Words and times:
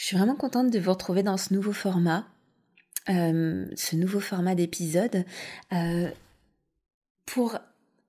Je 0.00 0.06
suis 0.06 0.16
vraiment 0.16 0.34
contente 0.34 0.70
de 0.70 0.78
vous 0.78 0.92
retrouver 0.92 1.22
dans 1.22 1.36
ce 1.36 1.52
nouveau 1.52 1.74
format, 1.74 2.26
euh, 3.10 3.66
ce 3.76 3.96
nouveau 3.96 4.18
format 4.18 4.54
d'épisode, 4.54 5.26
euh, 5.74 6.10
pour 7.26 7.58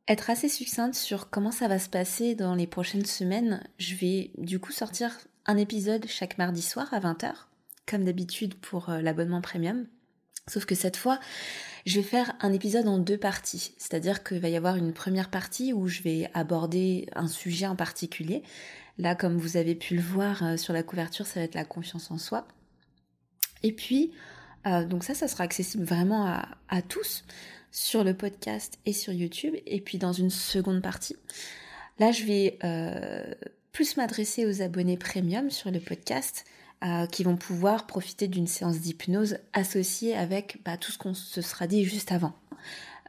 être 0.07 0.29
assez 0.29 0.47
succincte 0.47 0.95
sur 0.95 1.29
comment 1.29 1.51
ça 1.51 1.67
va 1.67 1.79
se 1.79 1.89
passer 1.89 2.33
dans 2.33 2.55
les 2.55 2.65
prochaines 2.65 3.05
semaines. 3.05 3.61
Je 3.77 3.95
vais 3.95 4.31
du 4.37 4.57
coup 4.57 4.71
sortir 4.71 5.11
un 5.45 5.57
épisode 5.57 6.05
chaque 6.07 6.37
mardi 6.37 6.61
soir 6.61 6.87
à 6.93 7.01
20h, 7.01 7.33
comme 7.85 8.05
d'habitude 8.05 8.55
pour 8.55 8.89
euh, 8.89 9.01
l'abonnement 9.01 9.41
premium. 9.41 9.85
Sauf 10.47 10.65
que 10.65 10.75
cette 10.75 10.95
fois, 10.95 11.19
je 11.85 11.97
vais 11.99 12.07
faire 12.07 12.33
un 12.39 12.53
épisode 12.53 12.87
en 12.87 12.99
deux 12.99 13.17
parties. 13.17 13.75
C'est-à-dire 13.77 14.23
qu'il 14.23 14.39
va 14.39 14.47
y 14.47 14.55
avoir 14.55 14.77
une 14.77 14.93
première 14.93 15.29
partie 15.29 15.73
où 15.73 15.89
je 15.89 16.01
vais 16.03 16.31
aborder 16.33 17.09
un 17.15 17.27
sujet 17.27 17.67
en 17.67 17.75
particulier. 17.75 18.43
Là, 18.97 19.15
comme 19.15 19.37
vous 19.37 19.57
avez 19.57 19.75
pu 19.75 19.95
le 19.95 20.01
voir 20.01 20.43
euh, 20.43 20.57
sur 20.57 20.73
la 20.73 20.83
couverture, 20.83 21.25
ça 21.25 21.39
va 21.39 21.45
être 21.45 21.55
la 21.55 21.65
confiance 21.65 22.11
en 22.11 22.17
soi. 22.17 22.47
Et 23.63 23.71
puis, 23.71 24.11
euh, 24.67 24.85
donc 24.85 25.03
ça, 25.03 25.13
ça 25.13 25.27
sera 25.27 25.43
accessible 25.43 25.83
vraiment 25.83 26.25
à, 26.25 26.81
tous 26.81 27.23
sur 27.71 28.03
le 28.03 28.13
podcast 28.13 28.79
et 28.85 28.93
sur 28.93 29.13
YouTube. 29.13 29.55
Et 29.65 29.81
puis 29.81 29.97
dans 29.97 30.13
une 30.13 30.29
seconde 30.29 30.81
partie, 30.81 31.15
là, 31.99 32.11
je 32.11 32.23
vais 32.25 32.57
euh, 32.63 33.33
plus 33.71 33.97
m'adresser 33.97 34.45
aux 34.45 34.61
abonnés 34.61 34.97
premium 34.97 35.49
sur 35.49 35.71
le 35.71 35.79
podcast 35.79 36.45
qui 37.11 37.23
vont 37.23 37.37
pouvoir 37.37 37.85
profiter 37.85 38.27
d'une 38.27 38.47
séance 38.47 38.79
d'hypnose 38.79 39.37
associée 39.53 40.15
avec 40.15 40.57
bah, 40.65 40.77
tout 40.77 40.91
ce 40.91 40.97
qu'on 40.97 41.13
se 41.13 41.39
sera 41.43 41.67
dit 41.67 41.85
juste 41.85 42.11
avant. 42.11 42.33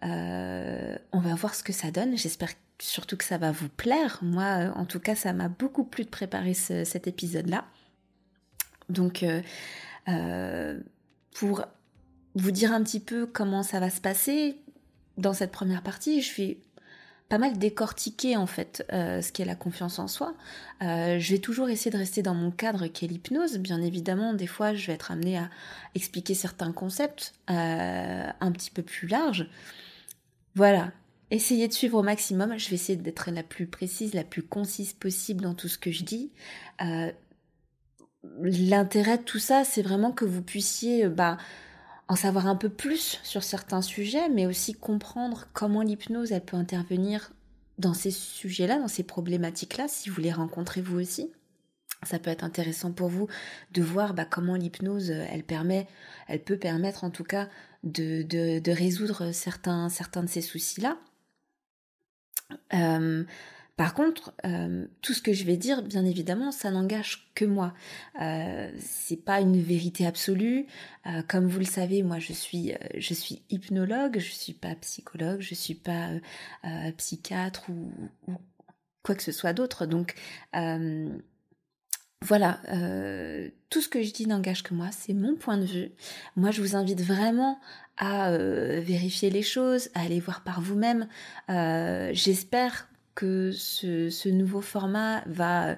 on 0.02 1.20
va 1.20 1.34
voir 1.34 1.54
ce 1.54 1.62
que 1.62 1.72
ça 1.72 1.90
donne. 1.90 2.18
J'espère 2.18 2.52
surtout 2.82 3.16
que 3.16 3.24
ça 3.24 3.38
va 3.38 3.52
vous 3.52 3.68
plaire. 3.68 4.18
Moi, 4.22 4.42
euh, 4.42 4.72
en 4.74 4.84
tout 4.84 5.00
cas, 5.00 5.14
ça 5.14 5.32
m'a 5.32 5.48
beaucoup 5.48 5.84
plu 5.84 6.04
de 6.04 6.10
préparer 6.10 6.54
cet 6.54 7.06
épisode-là. 7.06 7.64
Donc, 8.88 9.22
euh, 9.22 9.40
euh, 10.08 10.80
pour 11.34 11.64
vous 12.34 12.50
dire 12.50 12.72
un 12.72 12.82
petit 12.82 13.00
peu 13.00 13.26
comment 13.26 13.62
ça 13.62 13.78
va 13.78 13.88
se 13.88 14.00
passer, 14.00 14.58
dans 15.16 15.32
cette 15.32 15.52
première 15.52 15.82
partie, 15.82 16.22
je 16.22 16.34
vais 16.34 16.58
pas 17.28 17.38
mal 17.38 17.56
décortiquer 17.56 18.36
en 18.36 18.46
fait 18.46 18.84
ce 18.90 19.32
qu'est 19.32 19.46
la 19.46 19.54
confiance 19.54 19.98
en 19.98 20.08
soi. 20.08 20.34
je 20.80 21.32
vais 21.32 21.38
toujours 21.38 21.70
essayer 21.70 21.90
de 21.90 21.96
rester 21.96 22.22
dans 22.22 22.34
mon 22.34 22.50
cadre 22.50 22.88
qui 22.88 23.06
est 23.06 23.08
l'hypnose. 23.08 23.58
Bien 23.58 23.80
évidemment, 23.80 24.34
des 24.34 24.46
fois, 24.46 24.74
je 24.74 24.86
vais 24.86 24.94
être 24.94 25.10
amenée 25.10 25.38
à 25.38 25.48
expliquer 25.94 26.34
certains 26.34 26.72
concepts 26.72 27.34
un 27.48 28.52
petit 28.52 28.70
peu 28.70 28.82
plus 28.82 29.08
larges. 29.08 29.48
Voilà, 30.54 30.92
Essayez 31.32 31.66
de 31.66 31.72
suivre 31.72 31.96
au 31.96 32.02
maximum. 32.02 32.58
Je 32.58 32.68
vais 32.68 32.74
essayer 32.74 32.98
d'être 32.98 33.30
la 33.30 33.42
plus 33.42 33.66
précise, 33.66 34.12
la 34.12 34.22
plus 34.22 34.42
concise 34.42 34.92
possible 34.92 35.40
dans 35.40 35.54
tout 35.54 35.66
ce 35.66 35.78
que 35.78 35.90
je 35.90 36.04
dis. 36.04 36.30
Euh, 36.82 37.10
l'intérêt 38.42 39.16
de 39.16 39.22
tout 39.22 39.38
ça, 39.38 39.64
c'est 39.64 39.80
vraiment 39.80 40.12
que 40.12 40.26
vous 40.26 40.42
puissiez 40.42 41.06
euh, 41.06 41.08
bah, 41.08 41.38
en 42.08 42.16
savoir 42.16 42.46
un 42.46 42.54
peu 42.54 42.68
plus 42.68 43.18
sur 43.22 43.44
certains 43.44 43.80
sujets, 43.80 44.28
mais 44.28 44.44
aussi 44.44 44.74
comprendre 44.74 45.48
comment 45.54 45.80
l'hypnose, 45.80 46.32
elle 46.32 46.44
peut 46.44 46.58
intervenir 46.58 47.32
dans 47.78 47.94
ces 47.94 48.10
sujets-là, 48.10 48.78
dans 48.78 48.86
ces 48.86 49.02
problématiques-là, 49.02 49.88
si 49.88 50.10
vous 50.10 50.20
les 50.20 50.32
rencontrez 50.32 50.82
vous 50.82 51.00
aussi. 51.00 51.32
Ça 52.02 52.18
peut 52.18 52.28
être 52.28 52.44
intéressant 52.44 52.92
pour 52.92 53.08
vous 53.08 53.28
de 53.70 53.80
voir 53.80 54.12
bah, 54.12 54.26
comment 54.26 54.56
l'hypnose, 54.56 55.10
euh, 55.10 55.24
elle 55.30 55.44
permet, 55.44 55.86
elle 56.28 56.42
peut 56.42 56.58
permettre 56.58 57.04
en 57.04 57.10
tout 57.10 57.24
cas 57.24 57.48
de, 57.84 58.20
de 58.22 58.70
résoudre 58.70 59.32
certains, 59.32 59.88
certains 59.88 60.22
de 60.22 60.28
ces 60.28 60.42
soucis-là. 60.42 60.98
Euh, 62.74 63.24
par 63.76 63.94
contre, 63.94 64.34
euh, 64.44 64.86
tout 65.00 65.14
ce 65.14 65.22
que 65.22 65.32
je 65.32 65.44
vais 65.44 65.56
dire, 65.56 65.82
bien 65.82 66.04
évidemment, 66.04 66.52
ça 66.52 66.70
n'engage 66.70 67.30
que 67.34 67.44
moi. 67.44 67.74
Euh, 68.20 68.70
c'est 68.78 69.16
pas 69.16 69.40
une 69.40 69.60
vérité 69.60 70.06
absolue. 70.06 70.66
Comme 71.28 71.48
vous 71.48 71.58
le 71.58 71.64
savez, 71.64 72.02
moi, 72.02 72.18
je 72.18 72.32
suis, 72.32 72.72
je 72.96 73.14
suis 73.14 73.42
hypnologue, 73.50 74.18
je 74.18 74.30
suis 74.30 74.52
pas 74.52 74.74
psychologue, 74.76 75.40
je 75.40 75.54
suis 75.54 75.74
pas 75.74 76.10
psychiatre 76.96 77.68
ou, 77.70 77.90
ou, 78.28 78.34
quoi 79.02 79.14
que 79.16 79.22
ce 79.22 79.32
soit 79.32 79.52
d'autre. 79.52 79.86
Donc, 79.86 80.14
voilà, 82.22 82.60
tout 83.70 83.80
ce 83.80 83.88
que 83.88 84.02
je 84.02 84.12
dis 84.12 84.26
n'engage 84.26 84.62
que 84.62 84.74
moi, 84.74 84.90
c'est 84.92 85.14
mon 85.14 85.34
point 85.34 85.56
de 85.56 85.64
vue. 85.64 85.90
Moi, 86.36 86.52
je 86.52 86.60
vous 86.60 86.76
invite 86.76 87.00
vraiment 87.00 87.58
à 87.96 88.30
euh, 88.30 88.80
vérifier 88.82 89.30
les 89.30 89.42
choses, 89.42 89.90
à 89.94 90.02
aller 90.02 90.20
voir 90.20 90.42
par 90.42 90.60
vous-même. 90.60 91.08
Euh, 91.50 92.10
j'espère 92.12 92.88
que 93.14 93.52
ce, 93.52 94.28
nouveau 94.28 94.60
format 94.62 95.22
va, 95.26 95.76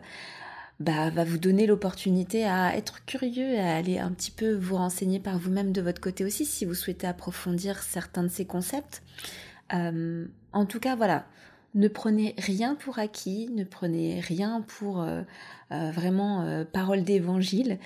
bah, 0.78 1.10
va 1.10 1.24
vous 1.24 1.38
donner 1.38 1.66
l'opportunité 1.66 2.44
à 2.44 2.76
être 2.76 3.04
curieux 3.04 3.58
à 3.58 3.74
aller 3.74 3.98
un 3.98 4.12
petit 4.12 4.30
peu 4.30 4.54
vous 4.54 4.76
renseigner 4.76 5.18
par 5.18 5.38
vous-même 5.38 5.72
de 5.72 5.80
votre 5.80 6.00
côté 6.00 6.24
aussi 6.24 6.44
si 6.44 6.64
vous 6.64 6.74
souhaitez 6.74 7.06
approfondir 7.06 7.82
certains 7.82 8.22
de 8.22 8.28
ces 8.28 8.46
concepts. 8.46 9.02
en 9.72 10.66
tout 10.66 10.78
cas, 10.78 10.94
voilà, 10.94 11.26
ne 11.74 11.88
prenez 11.88 12.34
rien 12.38 12.76
pour 12.76 12.98
acquis, 12.98 13.50
ne 13.52 13.64
prenez 13.64 14.20
rien 14.20 14.60
pour 14.60 15.02
euh, 15.02 15.22
euh, 15.72 15.90
vraiment 15.90 16.42
euh, 16.42 16.64
parole 16.64 17.02
d'évangile. 17.02 17.78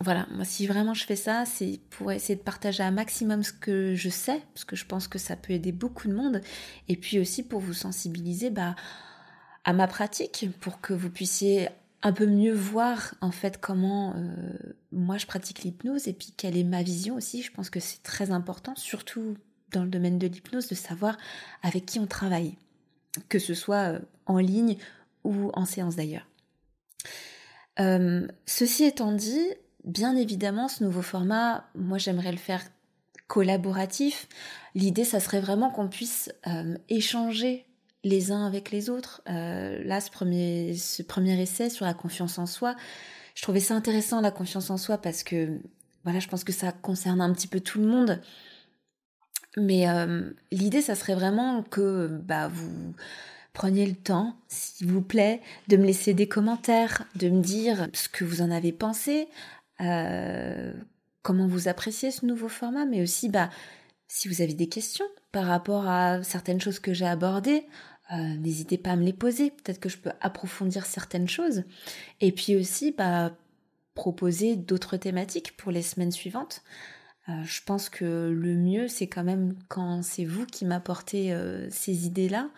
Voilà, 0.00 0.26
moi 0.30 0.44
si 0.44 0.66
vraiment 0.66 0.94
je 0.94 1.04
fais 1.04 1.16
ça, 1.16 1.44
c'est 1.44 1.80
pour 1.90 2.10
essayer 2.10 2.36
de 2.36 2.42
partager 2.42 2.82
un 2.82 2.90
maximum 2.90 3.42
ce 3.42 3.52
que 3.52 3.94
je 3.94 4.08
sais, 4.08 4.40
parce 4.54 4.64
que 4.64 4.76
je 4.76 4.86
pense 4.86 5.08
que 5.08 5.18
ça 5.18 5.36
peut 5.36 5.52
aider 5.52 5.72
beaucoup 5.72 6.08
de 6.08 6.14
monde, 6.14 6.40
et 6.88 6.96
puis 6.96 7.18
aussi 7.20 7.42
pour 7.42 7.60
vous 7.60 7.74
sensibiliser 7.74 8.50
bah, 8.50 8.74
à 9.64 9.72
ma 9.72 9.86
pratique, 9.86 10.48
pour 10.60 10.80
que 10.80 10.94
vous 10.94 11.10
puissiez 11.10 11.68
un 12.02 12.12
peu 12.12 12.26
mieux 12.26 12.54
voir 12.54 13.14
en 13.20 13.30
fait 13.30 13.60
comment 13.60 14.14
moi 14.90 15.18
je 15.18 15.26
pratique 15.26 15.62
l'hypnose 15.62 16.08
et 16.08 16.12
puis 16.12 16.32
quelle 16.36 16.56
est 16.56 16.64
ma 16.64 16.82
vision 16.82 17.16
aussi. 17.16 17.42
Je 17.42 17.52
pense 17.52 17.70
que 17.70 17.80
c'est 17.80 18.02
très 18.02 18.30
important, 18.30 18.74
surtout 18.76 19.36
dans 19.72 19.84
le 19.84 19.90
domaine 19.90 20.18
de 20.18 20.26
l'hypnose 20.26 20.68
de 20.68 20.74
savoir 20.74 21.16
avec 21.62 21.86
qui 21.86 21.98
on 21.98 22.06
travaille, 22.06 22.56
que 23.28 23.38
ce 23.38 23.54
soit 23.54 23.92
euh, 23.92 23.98
en 24.26 24.38
ligne 24.38 24.76
ou 25.24 25.50
en 25.54 25.64
séance 25.64 25.96
d'ailleurs. 25.96 26.26
Euh, 27.78 28.26
ceci 28.46 28.84
étant 28.84 29.12
dit, 29.12 29.46
bien 29.84 30.16
évidemment, 30.16 30.68
ce 30.68 30.84
nouveau 30.84 31.02
format, 31.02 31.64
moi 31.74 31.98
j'aimerais 31.98 32.32
le 32.32 32.38
faire 32.38 32.62
collaboratif. 33.26 34.28
L'idée, 34.74 35.04
ça 35.04 35.20
serait 35.20 35.40
vraiment 35.40 35.70
qu'on 35.70 35.88
puisse 35.88 36.32
euh, 36.46 36.76
échanger 36.88 37.66
les 38.02 38.32
uns 38.32 38.46
avec 38.46 38.70
les 38.70 38.88
autres. 38.88 39.20
là, 39.26 40.00
ce 40.00 40.10
premier, 40.10 40.74
ce 40.74 41.02
premier 41.02 41.38
essai 41.40 41.68
sur 41.68 41.84
la 41.84 41.92
confiance 41.92 42.38
en 42.38 42.46
soi, 42.46 42.74
je 43.34 43.42
trouvais 43.42 43.60
ça 43.60 43.74
intéressant, 43.74 44.20
la 44.20 44.30
confiance 44.30 44.70
en 44.70 44.78
soi, 44.78 44.98
parce 44.98 45.22
que 45.22 45.60
voilà, 46.04 46.18
je 46.18 46.28
pense 46.28 46.44
que 46.44 46.52
ça 46.52 46.72
concerne 46.72 47.20
un 47.20 47.32
petit 47.32 47.46
peu 47.46 47.60
tout 47.60 47.78
le 47.78 47.86
monde. 47.86 48.20
Mais 49.56 49.88
euh, 49.88 50.30
l'idée, 50.52 50.80
ça 50.80 50.94
serait 50.94 51.14
vraiment 51.14 51.62
que 51.62 52.06
bah, 52.08 52.48
vous 52.48 52.94
preniez 53.52 53.86
le 53.86 53.96
temps, 53.96 54.36
s'il 54.48 54.86
vous 54.88 55.02
plaît, 55.02 55.40
de 55.68 55.76
me 55.76 55.84
laisser 55.84 56.14
des 56.14 56.28
commentaires, 56.28 57.04
de 57.16 57.28
me 57.28 57.42
dire 57.42 57.88
ce 57.92 58.08
que 58.08 58.24
vous 58.24 58.42
en 58.42 58.50
avez 58.50 58.72
pensé, 58.72 59.28
euh, 59.80 60.72
comment 61.22 61.46
vous 61.46 61.68
appréciez 61.68 62.10
ce 62.10 62.26
nouveau 62.26 62.48
format, 62.48 62.84
mais 62.84 63.02
aussi 63.02 63.28
bah, 63.28 63.50
si 64.08 64.28
vous 64.28 64.42
avez 64.42 64.54
des 64.54 64.68
questions 64.68 65.06
par 65.32 65.46
rapport 65.46 65.88
à 65.88 66.22
certaines 66.22 66.60
choses 66.60 66.78
que 66.78 66.92
j'ai 66.92 67.06
abordées, 67.06 67.66
euh, 68.12 68.36
n'hésitez 68.36 68.78
pas 68.78 68.90
à 68.90 68.96
me 68.96 69.04
les 69.04 69.12
poser. 69.12 69.50
Peut-être 69.50 69.80
que 69.80 69.88
je 69.88 69.98
peux 69.98 70.10
approfondir 70.20 70.86
certaines 70.86 71.28
choses. 71.28 71.64
Et 72.20 72.32
puis 72.32 72.56
aussi, 72.56 72.92
bah, 72.92 73.32
proposer 73.94 74.56
d'autres 74.56 74.96
thématiques 74.96 75.56
pour 75.56 75.70
les 75.70 75.82
semaines 75.82 76.12
suivantes. 76.12 76.62
Euh, 77.28 77.44
je 77.44 77.60
pense 77.64 77.88
que 77.88 78.30
le 78.30 78.54
mieux, 78.56 78.88
c'est 78.88 79.06
quand 79.06 79.24
même 79.24 79.54
quand 79.68 80.02
c'est 80.02 80.24
vous 80.24 80.46
qui 80.46 80.64
m'apportez 80.64 81.36
ces 81.70 82.06
idées-là, 82.06 82.50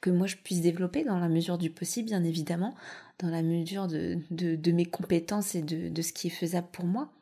que 0.00 0.10
moi 0.10 0.26
je 0.26 0.36
puisse 0.36 0.60
développer 0.60 1.04
dans 1.04 1.18
la 1.18 1.28
mesure 1.28 1.58
du 1.58 1.70
possible, 1.70 2.08
bien 2.08 2.24
évidemment, 2.24 2.74
dans 3.18 3.28
la 3.28 3.42
mesure 3.42 3.86
de, 3.86 4.18
de, 4.30 4.72
mes 4.72 4.86
compétences 4.86 5.54
et 5.54 5.62
de, 5.62 5.88
de, 5.88 6.02
ce 6.02 6.12
qui 6.12 6.28
est 6.28 6.30
faisable 6.30 6.68
pour 6.72 6.86
moi. 6.86 7.12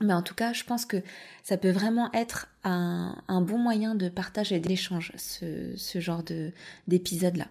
Mais 0.00 0.12
en 0.12 0.22
tout 0.22 0.34
cas, 0.34 0.52
je 0.52 0.64
pense 0.64 0.86
que 0.86 1.02
ça 1.42 1.56
peut 1.56 1.70
vraiment 1.70 2.12
être 2.12 2.48
un, 2.64 3.16
un 3.28 3.40
bon 3.40 3.58
moyen 3.58 3.94
de 3.94 4.08
partage 4.08 4.52
et 4.52 4.60
d'échange, 4.60 5.12
ce, 5.16 5.72
ce 5.76 6.00
genre 6.00 6.22
d'épisode-là. 6.88 7.48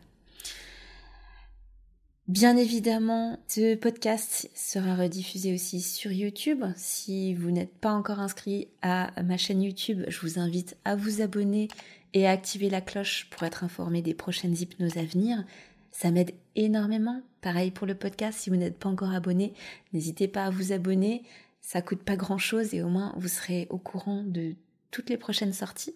Bien 2.30 2.56
évidemment, 2.56 3.38
ce 3.50 3.76
podcast 3.76 4.50
sera 4.56 4.96
rediffusé 4.96 5.54
aussi 5.54 5.82
sur 5.82 6.10
YouTube. 6.10 6.64
Si 6.78 7.34
vous 7.34 7.52
n'êtes 7.52 7.78
pas 7.78 7.92
encore 7.92 8.20
inscrit 8.20 8.70
à 8.82 9.12
ma 9.24 9.36
chaîne 9.36 9.62
YouTube, 9.62 10.06
je 10.08 10.22
vous 10.22 10.40
invite 10.40 10.78
à 10.86 10.96
vous 10.96 11.22
abonner 11.22 11.68
et 12.14 12.28
à 12.28 12.32
activer 12.32 12.70
la 12.70 12.82
cloche 12.82 13.28
pour 13.30 13.44
être 13.44 13.64
informé 13.64 14.02
des 14.02 14.14
prochaines 14.14 14.56
hypnoses 14.56 14.98
à 14.98 15.04
venir. 15.04 15.44
Ça 15.92 16.12
m'aide 16.12 16.34
énormément. 16.56 17.22
Pareil 17.42 17.72
pour 17.72 17.88
le 17.88 17.96
podcast, 17.96 18.40
si 18.40 18.50
vous 18.50 18.56
n'êtes 18.56 18.78
pas 18.78 18.90
encore 18.90 19.14
abonné, 19.14 19.54
n'hésitez 19.94 20.28
pas 20.28 20.46
à 20.46 20.50
vous 20.50 20.72
abonner. 20.72 21.24
Ça 21.62 21.82
coûte 21.82 22.04
pas 22.04 22.16
grand 22.16 22.38
chose 22.38 22.74
et 22.74 22.82
au 22.82 22.90
moins 22.90 23.14
vous 23.18 23.28
serez 23.28 23.68
au 23.70 23.78
courant 23.78 24.24
de 24.24 24.56
toutes 24.92 25.10
les 25.10 25.18
prochaines 25.18 25.54
sorties. 25.54 25.96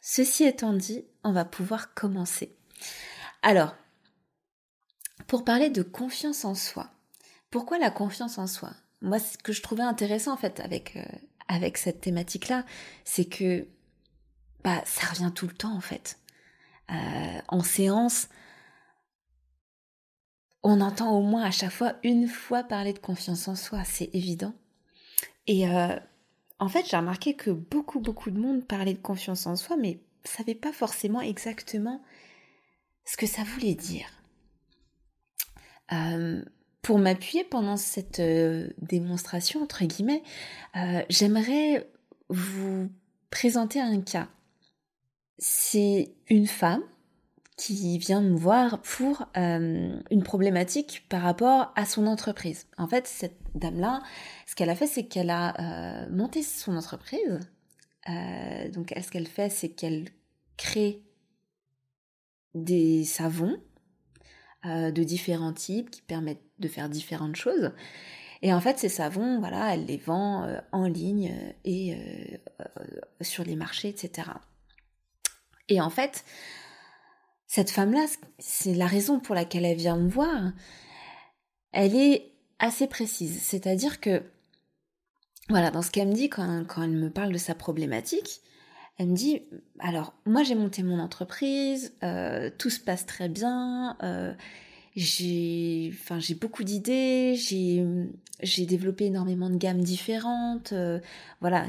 Ceci 0.00 0.44
étant 0.44 0.72
dit, 0.72 1.04
on 1.24 1.32
va 1.32 1.44
pouvoir 1.44 1.94
commencer. 1.94 2.54
Alors, 3.42 3.74
pour 5.26 5.44
parler 5.44 5.70
de 5.70 5.82
confiance 5.82 6.44
en 6.44 6.54
soi. 6.54 6.90
Pourquoi 7.50 7.78
la 7.78 7.90
confiance 7.90 8.38
en 8.38 8.46
soi? 8.46 8.72
Moi, 9.02 9.18
ce 9.18 9.38
que 9.38 9.52
je 9.52 9.62
trouvais 9.62 9.82
intéressant 9.82 10.32
en 10.32 10.36
fait 10.36 10.60
avec, 10.60 10.96
euh, 10.96 11.04
avec 11.48 11.78
cette 11.78 12.00
thématique-là, 12.00 12.64
c'est 13.04 13.24
que 13.24 13.66
bah, 14.66 14.82
ça 14.84 15.06
revient 15.06 15.30
tout 15.32 15.46
le 15.46 15.54
temps 15.54 15.76
en 15.76 15.80
fait. 15.80 16.18
Euh, 16.90 17.40
en 17.46 17.62
séance, 17.62 18.28
on 20.64 20.80
entend 20.80 21.16
au 21.16 21.22
moins 21.22 21.44
à 21.44 21.52
chaque 21.52 21.70
fois 21.70 21.94
une 22.02 22.26
fois 22.26 22.64
parler 22.64 22.92
de 22.92 22.98
confiance 22.98 23.46
en 23.46 23.54
soi, 23.54 23.84
c'est 23.84 24.10
évident. 24.12 24.54
Et 25.46 25.68
euh, 25.68 25.96
en 26.58 26.68
fait, 26.68 26.84
j'ai 26.90 26.96
remarqué 26.96 27.36
que 27.36 27.52
beaucoup, 27.52 28.00
beaucoup 28.00 28.32
de 28.32 28.40
monde 28.40 28.66
parlait 28.66 28.94
de 28.94 28.98
confiance 28.98 29.46
en 29.46 29.54
soi, 29.54 29.76
mais 29.76 30.00
savait 30.24 30.56
pas 30.56 30.72
forcément 30.72 31.20
exactement 31.20 32.02
ce 33.04 33.16
que 33.16 33.28
ça 33.28 33.44
voulait 33.44 33.76
dire. 33.76 34.08
Euh, 35.92 36.44
pour 36.82 36.98
m'appuyer 36.98 37.44
pendant 37.44 37.76
cette 37.76 38.20
démonstration, 38.82 39.62
entre 39.62 39.84
guillemets, 39.84 40.24
j'aimerais 41.08 41.88
vous 42.28 42.90
présenter 43.30 43.80
un 43.80 44.00
cas. 44.00 44.26
C'est 45.38 46.14
une 46.28 46.46
femme 46.46 46.82
qui 47.56 47.96
vient 47.98 48.20
me 48.20 48.36
voir 48.36 48.82
pour 48.82 49.26
une 49.34 50.22
problématique 50.22 51.06
par 51.08 51.22
rapport 51.22 51.72
à 51.74 51.86
son 51.86 52.06
entreprise. 52.06 52.66
En 52.76 52.86
fait, 52.86 53.06
cette 53.06 53.38
dame-là, 53.54 54.02
ce 54.46 54.54
qu'elle 54.54 54.68
a 54.70 54.74
fait, 54.74 54.86
c'est 54.86 55.04
qu'elle 55.04 55.30
a 55.30 56.06
monté 56.10 56.42
son 56.42 56.76
entreprise. 56.76 57.40
donc, 58.72 58.92
ce 58.94 59.10
qu'elle 59.10 59.26
fait, 59.26 59.48
c'est 59.48 59.70
qu'elle 59.70 60.08
crée 60.56 61.02
des 62.56 63.04
savons 63.04 63.56
euh, 64.64 64.90
de 64.90 65.04
différents 65.04 65.52
types 65.52 65.90
qui 65.90 66.02
permettent 66.02 66.42
de 66.58 66.68
faire 66.68 66.88
différentes 66.88 67.36
choses. 67.36 67.72
Et 68.42 68.52
en 68.52 68.60
fait, 68.60 68.78
ces 68.78 68.88
savons, 68.88 69.38
voilà, 69.38 69.74
elle 69.74 69.84
les 69.86 69.98
vend 69.98 70.44
euh, 70.44 70.58
en 70.72 70.86
ligne 70.86 71.30
euh, 71.30 71.52
et 71.64 71.96
sur 73.20 73.44
les 73.44 73.54
marchés, 73.54 73.88
etc. 73.88 74.30
Et 75.68 75.80
en 75.80 75.90
fait, 75.90 76.24
cette 77.46 77.70
femme-là, 77.70 78.06
c'est 78.38 78.74
la 78.74 78.86
raison 78.86 79.20
pour 79.20 79.34
laquelle 79.34 79.64
elle 79.64 79.76
vient 79.76 79.96
me 79.96 80.08
voir. 80.08 80.52
Elle 81.72 81.96
est 81.96 82.32
assez 82.58 82.86
précise, 82.86 83.42
c'est-à-dire 83.42 84.00
que, 84.00 84.22
voilà, 85.48 85.70
dans 85.70 85.82
ce 85.82 85.90
qu'elle 85.90 86.08
me 86.08 86.14
dit 86.14 86.28
quand, 86.28 86.64
elle 86.78 86.90
me 86.90 87.10
parle 87.10 87.32
de 87.32 87.38
sa 87.38 87.54
problématique, 87.54 88.40
elle 88.98 89.08
me 89.08 89.16
dit, 89.16 89.42
alors 89.78 90.14
moi 90.24 90.42
j'ai 90.42 90.54
monté 90.54 90.82
mon 90.82 90.98
entreprise, 90.98 91.94
euh, 92.02 92.50
tout 92.56 92.70
se 92.70 92.80
passe 92.80 93.04
très 93.04 93.28
bien, 93.28 93.96
euh, 94.02 94.32
j'ai, 94.96 95.90
enfin 95.92 96.18
j'ai 96.18 96.34
beaucoup 96.34 96.64
d'idées, 96.64 97.34
j'ai, 97.36 97.84
j'ai 98.42 98.66
développé 98.66 99.06
énormément 99.06 99.50
de 99.50 99.56
gammes 99.56 99.82
différentes, 99.82 100.72
euh, 100.72 100.98
voilà, 101.40 101.66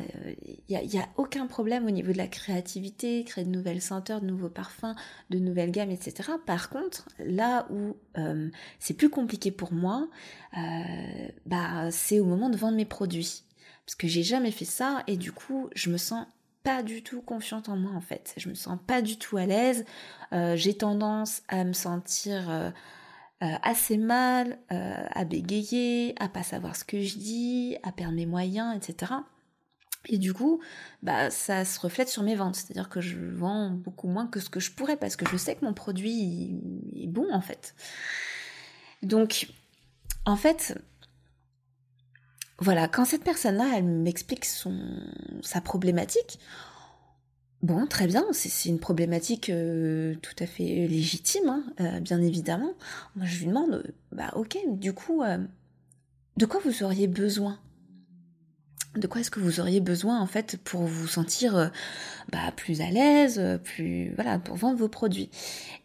il 0.70 0.78
n'y 0.78 0.98
a, 0.98 1.04
a, 1.04 1.08
aucun 1.18 1.46
problème 1.46 1.86
au 1.86 1.92
niveau 1.92 2.14
de 2.14 2.18
la 2.18 2.28
créativité, 2.28 3.24
créer 3.26 3.44
de 3.44 3.50
nouvelles 3.50 3.82
senteurs, 3.82 4.22
de 4.22 4.26
nouveaux 4.28 4.50
parfums, 4.50 4.96
de 5.30 5.40
nouvelles 5.40 5.72
gammes, 5.72 5.92
etc. 5.92 6.32
Par 6.46 6.70
contre, 6.70 7.08
là 7.20 7.68
où 7.70 7.96
c'est 8.80 8.96
plus 8.96 9.10
compliqué 9.10 9.52
pour 9.52 9.74
moi, 9.74 10.08
bah 11.46 11.92
c'est 11.92 12.20
au 12.20 12.26
moment 12.26 12.50
de 12.50 12.58
vendre 12.58 12.78
mes 12.78 12.86
produits 12.86 13.44
parce 13.86 13.96
que 13.96 14.08
j'ai 14.08 14.24
jamais 14.24 14.52
fait 14.52 14.66
ça 14.66 15.04
et 15.08 15.16
du 15.16 15.32
coup 15.32 15.70
je 15.74 15.90
me 15.90 15.98
sens 15.98 16.26
pas 16.64 16.84
du 16.84 17.02
tout 17.02 17.22
confiante 17.22 17.70
en 17.70 17.78
moi 17.78 17.92
en 17.96 18.02
fait. 18.02 18.34
Je 18.36 18.50
me 18.50 18.54
sens 18.54 18.78
pas 18.86 19.02
du 19.02 19.18
tout 19.18 19.38
à 19.38 19.46
l'aise. 19.46 19.86
Euh, 20.34 20.58
j'ai 20.58 20.74
tendance 20.76 21.42
à 21.48 21.64
me 21.64 21.72
sentir 21.72 22.50
euh, 23.42 23.46
euh, 23.46 23.56
assez 23.62 23.98
mal, 23.98 24.58
à 24.70 25.26
bégayer, 25.26 26.16
à 26.20 26.28
pas 26.28 26.44
savoir 26.44 26.76
ce 26.76 26.84
que 26.84 27.02
je 27.02 27.18
dis, 27.18 27.78
à 27.84 27.92
perdre 27.92 28.16
mes 28.16 28.26
moyens, 28.26 28.76
etc. 28.76 29.14
Et 30.10 30.18
du 30.18 30.34
coup, 30.34 30.62
bah, 31.04 31.30
ça 31.30 31.66
se 31.66 31.80
reflète 31.80 32.10
sur 32.10 32.24
mes 32.24 32.36
ventes. 32.36 32.56
C'est-à-dire 32.56 32.90
que 32.90 33.02
je 33.02 33.18
vends 33.18 33.70
beaucoup 33.70 34.08
moins 34.08 34.28
que 34.28 34.40
ce 34.40 34.50
que 34.50 34.60
je 34.60 34.72
pourrais 34.72 34.98
parce 34.98 35.16
que 35.16 35.28
je 35.30 35.38
sais 35.38 35.56
que 35.56 35.66
mon 35.66 35.74
produit 35.74 36.60
est 36.96 37.08
bon 37.08 37.28
en 37.32 37.42
fait. 37.42 37.76
Donc, 39.04 39.50
en 40.26 40.36
fait, 40.36 40.80
voilà, 42.60 42.88
quand 42.88 43.06
cette 43.06 43.24
personne-là, 43.24 43.74
elle 43.76 43.86
m'explique 43.86 44.46
sa 44.46 45.62
problématique, 45.62 46.40
bon, 47.62 47.88
très 47.88 48.08
bien, 48.08 48.26
c'est 48.32 48.70
une 48.70 48.80
problématique 48.80 49.50
euh, 49.50 50.16
tout 50.22 50.36
à 50.40 50.46
fait 50.46 50.88
légitime, 50.88 51.50
hein, 51.50 51.64
euh, 51.80 52.00
bien 52.00 52.22
évidemment. 52.22 52.74
Moi, 53.16 53.26
je 53.26 53.40
lui 53.40 53.48
demande, 53.48 53.74
euh, 53.74 53.92
bah 54.12 54.32
ok, 54.36 54.58
du 54.68 54.94
coup, 54.94 55.24
de 56.38 56.46
quoi 56.46 56.60
vous 56.64 56.84
auriez 56.84 57.08
besoin? 57.08 57.60
De 58.96 59.06
quoi 59.06 59.22
est-ce 59.22 59.30
que 59.30 59.40
vous 59.40 59.60
auriez 59.60 59.80
besoin 59.80 60.20
en 60.20 60.26
fait 60.26 60.58
pour 60.64 60.82
vous 60.82 61.08
sentir 61.08 61.72
bah, 62.32 62.52
plus 62.56 62.82
à 62.82 62.90
l'aise, 62.90 63.40
plus 63.64 64.12
voilà, 64.16 64.40
pour 64.40 64.56
vendre 64.56 64.80
vos 64.80 64.88
produits? 64.88 65.30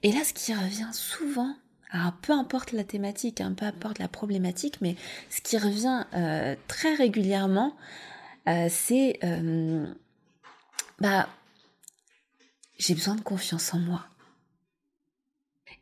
Et 0.02 0.12
là, 0.12 0.20
ce 0.25 0.32
qui 0.32 0.54
revient 0.54 0.88
souvent 0.92 1.54
alors 1.92 2.12
peu 2.23 2.32
importe 2.32 2.73
la 2.73 2.85
thématique, 2.85 3.40
hein, 3.42 3.52
peu 3.54 3.66
importe 3.66 3.99
la 3.99 4.08
problématique, 4.08 4.78
mais 4.80 4.97
ce 5.28 5.42
qui 5.42 5.58
revient 5.58 6.06
euh, 6.14 6.56
très 6.66 6.94
régulièrement, 6.94 7.76
euh, 8.49 8.66
c'est 8.70 9.18
euh, 9.23 9.87
bah 10.99 11.28
j'ai 12.82 12.94
besoin 12.94 13.14
de 13.14 13.20
confiance 13.20 13.72
en 13.74 13.78
moi. 13.78 14.04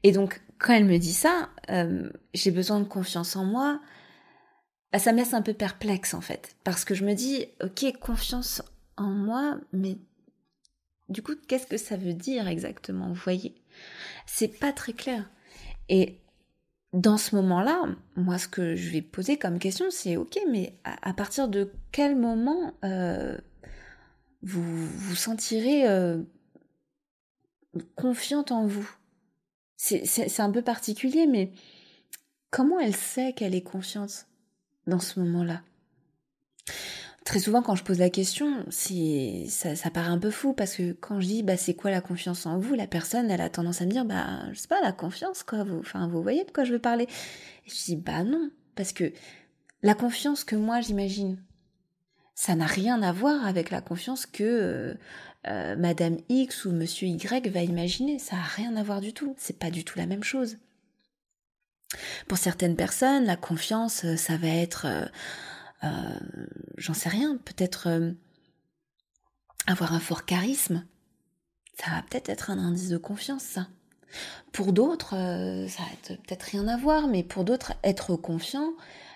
Et 0.02 0.12
donc 0.12 0.42
quand 0.58 0.74
elle 0.74 0.84
me 0.84 0.98
dit 0.98 1.14
ça, 1.14 1.48
j'ai 2.34 2.50
besoin 2.50 2.80
de 2.80 2.84
confiance 2.84 3.36
en 3.36 3.44
moi, 3.44 3.80
bah, 4.92 4.98
ça 4.98 5.12
me 5.12 5.18
laisse 5.18 5.32
un 5.32 5.42
peu 5.42 5.54
perplexe 5.54 6.14
en 6.14 6.20
fait, 6.20 6.56
parce 6.64 6.84
que 6.84 6.94
je 6.94 7.04
me 7.04 7.14
dis 7.14 7.46
ok 7.62 7.98
confiance 7.98 8.62
en 8.96 9.08
moi, 9.08 9.58
mais 9.72 9.96
du 11.08 11.22
coup 11.22 11.34
qu'est-ce 11.48 11.66
que 11.66 11.78
ça 11.78 11.96
veut 11.96 12.12
dire 12.12 12.48
exactement 12.48 13.08
Vous 13.08 13.14
voyez, 13.14 13.54
c'est 14.26 14.58
pas 14.58 14.72
très 14.72 14.92
clair. 14.92 15.30
Et 15.88 16.18
dans 16.92 17.16
ce 17.16 17.34
moment-là, 17.36 17.82
moi, 18.16 18.36
ce 18.36 18.48
que 18.48 18.74
je 18.74 18.90
vais 18.90 19.02
poser 19.02 19.38
comme 19.38 19.58
question, 19.58 19.86
c'est 19.90 20.16
ok, 20.16 20.38
mais 20.50 20.78
à, 20.84 21.14
partir 21.14 21.48
de 21.48 21.72
quel 21.92 22.16
moment 22.16 22.74
euh, 22.84 23.38
vous 24.42 24.86
vous 24.86 25.14
sentirez 25.14 25.88
euh, 25.88 26.20
confiante 27.96 28.52
en 28.52 28.66
vous. 28.66 28.88
C'est 29.76 30.40
un 30.40 30.50
peu 30.50 30.62
particulier, 30.62 31.26
mais 31.26 31.52
comment 32.50 32.78
elle 32.78 32.94
sait 32.94 33.32
qu'elle 33.32 33.54
est 33.54 33.62
confiante 33.62 34.26
dans 34.86 34.98
ce 34.98 35.20
moment-là? 35.20 35.62
Très 37.24 37.38
souvent 37.38 37.62
quand 37.62 37.76
je 37.76 37.84
pose 37.84 37.98
la 37.98 38.10
question, 38.10 38.64
ça, 38.70 39.76
ça, 39.76 39.90
paraît 39.90 40.08
un 40.08 40.18
peu 40.18 40.30
fou 40.30 40.52
parce 40.52 40.74
que 40.74 40.92
quand 40.92 41.20
je 41.20 41.26
dis 41.26 41.42
bah 41.42 41.56
c'est 41.56 41.74
quoi 41.74 41.90
la 41.90 42.00
confiance 42.00 42.44
en 42.46 42.58
vous, 42.58 42.74
la 42.74 42.86
personne 42.86 43.30
elle 43.30 43.40
a 43.40 43.50
tendance 43.50 43.82
à 43.82 43.86
me 43.86 43.90
dire 43.90 44.04
bah 44.04 44.50
je 44.52 44.58
sais 44.58 44.68
pas 44.68 44.80
la 44.80 44.92
confiance 44.92 45.42
quoi, 45.42 45.62
vous, 45.62 45.82
vous 45.82 46.22
voyez 46.22 46.44
de 46.44 46.50
quoi 46.50 46.64
je 46.64 46.72
veux 46.72 46.78
parler? 46.78 47.04
Et 47.04 47.70
je 47.70 47.84
dis 47.84 47.96
bah 47.96 48.24
non 48.24 48.50
parce 48.74 48.92
que 48.92 49.12
la 49.82 49.94
confiance 49.94 50.44
que 50.44 50.56
moi 50.56 50.80
j'imagine, 50.80 51.38
ça 52.34 52.54
n'a 52.54 52.66
rien 52.66 53.02
à 53.02 53.12
voir 53.12 53.46
avec 53.46 53.70
la 53.70 53.82
confiance 53.82 54.24
que 54.24 54.42
euh, 54.42 54.94
euh, 55.46 55.76
Madame 55.76 56.18
X 56.28 56.64
ou 56.64 56.72
Monsieur 56.72 57.08
Y 57.08 57.48
va 57.48 57.62
imaginer. 57.62 58.18
Ça 58.18 58.36
n'a 58.36 58.42
rien 58.42 58.76
à 58.76 58.82
voir 58.82 59.00
du 59.00 59.12
tout. 59.12 59.34
C'est 59.38 59.58
pas 59.58 59.70
du 59.70 59.84
tout 59.84 59.98
la 59.98 60.06
même 60.06 60.24
chose. 60.24 60.58
Pour 62.28 62.38
certaines 62.38 62.76
personnes, 62.76 63.24
la 63.24 63.36
confiance, 63.36 64.14
ça 64.14 64.36
va 64.36 64.46
être, 64.46 64.86
j'en 66.76 66.94
sais 66.94 67.08
rien, 67.08 67.36
peut-être 67.38 68.14
avoir 69.66 69.92
un 69.92 69.98
fort 69.98 70.24
charisme. 70.24 70.86
Ça 71.82 71.90
va 71.90 72.02
peut-être 72.02 72.28
être 72.28 72.50
un 72.50 72.58
indice 72.58 72.90
de 72.90 72.96
confiance, 72.96 73.42
ça. 73.42 73.66
Pour 74.52 74.72
d'autres, 74.72 75.16
ça 75.68 75.82
va 75.82 76.16
peut-être 76.16 76.44
rien 76.44 76.68
à 76.68 76.76
voir, 76.76 77.08
mais 77.08 77.24
pour 77.24 77.42
d'autres, 77.42 77.72
être 77.82 78.14
confiant, 78.14 78.70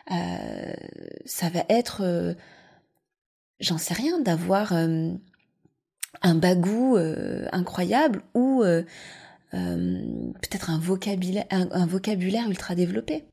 ça 0.09 1.49
va 1.51 1.65
être 1.69 2.35
j'en 3.61 3.79
sais 3.79 3.95
rien, 3.95 4.21
d'avoir 4.21 4.73
euh, 4.73 5.13
un 6.23 6.35
bagou 6.35 6.97
euh, 6.97 7.47
incroyable 7.53 8.23
ou 8.35 8.63
euh, 8.63 8.83
peut-être 9.51 10.71
un 10.71 10.79
vocabulaire, 10.79 11.47
un 11.51 11.87
vocabulaire 11.87 12.49
ultra 12.49 12.75
développé. 12.75 13.25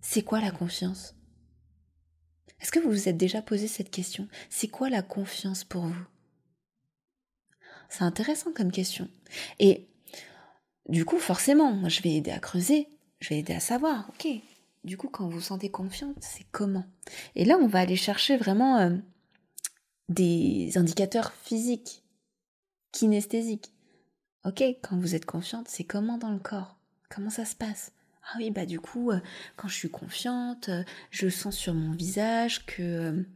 C'est 0.00 0.22
quoi 0.22 0.40
la 0.40 0.50
confiance? 0.50 1.14
Est-ce 2.60 2.72
que 2.72 2.80
vous 2.80 2.90
vous 2.90 3.08
êtes 3.08 3.16
déjà 3.16 3.42
posé 3.42 3.68
cette 3.68 3.90
question? 3.90 4.28
C'est 4.48 4.68
quoi 4.68 4.90
la 4.90 5.02
confiance 5.02 5.64
pour 5.64 5.82
vous? 5.82 6.06
C'est 7.88 8.02
intéressant 8.02 8.52
comme 8.52 8.70
question. 8.70 9.08
Et 9.58 9.88
du 10.88 11.04
coup, 11.04 11.18
forcément, 11.18 11.88
je 11.88 12.02
vais 12.02 12.14
aider 12.14 12.30
à 12.30 12.38
creuser, 12.38 12.88
je 13.20 13.30
vais 13.30 13.38
aider 13.38 13.54
à 13.54 13.60
savoir, 13.60 14.10
ok, 14.10 14.28
du 14.84 14.96
coup, 14.96 15.08
quand 15.08 15.28
vous 15.28 15.40
sentez 15.40 15.70
confiante, 15.70 16.16
c'est 16.20 16.46
comment? 16.50 16.86
Et 17.34 17.44
là, 17.44 17.58
on 17.60 17.66
va 17.66 17.80
aller 17.80 17.96
chercher 17.96 18.36
vraiment 18.36 18.78
euh, 18.78 18.96
des 20.08 20.72
indicateurs 20.76 21.32
physiques, 21.32 22.02
kinesthésiques. 22.92 23.72
Ok, 24.44 24.62
quand 24.82 24.96
vous 24.96 25.14
êtes 25.14 25.26
confiante, 25.26 25.68
c'est 25.68 25.84
comment 25.84 26.16
dans 26.16 26.30
le 26.30 26.38
corps? 26.38 26.78
Comment 27.10 27.30
ça 27.30 27.44
se 27.44 27.54
passe? 27.54 27.92
Ah 28.22 28.36
oui, 28.38 28.50
bah 28.50 28.64
du 28.64 28.80
coup, 28.80 29.10
euh, 29.10 29.20
quand 29.56 29.68
je 29.68 29.74
suis 29.74 29.90
confiante, 29.90 30.70
euh, 30.70 30.82
je 31.10 31.28
sens 31.28 31.56
sur 31.56 31.74
mon 31.74 31.92
visage 31.92 32.64
que, 32.64 33.26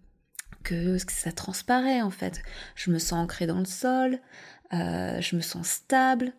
que 0.62 0.96
ça 1.08 1.32
transparaît 1.32 2.00
en 2.00 2.10
fait. 2.10 2.42
Je 2.74 2.90
me 2.90 2.98
sens 2.98 3.22
ancrée 3.24 3.46
dans 3.46 3.58
le 3.58 3.64
sol, 3.66 4.18
je 4.70 5.36
me 5.36 5.40
sens 5.40 5.68
stable, 5.68 6.32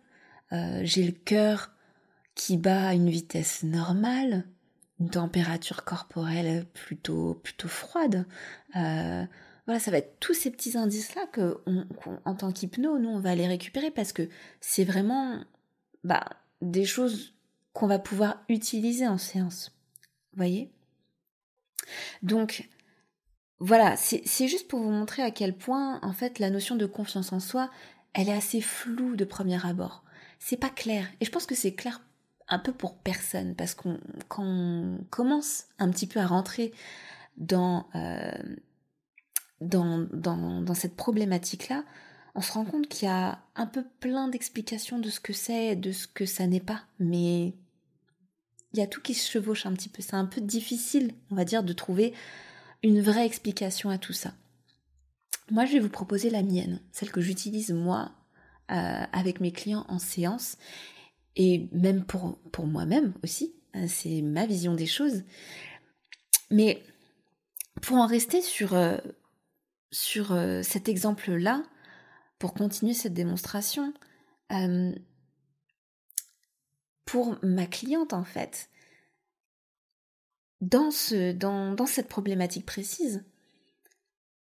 j'ai 0.50 1.04
le 1.04 1.12
cœur 1.12 1.70
qui 2.34 2.56
bat 2.56 2.88
à 2.88 2.94
une 2.94 3.08
vitesse 3.08 3.62
normale, 3.62 4.44
une 5.00 5.10
température 5.10 5.84
corporelle 5.84 6.66
plutôt 6.72 7.34
plutôt 7.34 7.68
froide. 7.68 8.26
Euh, 8.76 9.24
voilà, 9.66 9.80
ça 9.80 9.90
va 9.90 9.98
être 9.98 10.18
tous 10.20 10.34
ces 10.34 10.50
petits 10.50 10.76
indices-là 10.76 11.26
que, 11.32 11.58
en 12.24 12.34
tant 12.34 12.52
qu'hypno, 12.52 12.98
nous, 12.98 13.08
on 13.08 13.18
va 13.18 13.34
les 13.34 13.48
récupérer 13.48 13.90
parce 13.90 14.12
que 14.12 14.28
c'est 14.60 14.84
vraiment 14.84 15.44
bah, 16.04 16.24
des 16.62 16.84
choses 16.84 17.34
qu'on 17.72 17.88
va 17.88 17.98
pouvoir 17.98 18.44
utiliser 18.48 19.08
en 19.08 19.18
séance. 19.18 19.72
Vous 20.32 20.36
voyez? 20.36 20.70
Donc, 22.22 22.68
voilà, 23.58 23.96
c'est 23.96 24.48
juste 24.48 24.68
pour 24.68 24.80
vous 24.80 24.90
montrer 24.90 25.22
à 25.22 25.32
quel 25.32 25.56
point, 25.56 26.00
en 26.02 26.12
fait, 26.12 26.38
la 26.38 26.50
notion 26.50 26.76
de 26.76 26.86
confiance 26.86 27.32
en 27.32 27.40
soi, 27.40 27.70
elle 28.12 28.28
est 28.28 28.36
assez 28.36 28.60
floue 28.60 29.16
de 29.16 29.24
premier 29.24 29.64
abord. 29.66 30.04
C'est 30.38 30.56
pas 30.56 30.70
clair. 30.70 31.08
Et 31.20 31.24
je 31.24 31.30
pense 31.30 31.46
que 31.46 31.54
c'est 31.54 31.74
clair 31.74 32.02
un 32.48 32.58
peu 32.58 32.72
pour 32.72 32.96
personne, 32.96 33.54
parce 33.54 33.74
qu'on 33.74 34.98
commence 35.10 35.64
un 35.78 35.90
petit 35.90 36.06
peu 36.06 36.20
à 36.20 36.26
rentrer 36.26 36.72
dans, 37.36 37.86
euh, 37.94 38.30
dans, 39.60 40.74
cette 40.74 40.96
problématique-là, 40.96 41.84
on 42.34 42.40
se 42.40 42.52
rend 42.52 42.64
compte 42.64 42.88
qu'il 42.88 43.08
y 43.08 43.10
a 43.10 43.40
un 43.56 43.66
peu 43.66 43.84
plein 44.00 44.28
d'explications 44.28 44.98
de 44.98 45.10
ce 45.10 45.20
que 45.20 45.32
c'est, 45.32 45.74
de 45.74 45.92
ce 45.92 46.06
que 46.06 46.26
ça 46.26 46.46
n'est 46.46 46.60
pas, 46.60 46.82
mais 46.98 47.54
il 48.72 48.78
y 48.78 48.82
a 48.82 48.86
tout 48.86 49.00
qui 49.00 49.14
se 49.14 49.30
chevauche 49.30 49.66
un 49.66 49.72
petit 49.72 49.88
peu. 49.88 50.02
C'est 50.02 50.14
un 50.14 50.26
peu 50.26 50.40
difficile, 50.40 51.12
on 51.30 51.34
va 51.34 51.44
dire, 51.44 51.62
de 51.62 51.72
trouver 51.72 52.12
une 52.82 53.00
vraie 53.00 53.24
explication 53.24 53.88
à 53.90 53.98
tout 53.98 54.12
ça. 54.12 54.34
Moi, 55.50 55.64
je 55.64 55.72
vais 55.72 55.80
vous 55.80 55.88
proposer 55.88 56.28
la 56.28 56.42
mienne, 56.42 56.80
celle 56.92 57.10
que 57.10 57.20
j'utilise 57.20 57.72
moi 57.72 58.12
euh, 58.70 59.04
avec 59.12 59.40
mes 59.40 59.52
clients 59.52 59.86
en 59.88 59.98
séance 59.98 60.58
et 61.36 61.68
même 61.72 62.04
pour, 62.04 62.38
pour 62.50 62.66
moi-même 62.66 63.14
aussi. 63.22 63.54
Hein, 63.74 63.86
c'est 63.88 64.22
ma 64.22 64.46
vision 64.46 64.74
des 64.74 64.86
choses. 64.86 65.22
Mais 66.50 66.82
pour 67.82 67.98
en 67.98 68.06
rester 68.06 68.40
sur, 68.40 68.74
euh, 68.74 68.96
sur 69.90 70.32
euh, 70.32 70.62
cet 70.62 70.88
exemple-là, 70.88 71.62
pour 72.38 72.54
continuer 72.54 72.94
cette 72.94 73.14
démonstration, 73.14 73.92
euh, 74.52 74.92
pour 77.04 77.38
ma 77.42 77.66
cliente 77.66 78.12
en 78.12 78.24
fait, 78.24 78.70
dans, 80.60 80.90
ce, 80.90 81.32
dans, 81.32 81.74
dans 81.74 81.86
cette 81.86 82.08
problématique 82.08 82.66
précise, 82.66 83.24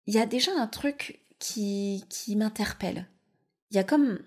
il 0.06 0.14
y 0.14 0.20
a 0.20 0.28
déjà 0.28 0.52
un 0.56 0.68
truc 0.68 1.26
qui, 1.40 2.06
qui 2.10 2.36
m'interpelle. 2.36 3.08
Il 3.72 3.78
y 3.78 3.80
a 3.80 3.84
comme 3.84 4.20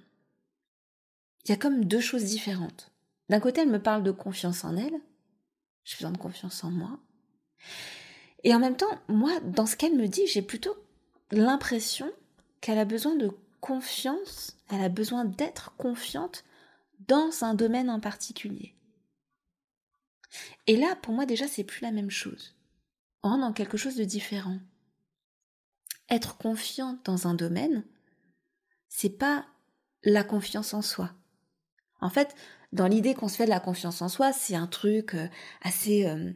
il 1.48 1.52
y 1.52 1.54
a 1.54 1.58
comme 1.58 1.84
deux 1.84 2.00
choses 2.00 2.24
différentes. 2.24 2.92
D'un 3.30 3.40
côté, 3.40 3.62
elle 3.62 3.70
me 3.70 3.82
parle 3.82 4.02
de 4.02 4.10
confiance 4.10 4.64
en 4.64 4.76
elle, 4.76 5.00
j'ai 5.84 5.96
besoin 5.96 6.12
de 6.12 6.18
confiance 6.18 6.62
en 6.62 6.70
moi. 6.70 6.98
Et 8.44 8.54
en 8.54 8.58
même 8.58 8.76
temps, 8.76 9.00
moi, 9.08 9.40
dans 9.40 9.66
ce 9.66 9.76
qu'elle 9.76 9.96
me 9.96 10.08
dit, 10.08 10.26
j'ai 10.26 10.42
plutôt 10.42 10.76
l'impression 11.30 12.10
qu'elle 12.60 12.78
a 12.78 12.84
besoin 12.84 13.14
de 13.14 13.30
confiance, 13.60 14.56
elle 14.70 14.82
a 14.82 14.88
besoin 14.88 15.24
d'être 15.24 15.74
confiante 15.76 16.44
dans 17.06 17.30
un 17.42 17.54
domaine 17.54 17.90
en 17.90 18.00
particulier. 18.00 18.74
Et 20.66 20.76
là, 20.76 20.96
pour 20.96 21.14
moi, 21.14 21.26
déjà, 21.26 21.48
c'est 21.48 21.64
plus 21.64 21.80
la 21.80 21.92
même 21.92 22.10
chose. 22.10 22.54
On 23.22 23.30
rentre 23.30 23.40
dans 23.40 23.52
quelque 23.52 23.76
chose 23.76 23.96
de 23.96 24.04
différent. 24.04 24.58
Être 26.10 26.36
confiante 26.36 27.04
dans 27.04 27.26
un 27.26 27.34
domaine, 27.34 27.84
c'est 28.88 29.18
pas 29.18 29.46
la 30.04 30.24
confiance 30.24 30.74
en 30.74 30.82
soi. 30.82 31.12
En 32.00 32.10
fait, 32.10 32.34
dans 32.72 32.86
l'idée 32.86 33.14
qu'on 33.14 33.28
se 33.28 33.36
fait 33.36 33.44
de 33.44 33.50
la 33.50 33.60
confiance 33.60 34.02
en 34.02 34.08
soi, 34.08 34.32
c'est 34.32 34.54
un 34.54 34.66
truc 34.66 35.14
euh, 35.14 35.26
assez 35.62 36.06
euh, 36.06 36.32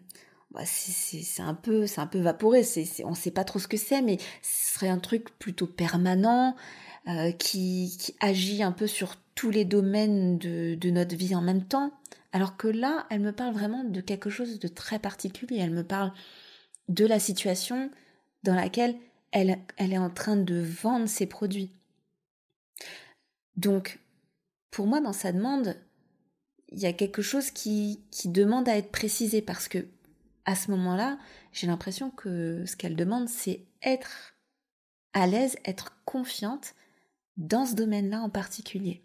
bah, 0.53 0.63
c'est 0.65 1.43
un 1.43 1.55
peu 1.55 1.87
c'est 1.87 2.01
un 2.01 2.07
peu 2.07 2.21
vaporé 2.21 2.63
c'est 2.63 2.87
on 3.05 3.11
ne 3.11 3.15
sait 3.15 3.31
pas 3.31 3.45
trop 3.45 3.59
ce 3.59 3.69
que 3.69 3.79
c'est 3.79 4.03
mais 4.03 4.19
ce 4.43 4.75
serait 4.75 4.89
un 4.89 4.99
truc 4.99 5.31
plutôt 5.39 5.67
permanent 5.67 6.55
euh, 7.09 7.33
qui, 7.33 7.97
qui 7.99 8.15
agit 8.21 8.63
un 8.63 8.73
peu 8.73 8.87
sur 8.87 9.17
tous 9.35 9.51
les 9.51 9.65
domaines 9.65 10.39
de, 10.39 10.75
de 10.75 10.91
notre 10.91 11.17
vie 11.17 11.35
en 11.35 11.41
même 11.41 11.65
temps. 11.65 11.91
Alors 12.33 12.57
que 12.57 12.69
là 12.69 13.07
elle 13.11 13.21
me 13.21 13.33
parle 13.33 13.55
vraiment 13.55 13.85
de 13.85 14.01
quelque 14.01 14.31
chose 14.31 14.59
de 14.59 14.69
très 14.69 14.99
particulier. 14.99 15.59
Elle 15.59 15.71
me 15.71 15.85
parle 15.85 16.13
de 16.89 17.07
la 17.07 17.19
situation 17.19 17.91
dans 18.43 18.55
laquelle 18.55 18.97
elle, 19.31 19.59
elle 19.77 19.93
est 19.93 19.99
en 19.99 20.11
train 20.11 20.37
de 20.37 20.61
vendre 20.61 21.09
ses 21.09 21.27
produits. 21.27 21.71
Donc 23.57 23.99
pour 24.73 24.87
moi, 24.87 25.01
dans 25.01 25.13
sa 25.13 25.33
demande, 25.33 25.77
il 26.71 26.81
y 26.81 26.87
a 26.87 26.93
quelque 26.93 27.23
chose 27.23 27.53
qui, 27.53 28.01
demande 28.25 28.69
à 28.69 28.77
être 28.77 28.91
précisé 28.91 29.43
parce 29.43 29.69
que 29.69 29.87
à 30.45 30.57
ce 30.57 30.73
moment-là, 30.73 31.19
j'ai 31.53 31.69
l'impression 31.69 32.11
que 32.11 32.65
ce 32.67 32.75
qu'elle 32.75 32.97
demande, 32.97 33.29
c'est 33.29 33.65
être 33.83 34.35
à 35.13 35.29
l'aise, 35.29 35.57
être 35.65 36.03
confiante 36.05 36.75
dans 37.37 37.67
ce 37.67 37.75
domaine-là 37.75 38.23
en 38.23 38.31
particulier. 38.31 39.05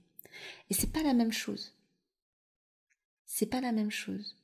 Et 0.69 0.74
c'est 0.74 0.91
pas 0.91 1.03
la 1.03 1.13
même 1.13 1.33
chose. 1.33 1.75
C'est 3.25 3.45
pas 3.45 3.62
la 3.62 3.74
même 3.74 3.91
chose. 3.91 4.38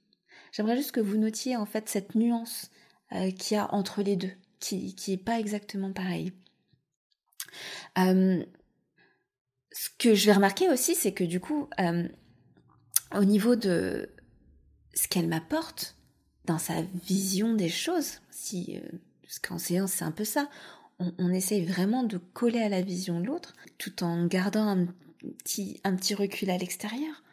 J'aimerais 0.52 0.78
juste 0.78 0.92
que 0.92 1.00
vous 1.00 1.18
notiez 1.18 1.56
en 1.56 1.66
fait 1.66 1.88
cette 1.90 2.16
nuance 2.16 2.70
euh, 3.14 3.32
qu'il 3.32 3.56
y 3.56 3.60
a 3.60 3.74
entre 3.74 4.04
les 4.04 4.18
deux, 4.18 4.34
qui, 4.60 4.94
qui 4.94 5.14
est 5.14 5.18
pas 5.18 5.40
exactement 5.40 5.94
pareil. 5.94 6.34
Euh, 7.98 8.46
ce 9.74 9.90
que 9.98 10.14
je 10.14 10.28
vais 10.28 10.34
remarquer 10.34 10.70
aussi, 10.70 10.96
c'est 10.96 11.14
que 11.14 11.24
du 11.24 11.40
coup, 11.40 11.68
euh, 11.80 12.08
au 13.14 13.24
niveau 13.24 13.56
de 13.56 14.10
ce 14.94 15.08
qu'elle 15.08 15.28
m'apporte 15.28 15.98
dans 16.46 16.60
sa 16.60 16.82
vision 16.82 17.56
des 17.56 17.70
choses, 17.70 18.20
si, 18.30 18.78
euh, 18.78 18.98
parce 19.24 19.40
qu'en 19.40 19.58
séance 19.58 19.94
c'est 19.94 20.06
un 20.06 20.12
peu 20.12 20.26
ça, 20.26 20.50
on, 21.00 21.34
essaye 21.34 21.66
vraiment 21.66 22.04
de 22.04 22.18
coller 22.18 22.62
à 22.62 22.70
la 22.70 22.82
vision 22.82 23.20
de 23.20 23.26
l'autre, 23.26 23.56
tout 23.78 24.04
en 24.04 24.28
gardant 24.28 24.68
un 24.68 24.88
petit, 25.40 25.82
un 25.84 25.96
petit 25.96 26.14
recul 26.14 26.50
à 26.52 26.58
l'extérieur. 26.58 27.24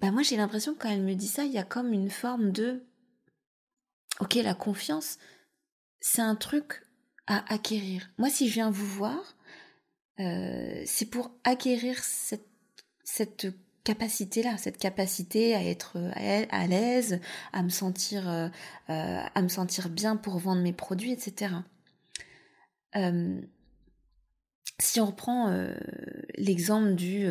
Bah 0.00 0.10
moi 0.10 0.22
j'ai 0.22 0.36
l'impression 0.36 0.74
que 0.74 0.80
quand 0.80 0.90
elle 0.90 1.02
me 1.02 1.14
dit 1.14 1.28
ça, 1.28 1.44
il 1.44 1.52
y 1.52 1.58
a 1.58 1.64
comme 1.64 1.92
une 1.92 2.10
forme 2.10 2.52
de, 2.52 2.84
ok, 4.20 4.34
la 4.34 4.54
confiance, 4.54 5.18
c'est 6.00 6.22
un 6.22 6.36
truc 6.36 6.82
à 7.26 7.52
acquérir. 7.52 8.10
Moi 8.18 8.28
si 8.28 8.48
je 8.48 8.54
viens 8.54 8.70
vous 8.70 8.86
voir, 8.86 9.35
euh, 10.20 10.82
c'est 10.86 11.10
pour 11.10 11.30
acquérir 11.44 12.02
cette, 12.02 12.48
cette 13.04 13.48
capacité-là, 13.84 14.56
cette 14.56 14.78
capacité 14.78 15.54
à 15.54 15.62
être 15.62 15.96
à 16.14 16.66
l'aise, 16.66 17.20
à 17.52 17.62
me 17.62 17.68
sentir, 17.68 18.28
euh, 18.28 18.48
à 18.88 19.42
me 19.42 19.48
sentir 19.48 19.88
bien 19.88 20.16
pour 20.16 20.38
vendre 20.38 20.62
mes 20.62 20.72
produits, 20.72 21.12
etc. 21.12 21.54
Euh, 22.96 23.40
si 24.78 25.00
on 25.00 25.06
reprend 25.06 25.54
l'exemple 26.36 26.94
du 26.94 27.26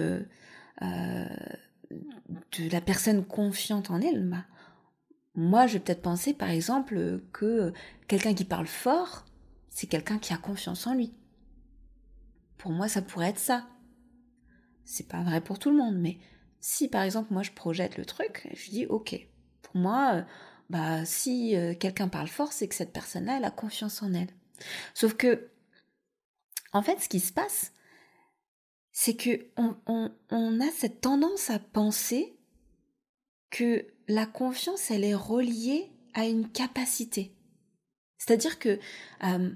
de 2.57 2.69
la 2.71 2.81
personne 2.81 3.23
confiante 3.25 3.91
en 3.91 4.01
elle, 4.01 4.27
bah, 4.27 4.45
moi, 5.35 5.67
je 5.67 5.73
vais 5.73 5.79
peut-être 5.79 6.01
penser, 6.01 6.33
par 6.33 6.49
exemple, 6.49 7.21
que 7.33 7.73
quelqu'un 8.07 8.33
qui 8.33 8.45
parle 8.45 8.67
fort, 8.67 9.25
c'est 9.69 9.87
quelqu'un 9.87 10.17
qui 10.17 10.33
a 10.33 10.37
confiance 10.37 10.87
en 10.87 10.95
lui. 10.95 11.13
Pour 12.57 12.71
moi, 12.71 12.87
ça 12.87 13.01
pourrait 13.01 13.29
être 13.29 13.39
ça. 13.39 13.67
C'est 14.83 15.07
pas 15.07 15.23
vrai 15.23 15.41
pour 15.41 15.59
tout 15.59 15.71
le 15.71 15.77
monde, 15.77 15.97
mais 15.97 16.17
si 16.59 16.87
par 16.87 17.03
exemple 17.03 17.33
moi 17.33 17.43
je 17.43 17.51
projette 17.51 17.97
le 17.97 18.05
truc, 18.05 18.47
je 18.53 18.69
dis 18.69 18.85
ok. 18.85 19.15
Pour 19.61 19.75
moi, 19.77 20.15
euh, 20.15 20.21
bah 20.69 21.05
si 21.05 21.55
euh, 21.55 21.73
quelqu'un 21.75 22.07
parle 22.07 22.27
fort, 22.27 22.53
c'est 22.53 22.67
que 22.67 22.75
cette 22.75 22.93
personne-là, 22.93 23.37
elle 23.37 23.45
a 23.45 23.51
confiance 23.51 24.01
en 24.01 24.13
elle. 24.13 24.29
Sauf 24.93 25.13
que, 25.15 25.49
en 26.73 26.81
fait, 26.81 26.99
ce 26.99 27.09
qui 27.09 27.19
se 27.19 27.33
passe, 27.33 27.71
c'est 28.91 29.15
que 29.15 29.47
on, 29.57 30.59
a 30.59 30.71
cette 30.71 31.01
tendance 31.01 31.49
à 31.49 31.59
penser 31.59 32.37
que 33.49 33.85
la 34.07 34.25
confiance, 34.25 34.89
elle 34.89 35.03
est 35.03 35.15
reliée 35.15 35.91
à 36.13 36.25
une 36.25 36.49
capacité. 36.49 37.35
C'est-à-dire 38.17 38.57
que 38.57 38.79
euh, 39.23 39.51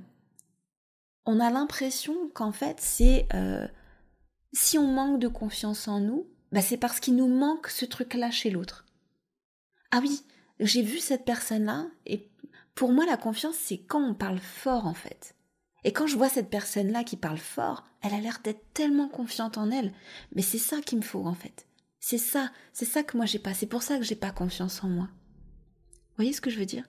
on 1.29 1.39
a 1.39 1.51
l'impression 1.51 2.29
qu'en 2.33 2.51
fait, 2.51 2.77
c'est 2.79 3.27
euh, 3.35 3.67
si 4.51 4.79
on 4.79 4.87
manque 4.87 5.19
de 5.19 5.27
confiance 5.27 5.87
en 5.87 5.99
nous, 5.99 6.27
bah 6.51 6.63
c'est 6.63 6.77
parce 6.77 6.99
qu'il 6.99 7.15
nous 7.15 7.27
manque 7.27 7.67
ce 7.67 7.85
truc-là 7.85 8.31
chez 8.31 8.49
l'autre. 8.49 8.87
Ah 9.91 9.99
oui, 10.01 10.23
j'ai 10.59 10.81
vu 10.81 10.97
cette 10.97 11.25
personne-là 11.25 11.85
et 12.07 12.31
pour 12.73 12.91
moi, 12.91 13.05
la 13.05 13.15
confiance, 13.15 13.55
c'est 13.55 13.77
quand 13.77 14.01
on 14.01 14.15
parle 14.15 14.39
fort 14.39 14.87
en 14.87 14.95
fait. 14.95 15.35
Et 15.83 15.93
quand 15.93 16.07
je 16.07 16.17
vois 16.17 16.29
cette 16.29 16.49
personne-là 16.49 17.03
qui 17.03 17.15
parle 17.15 17.37
fort, 17.37 17.83
elle 18.01 18.15
a 18.15 18.19
l'air 18.19 18.39
d'être 18.43 18.73
tellement 18.73 19.07
confiante 19.07 19.59
en 19.59 19.69
elle. 19.69 19.93
Mais 20.33 20.41
c'est 20.41 20.57
ça 20.57 20.81
qu'il 20.81 20.97
me 20.97 21.03
faut 21.03 21.27
en 21.27 21.35
fait. 21.35 21.67
C'est 21.99 22.17
ça, 22.17 22.51
c'est 22.73 22.85
ça 22.85 23.03
que 23.03 23.17
moi 23.17 23.27
j'ai 23.27 23.39
pas. 23.39 23.53
C'est 23.53 23.67
pour 23.67 23.83
ça 23.83 23.99
que 23.99 24.03
j'ai 24.03 24.15
pas 24.15 24.31
confiance 24.31 24.83
en 24.83 24.89
moi. 24.89 25.09
Vous 25.91 26.15
voyez 26.23 26.33
ce 26.33 26.41
que 26.41 26.49
je 26.49 26.57
veux 26.57 26.65
dire? 26.65 26.85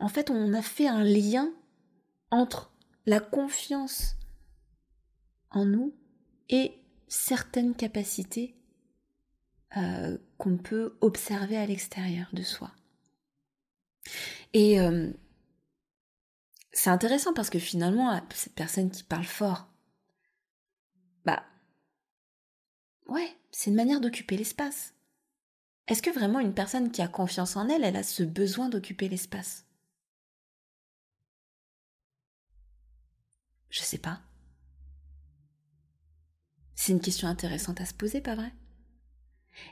En 0.00 0.08
fait, 0.08 0.30
on 0.30 0.54
a 0.54 0.62
fait 0.62 0.88
un 0.88 1.04
lien 1.04 1.50
entre 2.30 2.70
la 3.06 3.20
confiance 3.20 4.16
en 5.50 5.64
nous 5.64 5.94
et 6.48 6.74
certaines 7.08 7.74
capacités 7.74 8.56
euh, 9.76 10.18
qu'on 10.38 10.56
peut 10.56 10.96
observer 11.00 11.56
à 11.56 11.66
l'extérieur 11.66 12.28
de 12.32 12.42
soi. 12.42 12.70
Et 14.52 14.80
euh, 14.80 15.12
c'est 16.72 16.90
intéressant 16.90 17.32
parce 17.32 17.50
que 17.50 17.58
finalement, 17.58 18.20
cette 18.32 18.54
personne 18.54 18.90
qui 18.90 19.02
parle 19.02 19.24
fort, 19.24 19.68
bah, 21.24 21.44
ouais, 23.06 23.36
c'est 23.50 23.70
une 23.70 23.76
manière 23.76 24.00
d'occuper 24.00 24.36
l'espace. 24.36 24.94
Est-ce 25.86 26.02
que 26.02 26.10
vraiment 26.10 26.40
une 26.40 26.54
personne 26.54 26.90
qui 26.90 27.02
a 27.02 27.08
confiance 27.08 27.56
en 27.56 27.68
elle, 27.68 27.84
elle 27.84 27.96
a 27.96 28.02
ce 28.02 28.22
besoin 28.22 28.68
d'occuper 28.68 29.08
l'espace? 29.08 29.66
Je 33.74 33.82
sais 33.82 33.98
pas. 33.98 34.20
C'est 36.76 36.92
une 36.92 37.00
question 37.00 37.26
intéressante 37.26 37.80
à 37.80 37.86
se 37.86 37.92
poser, 37.92 38.20
pas 38.20 38.36
vrai? 38.36 38.52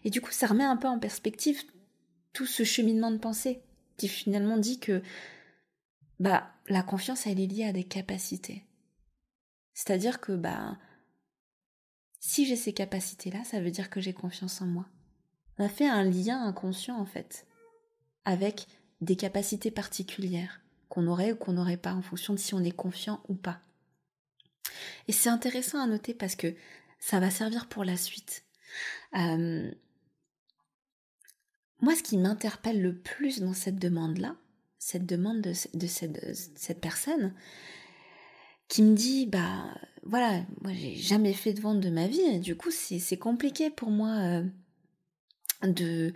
Et 0.03 0.11
du 0.11 0.21
coup, 0.21 0.33
ça 0.33 0.49
remet 0.49 0.65
un 0.65 0.77
peu 0.77 0.89
en 0.89 0.99
perspective 0.99 1.63
tout 2.33 2.47
ce 2.47 2.65
cheminement 2.65 3.13
de 3.13 3.19
pensée 3.19 3.63
qui 3.97 4.09
finalement 4.09 4.59
dit 4.59 4.81
que 4.81 5.03
bah 6.19 6.51
la 6.67 6.83
confiance 6.83 7.29
elle 7.29 7.39
est 7.39 7.47
liée 7.47 7.65
à 7.65 7.73
des 7.73 7.85
capacités. 7.85 8.65
C'est-à-dire 9.73 10.21
que 10.21 10.33
bah 10.33 10.79
si 12.19 12.45
j'ai 12.45 12.57
ces 12.57 12.73
capacités-là, 12.73 13.45
ça 13.45 13.61
veut 13.61 13.71
dire 13.71 13.89
que 13.89 14.01
j'ai 14.01 14.15
confiance 14.15 14.61
en 14.63 14.67
moi. 14.67 14.89
On 15.59 15.65
a 15.65 15.69
fait 15.69 15.89
un 15.89 16.03
lien 16.03 16.45
inconscient 16.45 16.99
en 16.99 17.07
fait 17.07 17.47
avec 18.25 18.67
des 19.01 19.15
capacités 19.15 19.71
particulières 19.71 20.61
qu'on 20.89 21.07
aurait 21.07 21.31
ou 21.31 21.37
qu'on 21.37 21.53
n'aurait 21.53 21.77
pas 21.77 21.95
en 21.95 22.03
fonction 22.03 22.35
de 22.35 22.41
si 22.41 22.55
on 22.55 22.65
est 22.65 22.73
confiant 22.73 23.23
ou 23.29 23.35
pas. 23.35 23.61
Et 25.09 25.13
c'est 25.13 25.29
intéressant 25.29 25.81
à 25.81 25.87
noter 25.87 26.15
parce 26.15 26.37
que 26.37 26.55
ça 26.99 27.21
va 27.21 27.31
servir 27.31 27.69
pour 27.69 27.85
la 27.85 27.97
suite. 27.97 28.45
Euh, 29.17 29.71
moi, 31.81 31.97
ce 31.97 32.03
qui 32.03 32.17
m'interpelle 32.17 32.81
le 32.81 32.97
plus 32.97 33.41
dans 33.41 33.55
cette 33.55 33.79
demande-là, 33.79 34.37
cette 34.79 35.05
demande 35.07 35.41
de, 35.41 35.53
cette, 35.53 36.81
personne, 36.81 37.35
qui 38.69 38.83
me 38.83 38.95
dit, 38.95 39.27
bah 39.27 39.75
voilà, 40.05 40.45
moi 40.61 40.73
j'ai 40.73 40.97
jamais 40.97 41.33
fait 41.33 41.53
de 41.53 41.61
vente 41.61 41.81
de 41.81 41.91
ma 41.91 42.07
vie, 42.07 42.21
et 42.21 42.39
du 42.39 42.57
coup 42.57 42.71
c'est 42.71 43.17
compliqué 43.17 43.71
pour 43.71 43.91
moi 43.91 44.11
euh, 44.19 44.45
de 45.65 46.13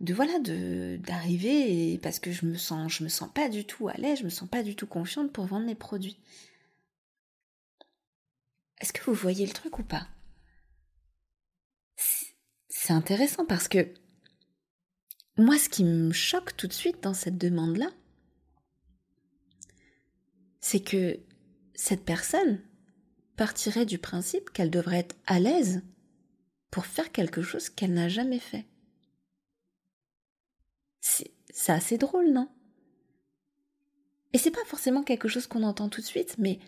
de 0.00 0.12
voilà 0.12 0.38
de 0.40 0.98
d'arriver 1.02 1.98
parce 2.02 2.18
que 2.18 2.30
je 2.30 2.46
me 2.46 2.56
sens 2.56 2.92
je 2.92 3.04
me 3.04 3.08
sens 3.08 3.30
pas 3.32 3.48
du 3.48 3.64
tout 3.64 3.88
à 3.88 3.94
l'aise, 3.94 4.18
je 4.18 4.24
me 4.24 4.28
sens 4.28 4.48
pas 4.48 4.62
du 4.62 4.76
tout 4.76 4.86
confiante 4.86 5.32
pour 5.32 5.46
vendre 5.46 5.66
mes 5.66 5.74
produits. 5.74 6.18
Est-ce 8.84 8.92
que 8.92 9.04
vous 9.04 9.14
voyez 9.14 9.46
le 9.46 9.52
truc 9.54 9.78
ou 9.78 9.82
pas? 9.82 10.06
C'est 12.68 12.92
intéressant 12.92 13.46
parce 13.46 13.66
que 13.66 13.94
moi, 15.38 15.56
ce 15.56 15.70
qui 15.70 15.84
me 15.84 16.12
choque 16.12 16.54
tout 16.54 16.66
de 16.66 16.74
suite 16.74 17.02
dans 17.02 17.14
cette 17.14 17.38
demande-là, 17.38 17.88
c'est 20.60 20.80
que 20.80 21.18
cette 21.74 22.04
personne 22.04 22.60
partirait 23.36 23.86
du 23.86 23.96
principe 23.96 24.50
qu'elle 24.50 24.70
devrait 24.70 24.98
être 24.98 25.16
à 25.24 25.40
l'aise 25.40 25.80
pour 26.70 26.84
faire 26.84 27.10
quelque 27.10 27.40
chose 27.40 27.70
qu'elle 27.70 27.94
n'a 27.94 28.10
jamais 28.10 28.38
fait. 28.38 28.66
C'est 31.00 31.72
assez 31.72 31.96
drôle, 31.96 32.30
non? 32.34 32.50
Et 34.34 34.38
c'est 34.38 34.50
pas 34.50 34.66
forcément 34.66 35.04
quelque 35.04 35.28
chose 35.28 35.46
qu'on 35.46 35.62
entend 35.62 35.88
tout 35.88 36.02
de 36.02 36.06
suite, 36.06 36.34
mais 36.36 36.58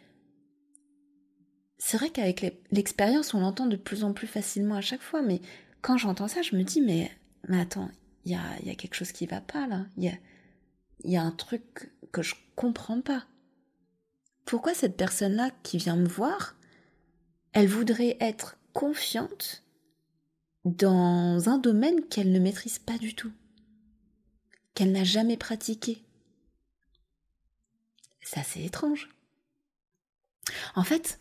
c'est 1.78 1.98
vrai 1.98 2.10
qu'avec 2.10 2.62
l'expérience, 2.70 3.34
on 3.34 3.40
l'entend 3.40 3.66
de 3.66 3.76
plus 3.76 4.04
en 4.04 4.12
plus 4.12 4.26
facilement 4.26 4.76
à 4.76 4.80
chaque 4.80 5.02
fois, 5.02 5.22
mais 5.22 5.40
quand 5.82 5.98
j'entends 5.98 6.28
ça, 6.28 6.42
je 6.42 6.56
me 6.56 6.62
dis, 6.62 6.80
mais, 6.80 7.10
attends, 7.52 7.90
il 8.24 8.32
y 8.32 8.34
a, 8.34 8.58
y 8.62 8.70
a, 8.70 8.74
quelque 8.74 8.94
chose 8.94 9.12
qui 9.12 9.26
va 9.26 9.40
pas 9.40 9.66
là. 9.66 9.86
Il 9.96 10.04
y 10.04 10.08
a, 10.08 10.14
y 11.04 11.16
a 11.16 11.22
un 11.22 11.30
truc 11.30 11.92
que 12.12 12.22
je 12.22 12.34
comprends 12.54 13.00
pas. 13.00 13.24
Pourquoi 14.44 14.74
cette 14.74 14.96
personne-là 14.96 15.50
qui 15.62 15.76
vient 15.76 15.96
me 15.96 16.08
voir, 16.08 16.56
elle 17.52 17.68
voudrait 17.68 18.16
être 18.20 18.58
confiante 18.72 19.64
dans 20.64 21.48
un 21.48 21.58
domaine 21.58 22.06
qu'elle 22.08 22.32
ne 22.32 22.38
maîtrise 22.38 22.78
pas 22.78 22.98
du 22.98 23.14
tout, 23.14 23.32
qu'elle 24.74 24.92
n'a 24.92 25.04
jamais 25.04 25.36
pratiqué? 25.36 26.02
C'est 28.22 28.40
assez 28.40 28.64
étrange. 28.64 29.08
En 30.74 30.82
fait, 30.82 31.20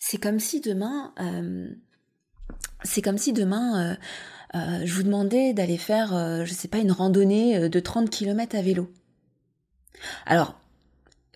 c'est 0.00 0.16
comme 0.16 0.40
si 0.40 0.60
demain, 0.60 1.12
euh, 1.18 1.68
euh, 4.54 4.56
euh, 4.56 4.82
je 4.84 4.94
vous 4.94 5.04
demandais 5.04 5.52
d'aller 5.52 5.76
faire, 5.76 6.44
je 6.44 6.52
sais 6.52 6.66
pas, 6.66 6.78
une 6.78 6.90
randonnée 6.90 7.68
de 7.68 7.80
30 7.80 8.10
km 8.10 8.56
à 8.56 8.62
vélo. 8.62 8.90
Alors, 10.26 10.58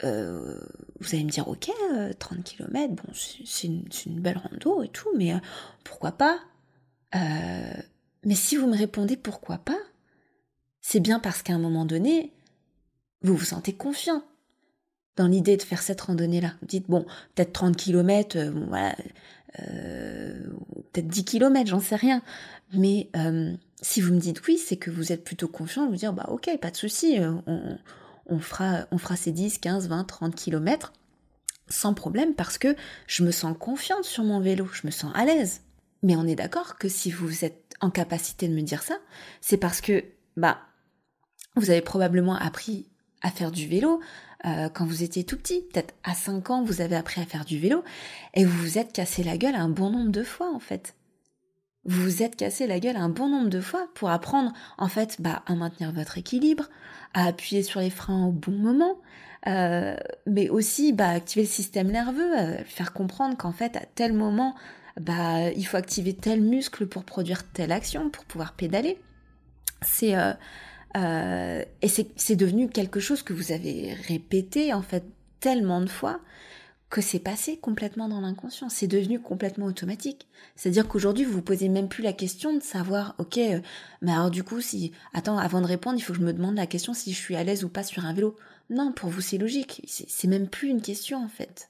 vous 0.03 1.15
allez 1.15 1.25
me 1.25 1.31
dire, 1.31 1.47
ok, 1.47 1.71
30 2.19 2.43
km, 2.43 2.95
bon, 2.95 3.13
c'est 3.15 3.69
une, 3.69 3.85
une, 4.07 4.21
belle 4.21 4.39
rando 4.39 4.83
et 4.83 4.89
tout, 4.89 5.11
mais 5.17 5.35
pourquoi 5.85 6.13
pas? 6.13 6.41
Mais 7.13 8.35
si 8.35 8.57
vous 8.57 8.67
me 8.67 8.77
répondez 8.77 9.17
pourquoi 9.17 9.59
pas, 9.59 9.79
c'est 10.81 11.01
bien 11.01 11.21
parce 11.21 11.43
qu'à 11.43 11.53
un 11.53 11.59
moment 11.59 11.85
donné, 11.85 12.33
vous 13.23 13.37
vous 13.37 13.45
sentez 13.45 13.75
confiant 13.75 14.25
dans 15.17 15.27
l'idée 15.27 15.57
de 15.57 15.63
faire 15.63 15.83
cette 15.83 16.01
randonnée-là. 16.01 16.55
Vous 16.61 16.67
dites, 16.67 16.89
bon, 16.89 17.05
peut-être 17.35 17.53
30 17.53 17.77
km, 17.77 18.37
euh, 18.37 18.51
voilà, 18.69 18.95
euh, 19.61 20.47
peut-être 20.93 21.09
10 21.09 21.25
km, 21.25 21.69
j'en 21.69 21.81
sais 21.81 21.97
rien. 21.97 22.23
Mais 22.73 23.09
euh, 23.17 23.55
si 23.81 24.01
vous 24.01 24.13
me 24.13 24.19
dites 24.19 24.47
oui, 24.47 24.59
c'est 24.59 24.77
que 24.77 24.91
vous 24.91 25.13
êtes 25.13 25.25
plutôt 25.25 25.49
confiant, 25.49 25.89
vous 25.89 25.97
dire, 25.97 26.13
bah 26.13 26.27
ok, 26.29 26.51
pas 26.61 26.71
de 26.71 26.77
souci, 26.77 27.19
on, 27.21 27.79
on, 28.27 28.39
fera, 28.39 28.87
on 28.91 28.99
fera 28.99 29.17
ces 29.17 29.33
10, 29.33 29.59
15, 29.59 29.89
20, 29.89 30.05
30 30.05 30.35
km 30.35 30.93
sans 31.69 31.95
problème 31.95 32.35
parce 32.35 32.59
que 32.59 32.77
je 33.07 33.25
me 33.25 33.31
sens 33.31 33.57
confiante 33.59 34.05
sur 34.05 34.25
mon 34.25 34.41
vélo, 34.41 34.69
je 34.73 34.87
me 34.87 34.91
sens 34.91 35.13
à 35.15 35.25
l'aise. 35.25 35.63
Mais 36.03 36.17
on 36.17 36.27
est 36.27 36.35
d'accord 36.35 36.77
que 36.77 36.89
si 36.89 37.11
vous 37.11 37.45
êtes 37.45 37.75
en 37.81 37.91
capacité 37.91 38.49
de 38.49 38.55
me 38.55 38.61
dire 38.61 38.83
ça, 38.83 38.99
c'est 39.41 39.57
parce 39.57 39.81
que, 39.81 40.05
bah, 40.37 40.61
vous 41.57 41.71
avez 41.71 41.81
probablement 41.81 42.37
appris 42.37 42.89
à 43.23 43.31
faire 43.31 43.51
du 43.51 43.67
vélo, 43.67 44.01
euh, 44.45 44.69
quand 44.69 44.85
vous 44.85 45.03
étiez 45.03 45.25
tout 45.25 45.37
petit. 45.37 45.63
Peut-être 45.73 45.95
à 46.05 46.15
5 46.15 46.51
ans, 46.51 46.63
vous 46.63 46.81
avez 46.81 46.97
appris 46.97 47.21
à 47.21 47.27
faire 47.27 47.45
du 47.45 47.59
vélo 47.59 47.83
et 48.35 48.45
vous 48.45 48.59
vous 48.59 48.79
êtes 48.79 48.93
cassé 48.93 49.23
la 49.23 49.37
gueule 49.37 49.55
un 49.55 49.69
bon 49.69 49.91
nombre 49.91 50.11
de 50.11 50.23
fois 50.23 50.53
en 50.55 50.61
fait. 50.61 50.95
Vous 51.87 52.03
vous 52.03 52.23
êtes 52.23 52.37
cassé 52.37 52.67
la 52.67 52.81
gueule 52.81 52.97
un 52.97 53.11
bon 53.11 53.29
nombre 53.29 53.51
de 53.51 53.61
fois 53.61 53.89
pour 53.95 54.11
apprendre 54.11 54.53
en 54.79 54.89
fait 54.89 55.21
bah, 55.21 55.43
à 55.47 55.55
maintenir 55.55 55.93
votre 55.93 56.17
équilibre, 56.17 56.69
à 57.13 57.27
appuyer 57.27 57.63
sur 57.63 57.81
les 57.81 57.91
freins 57.91 58.27
au 58.27 58.33
bon 58.33 58.53
moment, 58.53 58.97
euh, 59.47 59.97
mais 60.27 60.49
aussi 60.49 60.93
bah, 60.95 61.11
activer 61.11 61.43
le 61.43 61.51
système 61.51 61.91
nerveux, 61.91 62.39
euh, 62.39 62.65
faire 62.65 62.95
comprendre 62.95 63.37
qu'en 63.37 63.53
fait 63.53 63.77
à 63.77 63.85
tel 63.95 64.15
moment 64.15 64.55
bah, 64.99 65.51
il 65.51 65.67
faut 65.67 65.77
activer 65.77 66.15
tel 66.15 66.41
muscle 66.41 66.87
pour 66.87 67.05
produire 67.05 67.45
telle 67.53 67.73
action, 67.73 68.09
pour 68.11 68.25
pouvoir 68.25 68.55
pédaler. 68.55 68.99
C'est 69.83 70.15
euh, 70.97 71.65
et 71.83 71.89
c'est 71.89 72.37
devenu 72.37 72.69
quelque 72.69 73.01
chose 73.01 73.23
que 73.23 73.33
vous 73.33 73.53
avez 73.53 73.95
répété 73.95 74.73
en 74.73 74.83
fait 74.83 75.05
tellement 75.41 75.81
de 75.81 75.89
fois 75.89 76.21
que 76.91 77.01
c'est 77.01 77.19
passé 77.19 77.57
complètement 77.57 78.09
dans 78.09 78.21
l'inconscient, 78.21 78.69
c'est 78.69 78.87
devenu 78.87 79.19
complètement 79.19 79.67
automatique. 79.67 80.29
C'est-à-dire 80.55 80.87
qu'aujourd'hui, 80.87 81.25
vous 81.25 81.33
vous 81.33 81.43
posez 81.43 81.69
même 81.69 81.89
plus 81.89 82.05
la 82.05 82.13
question 82.13 82.55
de 82.55 82.63
savoir, 82.63 83.17
ok, 83.19 83.39
euh, 83.39 83.61
mais 84.01 84.13
alors 84.13 84.31
du 84.31 84.45
coup, 84.45 84.61
si, 84.61 84.93
attends, 85.13 85.37
avant 85.37 85.61
de 85.61 85.67
répondre, 85.67 85.99
il 85.99 86.03
faut 86.03 86.13
que 86.13 86.21
je 86.21 86.25
me 86.25 86.33
demande 86.33 86.55
la 86.55 86.69
question 86.69 86.95
si 86.95 87.13
je 87.13 87.19
suis 87.19 87.35
à 87.35 87.43
l'aise 87.43 87.65
ou 87.65 87.69
pas 87.69 87.83
sur 87.83 88.05
un 88.05 88.13
vélo. 88.13 88.37
Non, 88.71 88.93
pour 88.93 89.11
vous, 89.11 89.21
c'est 89.21 89.39
logique. 89.39 89.83
C'est 89.89 90.29
même 90.29 90.47
plus 90.47 90.69
une 90.69 90.83
question, 90.83 91.19
en 91.23 91.29
fait. 91.29 91.69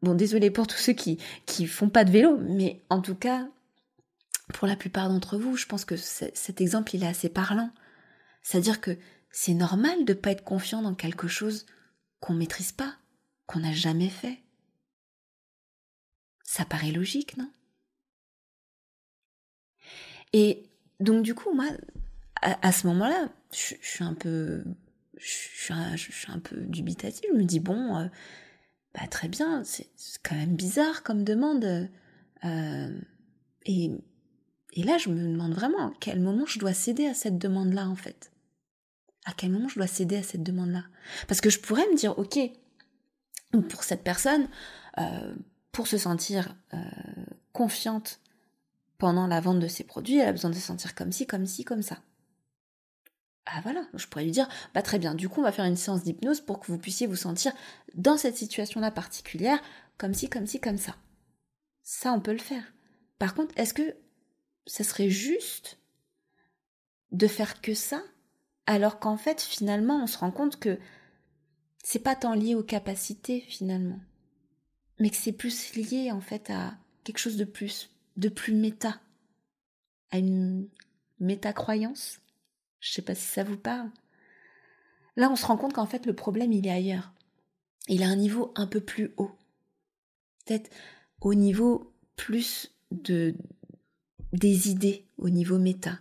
Bon, 0.00 0.14
désolé 0.14 0.50
pour 0.50 0.66
tous 0.66 0.78
ceux 0.78 0.94
qui, 0.94 1.18
qui 1.44 1.66
font 1.66 1.90
pas 1.90 2.04
de 2.04 2.10
vélo, 2.10 2.38
mais 2.40 2.80
en 2.88 3.02
tout 3.02 3.14
cas, 3.14 3.46
pour 4.54 4.66
la 4.66 4.76
plupart 4.76 5.10
d'entre 5.10 5.36
vous, 5.36 5.56
je 5.56 5.66
pense 5.66 5.84
que 5.84 5.96
cet 5.96 6.60
exemple, 6.62 6.96
il 6.96 7.04
est 7.04 7.08
assez 7.08 7.28
parlant. 7.28 7.70
C'est-à-dire 8.42 8.80
que 8.80 8.98
c'est 9.30 9.54
normal 9.54 10.04
de 10.04 10.14
pas 10.14 10.30
être 10.30 10.44
confiant 10.44 10.82
dans 10.82 10.94
quelque 10.94 11.28
chose 11.28 11.66
qu'on 12.20 12.34
maîtrise 12.34 12.72
pas 12.72 12.96
qu'on 13.46 13.60
n'a 13.60 13.72
jamais 13.72 14.08
fait. 14.08 14.38
Ça 16.44 16.64
paraît 16.64 16.92
logique, 16.92 17.36
non? 17.36 17.50
Et 20.32 20.70
donc 21.00 21.22
du 21.22 21.34
coup, 21.34 21.52
moi, 21.52 21.66
à, 22.40 22.72
ce 22.72 22.86
moment-là, 22.88 23.28
je, 23.52 23.74
suis 23.80 24.04
un 24.04 24.14
peu, 24.14 24.64
un, 25.70 26.38
peu 26.38 26.56
dubitative. 26.62 27.28
Je 27.32 27.36
me 27.36 27.44
dis 27.44 27.60
bon, 27.60 27.98
euh, 27.98 28.06
bah 28.94 29.06
très 29.10 29.28
bien, 29.28 29.62
c'est 29.64 29.90
quand 30.22 30.34
même 30.34 30.56
bizarre 30.56 31.02
comme 31.02 31.24
demande. 31.24 31.88
Euh, 32.44 33.00
et, 33.66 33.90
et 34.72 34.82
là, 34.82 34.98
je 34.98 35.10
me 35.10 35.22
demande 35.22 35.52
vraiment 35.52 35.88
à 35.88 35.92
quel 36.00 36.20
moment 36.20 36.46
je 36.46 36.58
dois 36.58 36.74
céder 36.74 37.06
à 37.06 37.14
cette 37.14 37.38
demande-là, 37.38 37.88
en 37.88 37.96
fait. 37.96 38.31
À 39.24 39.32
quel 39.32 39.50
moment 39.50 39.68
je 39.68 39.76
dois 39.76 39.86
céder 39.86 40.16
à 40.16 40.22
cette 40.22 40.42
demande-là? 40.42 40.84
Parce 41.28 41.40
que 41.40 41.50
je 41.50 41.60
pourrais 41.60 41.86
me 41.86 41.96
dire, 41.96 42.18
ok, 42.18 42.38
pour 43.68 43.84
cette 43.84 44.02
personne, 44.02 44.48
euh, 44.98 45.34
pour 45.70 45.86
se 45.86 45.98
sentir 45.98 46.54
euh, 46.74 46.78
confiante 47.52 48.20
pendant 48.98 49.26
la 49.26 49.40
vente 49.40 49.60
de 49.60 49.68
ses 49.68 49.84
produits, 49.84 50.18
elle 50.18 50.28
a 50.28 50.32
besoin 50.32 50.50
de 50.50 50.56
se 50.56 50.60
sentir 50.60 50.94
comme 50.94 51.12
ci, 51.12 51.26
comme 51.26 51.46
ci, 51.46 51.64
comme 51.64 51.82
ça. 51.82 51.98
Ah 53.46 53.60
voilà, 53.62 53.84
je 53.94 54.06
pourrais 54.06 54.24
lui 54.24 54.30
dire, 54.30 54.48
bah 54.72 54.82
très 54.82 55.00
bien, 55.00 55.14
du 55.14 55.28
coup 55.28 55.40
on 55.40 55.42
va 55.42 55.50
faire 55.50 55.64
une 55.64 55.76
séance 55.76 56.04
d'hypnose 56.04 56.40
pour 56.40 56.60
que 56.60 56.68
vous 56.68 56.78
puissiez 56.78 57.08
vous 57.08 57.16
sentir 57.16 57.52
dans 57.94 58.16
cette 58.16 58.36
situation-là 58.36 58.92
particulière, 58.92 59.60
comme 59.98 60.14
ci, 60.14 60.28
comme 60.28 60.46
ci, 60.46 60.60
comme 60.60 60.78
ça. 60.78 60.94
Ça, 61.82 62.12
on 62.12 62.20
peut 62.20 62.32
le 62.32 62.38
faire. 62.38 62.72
Par 63.18 63.34
contre, 63.34 63.52
est-ce 63.58 63.74
que 63.74 63.96
ça 64.66 64.84
serait 64.84 65.10
juste 65.10 65.78
de 67.10 67.26
faire 67.26 67.60
que 67.60 67.74
ça, 67.74 68.02
alors 68.66 68.98
qu'en 68.98 69.16
fait, 69.16 69.40
finalement, 69.40 70.02
on 70.02 70.06
se 70.06 70.18
rend 70.18 70.30
compte 70.30 70.58
que 70.58 70.78
c'est 71.82 71.98
pas 71.98 72.14
tant 72.14 72.34
lié 72.34 72.54
aux 72.54 72.62
capacités 72.62 73.40
finalement, 73.40 74.00
mais 75.00 75.10
que 75.10 75.16
c'est 75.16 75.32
plus 75.32 75.74
lié 75.74 76.12
en 76.12 76.20
fait 76.20 76.50
à 76.50 76.74
quelque 77.04 77.18
chose 77.18 77.36
de 77.36 77.44
plus, 77.44 77.90
de 78.16 78.28
plus 78.28 78.54
méta, 78.54 79.00
à 80.10 80.18
une 80.18 80.68
méta-croyance. 81.18 82.20
Je 82.80 82.92
sais 82.92 83.02
pas 83.02 83.14
si 83.14 83.24
ça 83.24 83.44
vous 83.44 83.56
parle. 83.56 83.90
Là, 85.16 85.30
on 85.30 85.36
se 85.36 85.46
rend 85.46 85.56
compte 85.56 85.74
qu'en 85.74 85.86
fait, 85.86 86.06
le 86.06 86.14
problème, 86.14 86.52
il 86.52 86.66
est 86.66 86.70
ailleurs. 86.70 87.12
Il 87.88 88.02
a 88.02 88.08
un 88.08 88.16
niveau 88.16 88.52
un 88.54 88.66
peu 88.66 88.80
plus 88.80 89.12
haut. 89.16 89.32
Peut-être 90.44 90.70
au 91.20 91.34
niveau 91.34 91.92
plus 92.16 92.70
de 92.90 93.34
des 94.32 94.70
idées, 94.70 95.04
au 95.18 95.28
niveau 95.28 95.58
méta. 95.58 95.98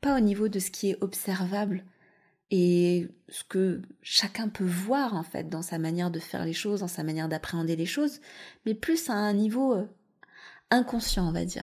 Pas 0.00 0.16
au 0.16 0.20
niveau 0.20 0.48
de 0.48 0.58
ce 0.58 0.70
qui 0.70 0.90
est 0.90 1.02
observable, 1.02 1.84
et 2.50 3.08
ce 3.28 3.44
que 3.44 3.82
chacun 4.02 4.48
peut 4.48 4.64
voir 4.64 5.14
en 5.14 5.22
fait 5.22 5.48
dans 5.48 5.62
sa 5.62 5.78
manière 5.78 6.10
de 6.10 6.18
faire 6.18 6.44
les 6.44 6.54
choses, 6.54 6.80
dans 6.80 6.88
sa 6.88 7.02
manière 7.02 7.28
d'appréhender 7.28 7.76
les 7.76 7.86
choses, 7.86 8.20
mais 8.64 8.74
plus 8.74 9.10
à 9.10 9.14
un 9.14 9.34
niveau 9.34 9.74
euh, 9.74 9.86
inconscient, 10.70 11.28
on 11.28 11.32
va 11.32 11.44
dire. 11.44 11.62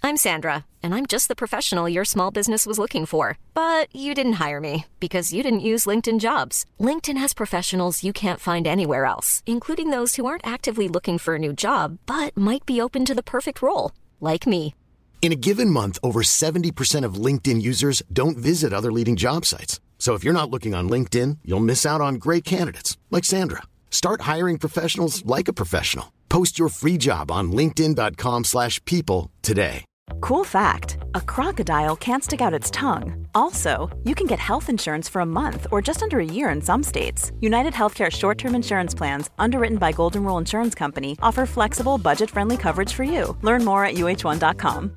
I'm 0.00 0.16
Sandra, 0.16 0.64
and 0.82 0.94
I'm 0.94 1.06
just 1.06 1.26
the 1.28 1.34
professional 1.34 1.88
your 1.88 2.04
small 2.04 2.30
business 2.30 2.64
was 2.64 2.78
looking 2.78 3.04
for. 3.04 3.36
But 3.52 3.94
you 3.94 4.14
didn't 4.14 4.38
hire 4.44 4.60
me 4.60 4.86
because 5.00 5.34
you 5.34 5.42
didn't 5.42 5.68
use 5.72 5.86
LinkedIn 5.86 6.18
jobs. 6.18 6.64
LinkedIn 6.80 7.18
has 7.18 7.34
professionals 7.34 8.02
you 8.02 8.12
can't 8.12 8.40
find 8.40 8.66
anywhere 8.66 9.04
else, 9.04 9.42
including 9.44 9.90
those 9.90 10.16
who 10.16 10.24
aren't 10.24 10.46
actively 10.46 10.88
looking 10.88 11.18
for 11.18 11.34
a 11.34 11.38
new 11.38 11.52
job, 11.52 11.98
but 12.06 12.34
might 12.36 12.64
be 12.64 12.80
open 12.80 13.04
to 13.04 13.14
the 13.14 13.22
perfect 13.22 13.60
role, 13.60 13.92
like 14.20 14.46
me. 14.46 14.74
In 15.20 15.32
a 15.32 15.36
given 15.36 15.68
month, 15.68 15.98
over 16.02 16.22
70% 16.22 17.04
of 17.04 17.22
LinkedIn 17.26 17.60
users 17.60 18.02
don't 18.10 18.38
visit 18.38 18.72
other 18.72 18.90
leading 18.90 19.14
job 19.16 19.44
sites. 19.44 19.78
So 19.98 20.14
if 20.14 20.24
you're 20.24 20.32
not 20.32 20.48
looking 20.50 20.74
on 20.74 20.88
LinkedIn, 20.88 21.38
you'll 21.44 21.68
miss 21.68 21.84
out 21.84 22.00
on 22.00 22.14
great 22.14 22.44
candidates 22.44 22.96
like 23.10 23.26
Sandra. 23.26 23.64
Start 23.90 24.22
hiring 24.22 24.58
professionals 24.58 25.26
like 25.26 25.48
a 25.48 25.52
professional. 25.52 26.14
Post 26.30 26.58
your 26.58 26.70
free 26.70 26.96
job 26.96 27.30
on 27.30 27.52
linkedin.com/people 27.52 29.30
today. 29.42 29.84
Cool 30.20 30.44
fact, 30.44 30.98
a 31.14 31.20
crocodile 31.20 31.96
can't 31.96 32.24
stick 32.24 32.40
out 32.40 32.54
its 32.54 32.70
tongue. 32.70 33.26
Also, 33.34 33.90
you 34.04 34.14
can 34.14 34.26
get 34.26 34.38
health 34.38 34.68
insurance 34.68 35.08
for 35.08 35.20
a 35.20 35.26
month 35.26 35.66
or 35.70 35.82
just 35.82 36.02
under 36.02 36.18
a 36.18 36.32
year 36.36 36.48
in 36.48 36.62
some 36.62 36.82
states. 36.82 37.32
United 37.40 37.74
Healthcare 37.74 38.10
short-term 38.10 38.54
insurance 38.54 38.94
plans 38.94 39.30
underwritten 39.38 39.78
by 39.78 39.92
Golden 39.92 40.24
Rule 40.24 40.38
Insurance 40.38 40.74
Company 40.74 41.16
offer 41.22 41.46
flexible, 41.46 41.98
budget-friendly 41.98 42.56
coverage 42.56 42.92
for 42.94 43.04
you. 43.04 43.36
Learn 43.42 43.64
more 43.64 43.84
at 43.84 43.94
uh1.com. 43.94 44.96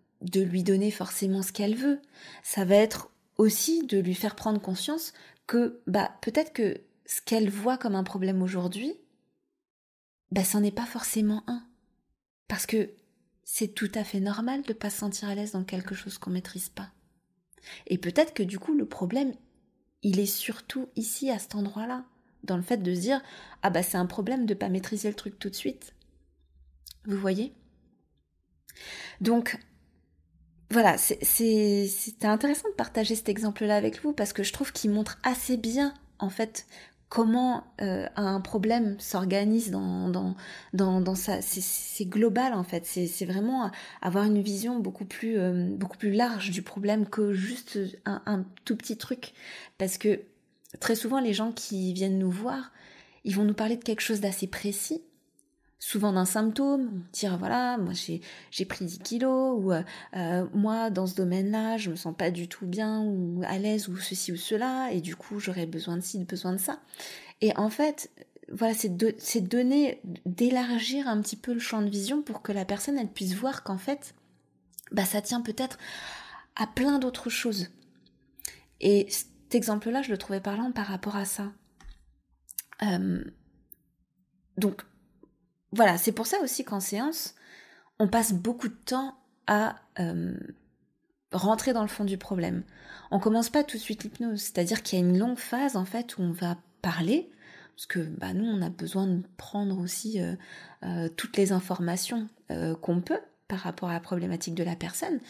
de 0.21 0.41
lui 0.41 0.63
donner 0.63 0.91
forcément 0.91 1.41
ce 1.41 1.51
qu'elle 1.51 1.75
veut. 1.75 2.01
Ça 2.43 2.65
va 2.65 2.75
être 2.75 3.11
aussi 3.37 3.85
de 3.85 3.99
lui 3.99 4.15
faire 4.15 4.35
prendre 4.35 4.61
conscience 4.61 5.13
que 5.47 5.81
bah 5.87 6.11
peut-être 6.21 6.53
que 6.53 6.81
ce 7.05 7.21
qu'elle 7.21 7.49
voit 7.49 7.77
comme 7.77 7.95
un 7.95 8.03
problème 8.03 8.41
aujourd'hui, 8.41 8.93
bah 10.31 10.43
c'en 10.43 10.63
est 10.63 10.71
pas 10.71 10.85
forcément 10.85 11.43
un. 11.47 11.63
Parce 12.47 12.65
que 12.65 12.91
c'est 13.43 13.73
tout 13.73 13.91
à 13.95 14.03
fait 14.03 14.19
normal 14.19 14.61
de 14.61 14.73
pas 14.73 14.89
se 14.89 14.99
sentir 14.99 15.29
à 15.29 15.35
l'aise 15.35 15.51
dans 15.51 15.63
quelque 15.63 15.95
chose 15.95 16.17
qu'on 16.17 16.29
maîtrise 16.29 16.69
pas. 16.69 16.91
Et 17.87 17.97
peut-être 17.97 18.33
que 18.33 18.43
du 18.43 18.59
coup, 18.59 18.73
le 18.73 18.85
problème, 18.85 19.33
il 20.03 20.19
est 20.19 20.25
surtout 20.25 20.87
ici, 20.95 21.29
à 21.29 21.39
cet 21.39 21.55
endroit-là, 21.55 22.05
dans 22.43 22.57
le 22.57 22.63
fait 22.63 22.77
de 22.77 22.93
se 22.93 22.99
dire 22.99 23.21
Ah 23.61 23.69
bah 23.69 23.83
c'est 23.83 23.97
un 23.97 24.05
problème 24.05 24.45
de 24.45 24.53
pas 24.53 24.69
maîtriser 24.69 25.09
le 25.09 25.15
truc 25.15 25.37
tout 25.37 25.49
de 25.49 25.55
suite. 25.55 25.93
Vous 27.05 27.17
voyez? 27.17 27.53
Donc, 29.19 29.57
voilà, 30.71 30.97
c'était 30.97 32.27
intéressant 32.27 32.69
de 32.69 32.75
partager 32.75 33.15
cet 33.15 33.27
exemple-là 33.29 33.75
avec 33.75 34.01
vous 34.01 34.13
parce 34.13 34.31
que 34.31 34.41
je 34.41 34.53
trouve 34.53 34.71
qu'il 34.71 34.91
montre 34.91 35.19
assez 35.23 35.57
bien, 35.57 35.93
en 36.17 36.29
fait, 36.29 36.65
comment 37.09 37.65
euh, 37.81 38.07
un 38.15 38.39
problème 38.39 38.95
s'organise 38.97 39.69
dans, 39.69 40.07
dans, 40.07 40.33
dans, 40.73 41.01
dans 41.01 41.15
ça. 41.15 41.41
C'est 41.41 42.05
global 42.05 42.53
en 42.53 42.63
fait. 42.63 42.85
C'est 42.85 43.25
vraiment 43.25 43.69
avoir 44.01 44.23
une 44.23 44.41
vision 44.41 44.79
beaucoup 44.79 45.03
plus, 45.03 45.37
euh, 45.37 45.75
beaucoup 45.75 45.97
plus 45.97 46.13
large 46.13 46.51
du 46.51 46.61
problème 46.61 47.05
que 47.05 47.33
juste 47.33 47.77
un, 48.05 48.21
un, 48.25 48.45
tout 48.63 48.77
petit 48.77 48.97
truc. 48.97 49.33
Parce 49.77 49.97
que 49.97 50.21
très 50.79 50.95
souvent, 50.95 51.19
les 51.19 51.33
gens 51.33 51.51
qui 51.51 51.91
viennent 51.91 52.17
nous 52.17 52.31
voir, 52.31 52.71
ils 53.25 53.35
vont 53.35 53.43
nous 53.43 53.53
parler 53.53 53.75
de 53.75 53.83
quelque 53.83 54.01
chose 54.01 54.21
d'assez 54.21 54.47
précis 54.47 55.03
souvent 55.81 56.13
d'un 56.13 56.25
symptôme, 56.25 57.03
dire 57.11 57.37
voilà, 57.39 57.79
moi 57.79 57.93
j'ai 57.93 58.65
pris 58.65 58.85
10 58.85 58.99
kilos, 58.99 59.59
ou 59.59 59.71
euh, 59.73 59.81
euh, 60.15 60.45
moi 60.53 60.91
dans 60.91 61.07
ce 61.07 61.15
domaine-là, 61.15 61.77
je 61.77 61.89
me 61.89 61.95
sens 61.95 62.15
pas 62.15 62.29
du 62.29 62.47
tout 62.47 62.67
bien 62.67 63.01
ou 63.01 63.41
à 63.45 63.57
l'aise 63.57 63.89
ou 63.89 63.97
ceci 63.97 64.31
ou 64.31 64.37
cela, 64.37 64.91
et 64.93 65.01
du 65.01 65.15
coup 65.15 65.39
j'aurais 65.39 65.65
besoin 65.65 65.97
de 65.97 66.01
ci, 66.01 66.23
besoin 66.23 66.53
de 66.53 66.59
ça. 66.59 66.79
Et 67.41 67.51
en 67.57 67.71
fait, 67.71 68.11
voilà, 68.51 68.75
c'est 68.75 68.95
de, 68.95 69.15
donner, 69.39 69.99
d'élargir 70.27 71.07
un 71.07 71.19
petit 71.19 71.35
peu 71.35 71.51
le 71.51 71.59
champ 71.59 71.81
de 71.81 71.89
vision 71.89 72.21
pour 72.21 72.43
que 72.43 72.51
la 72.51 72.63
personne 72.63 72.99
elle 72.99 73.09
puisse 73.09 73.33
voir 73.33 73.63
qu'en 73.63 73.79
fait, 73.79 74.13
bah 74.91 75.05
ça 75.05 75.19
tient 75.19 75.41
peut-être 75.41 75.79
à 76.55 76.67
plein 76.67 76.99
d'autres 76.99 77.31
choses. 77.31 77.69
Et 78.81 79.07
cet 79.09 79.55
exemple-là, 79.55 80.03
je 80.03 80.11
le 80.11 80.17
trouvais 80.19 80.41
parlant 80.41 80.71
par 80.71 80.85
rapport 80.85 81.15
à 81.15 81.25
ça. 81.25 81.51
Euh, 82.83 83.23
donc, 84.57 84.83
voilà, 85.73 85.97
c'est 85.97 86.11
pour 86.11 86.27
ça 86.27 86.39
aussi 86.41 86.63
qu'en 86.63 86.79
séance, 86.79 87.35
on 87.99 88.07
passe 88.07 88.33
beaucoup 88.33 88.67
de 88.67 88.73
temps 88.73 89.15
à 89.47 89.75
euh, 89.99 90.35
rentrer 91.31 91.73
dans 91.73 91.81
le 91.81 91.87
fond 91.87 92.03
du 92.03 92.17
problème. 92.17 92.63
On 93.09 93.19
commence 93.19 93.49
pas 93.49 93.63
tout 93.63 93.77
de 93.77 93.81
suite 93.81 94.03
l'hypnose, 94.03 94.41
c'est-à-dire 94.41 94.83
qu'il 94.83 94.99
y 94.99 95.01
a 95.01 95.05
une 95.05 95.17
longue 95.17 95.37
phase 95.37 95.75
en 95.75 95.85
fait 95.85 96.17
où 96.17 96.21
on 96.21 96.31
va 96.31 96.57
parler, 96.81 97.29
parce 97.75 97.85
que 97.85 97.99
bah, 97.99 98.33
nous 98.33 98.45
on 98.45 98.61
a 98.61 98.69
besoin 98.69 99.07
de 99.07 99.23
prendre 99.37 99.79
aussi 99.79 100.21
euh, 100.21 100.35
euh, 100.83 101.09
toutes 101.09 101.37
les 101.37 101.51
informations 101.51 102.27
qu'on 102.81 102.99
peut 102.99 103.21
par 103.47 103.59
rapport 103.59 103.87
à 103.87 103.93
la 103.93 104.01
problématique 104.01 104.55
de 104.55 104.63
la 104.65 104.75
personne, 104.75 105.21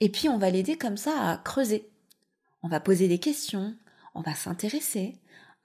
et 0.00 0.08
puis 0.08 0.28
on 0.28 0.38
va 0.38 0.50
l'aider 0.50 0.76
comme 0.76 0.96
ça 0.96 1.12
à 1.20 1.36
creuser. 1.38 1.88
On 2.64 2.68
va 2.68 2.80
poser 2.80 3.06
des 3.06 3.20
questions, 3.20 3.76
on 4.16 4.22
va 4.22 4.34
s'intéresser, 4.34 5.16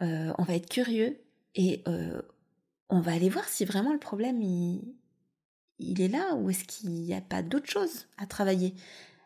on 0.02 0.44
va 0.44 0.54
être 0.54 0.70
curieux 0.70 1.18
et 1.56 1.84
on 2.90 3.00
va 3.00 3.14
aller 3.14 3.30
voir 3.30 3.48
si 3.48 3.66
vraiment 3.66 3.94
le 3.94 4.00
problème 4.00 4.42
il, 4.42 6.02
est 6.02 6.08
là 6.08 6.36
ou 6.36 6.50
est-ce 6.50 6.64
qu'il 6.64 6.92
n'y 6.92 7.14
a 7.14 7.22
pas 7.22 7.42
d'autres 7.42 7.70
choses 7.70 8.08
à 8.18 8.26
travailler? 8.26 8.76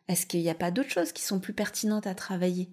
Est-ce 0.07 0.25
qu'il 0.25 0.41
n'y 0.41 0.49
a 0.49 0.55
pas 0.55 0.71
d'autres 0.71 0.89
choses 0.89 1.13
qui 1.13 1.23
sont 1.23 1.39
plus 1.39 1.53
pertinentes 1.53 2.07
à 2.07 2.15
travailler? 2.15 2.69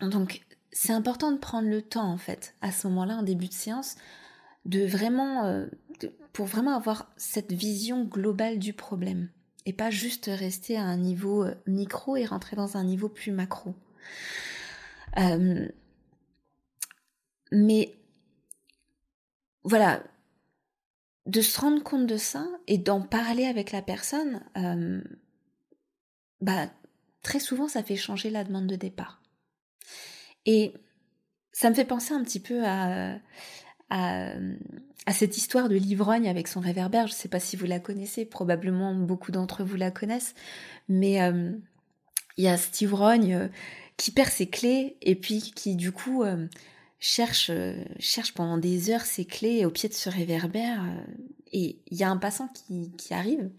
Donc 0.00 0.42
c'est 0.72 0.92
important 0.92 1.32
de 1.32 1.38
prendre 1.38 1.68
le 1.68 1.82
temps 1.82 2.10
en 2.10 2.18
fait 2.18 2.54
à 2.60 2.72
ce 2.72 2.88
moment-là 2.88 3.16
en 3.16 3.22
début 3.22 3.48
de 3.48 3.54
séance 3.54 3.96
de 4.64 4.84
vraiment 4.84 5.44
euh, 5.46 5.66
pour 6.32 6.46
vraiment 6.46 6.76
avoir 6.76 7.10
cette 7.16 7.52
vision 7.52 8.04
globale 8.04 8.58
du 8.58 8.72
problème 8.72 9.30
et 9.66 9.72
pas 9.72 9.90
juste 9.90 10.30
rester 10.32 10.76
à 10.76 10.82
un 10.82 10.96
niveau 10.96 11.44
euh, 11.44 11.54
micro 11.66 12.16
et 12.16 12.24
rentrer 12.24 12.56
dans 12.56 12.76
un 12.76 12.84
niveau 12.84 13.08
plus 13.08 13.32
macro. 13.32 13.74
Euh, 15.18 15.68
mais 17.52 17.97
voilà, 19.68 20.02
de 21.26 21.42
se 21.42 21.60
rendre 21.60 21.82
compte 21.82 22.06
de 22.06 22.16
ça 22.16 22.46
et 22.66 22.78
d'en 22.78 23.02
parler 23.02 23.44
avec 23.44 23.70
la 23.70 23.82
personne, 23.82 24.42
euh, 24.56 25.02
bah, 26.40 26.70
très 27.22 27.38
souvent, 27.38 27.68
ça 27.68 27.82
fait 27.82 27.96
changer 27.96 28.30
la 28.30 28.44
demande 28.44 28.66
de 28.66 28.76
départ. 28.76 29.20
Et 30.46 30.72
ça 31.52 31.68
me 31.68 31.74
fait 31.74 31.84
penser 31.84 32.14
un 32.14 32.24
petit 32.24 32.40
peu 32.40 32.64
à, 32.64 33.18
à, 33.90 34.32
cette 35.12 35.36
histoire 35.36 35.68
de 35.68 35.76
l'ivrogne 35.76 36.28
avec 36.28 36.48
son 36.48 36.60
réverbère. 36.60 37.06
Je 37.06 37.12
ne 37.12 37.16
sais 37.16 37.28
pas 37.28 37.40
si 37.40 37.56
vous 37.56 37.66
la 37.66 37.80
connaissez, 37.80 38.24
probablement 38.24 38.94
beaucoup 38.94 39.32
d'entre 39.32 39.64
vous 39.64 39.76
la 39.76 39.90
connaissent, 39.90 40.34
mais 40.88 41.20
euh, 41.20 41.52
il 42.38 42.44
y 42.44 42.48
a 42.48 42.56
cet 42.56 42.80
ivrogne 42.80 43.34
euh, 43.34 43.48
qui 43.98 44.12
perd 44.12 44.30
ses 44.30 44.48
clés 44.48 44.96
et 45.02 45.14
puis 45.14 45.52
qui, 45.54 45.76
du 45.76 45.92
coup, 45.92 46.24
cherche 46.98 47.50
pendant 48.34 48.58
des 48.58 48.90
heures 48.90 49.02
ses 49.02 49.24
clés 49.24 49.64
au 49.64 49.70
pied 49.70 49.88
de 49.88 49.94
ce 49.94 50.08
réverbère 50.08 50.82
euh, 50.82 51.12
et 51.52 51.78
il 51.90 51.96
y 51.96 52.02
a 52.02 52.10
un 52.10 52.16
passant 52.16 52.48
qui, 52.48 52.92
qui, 52.96 53.14
arrive 53.14 53.50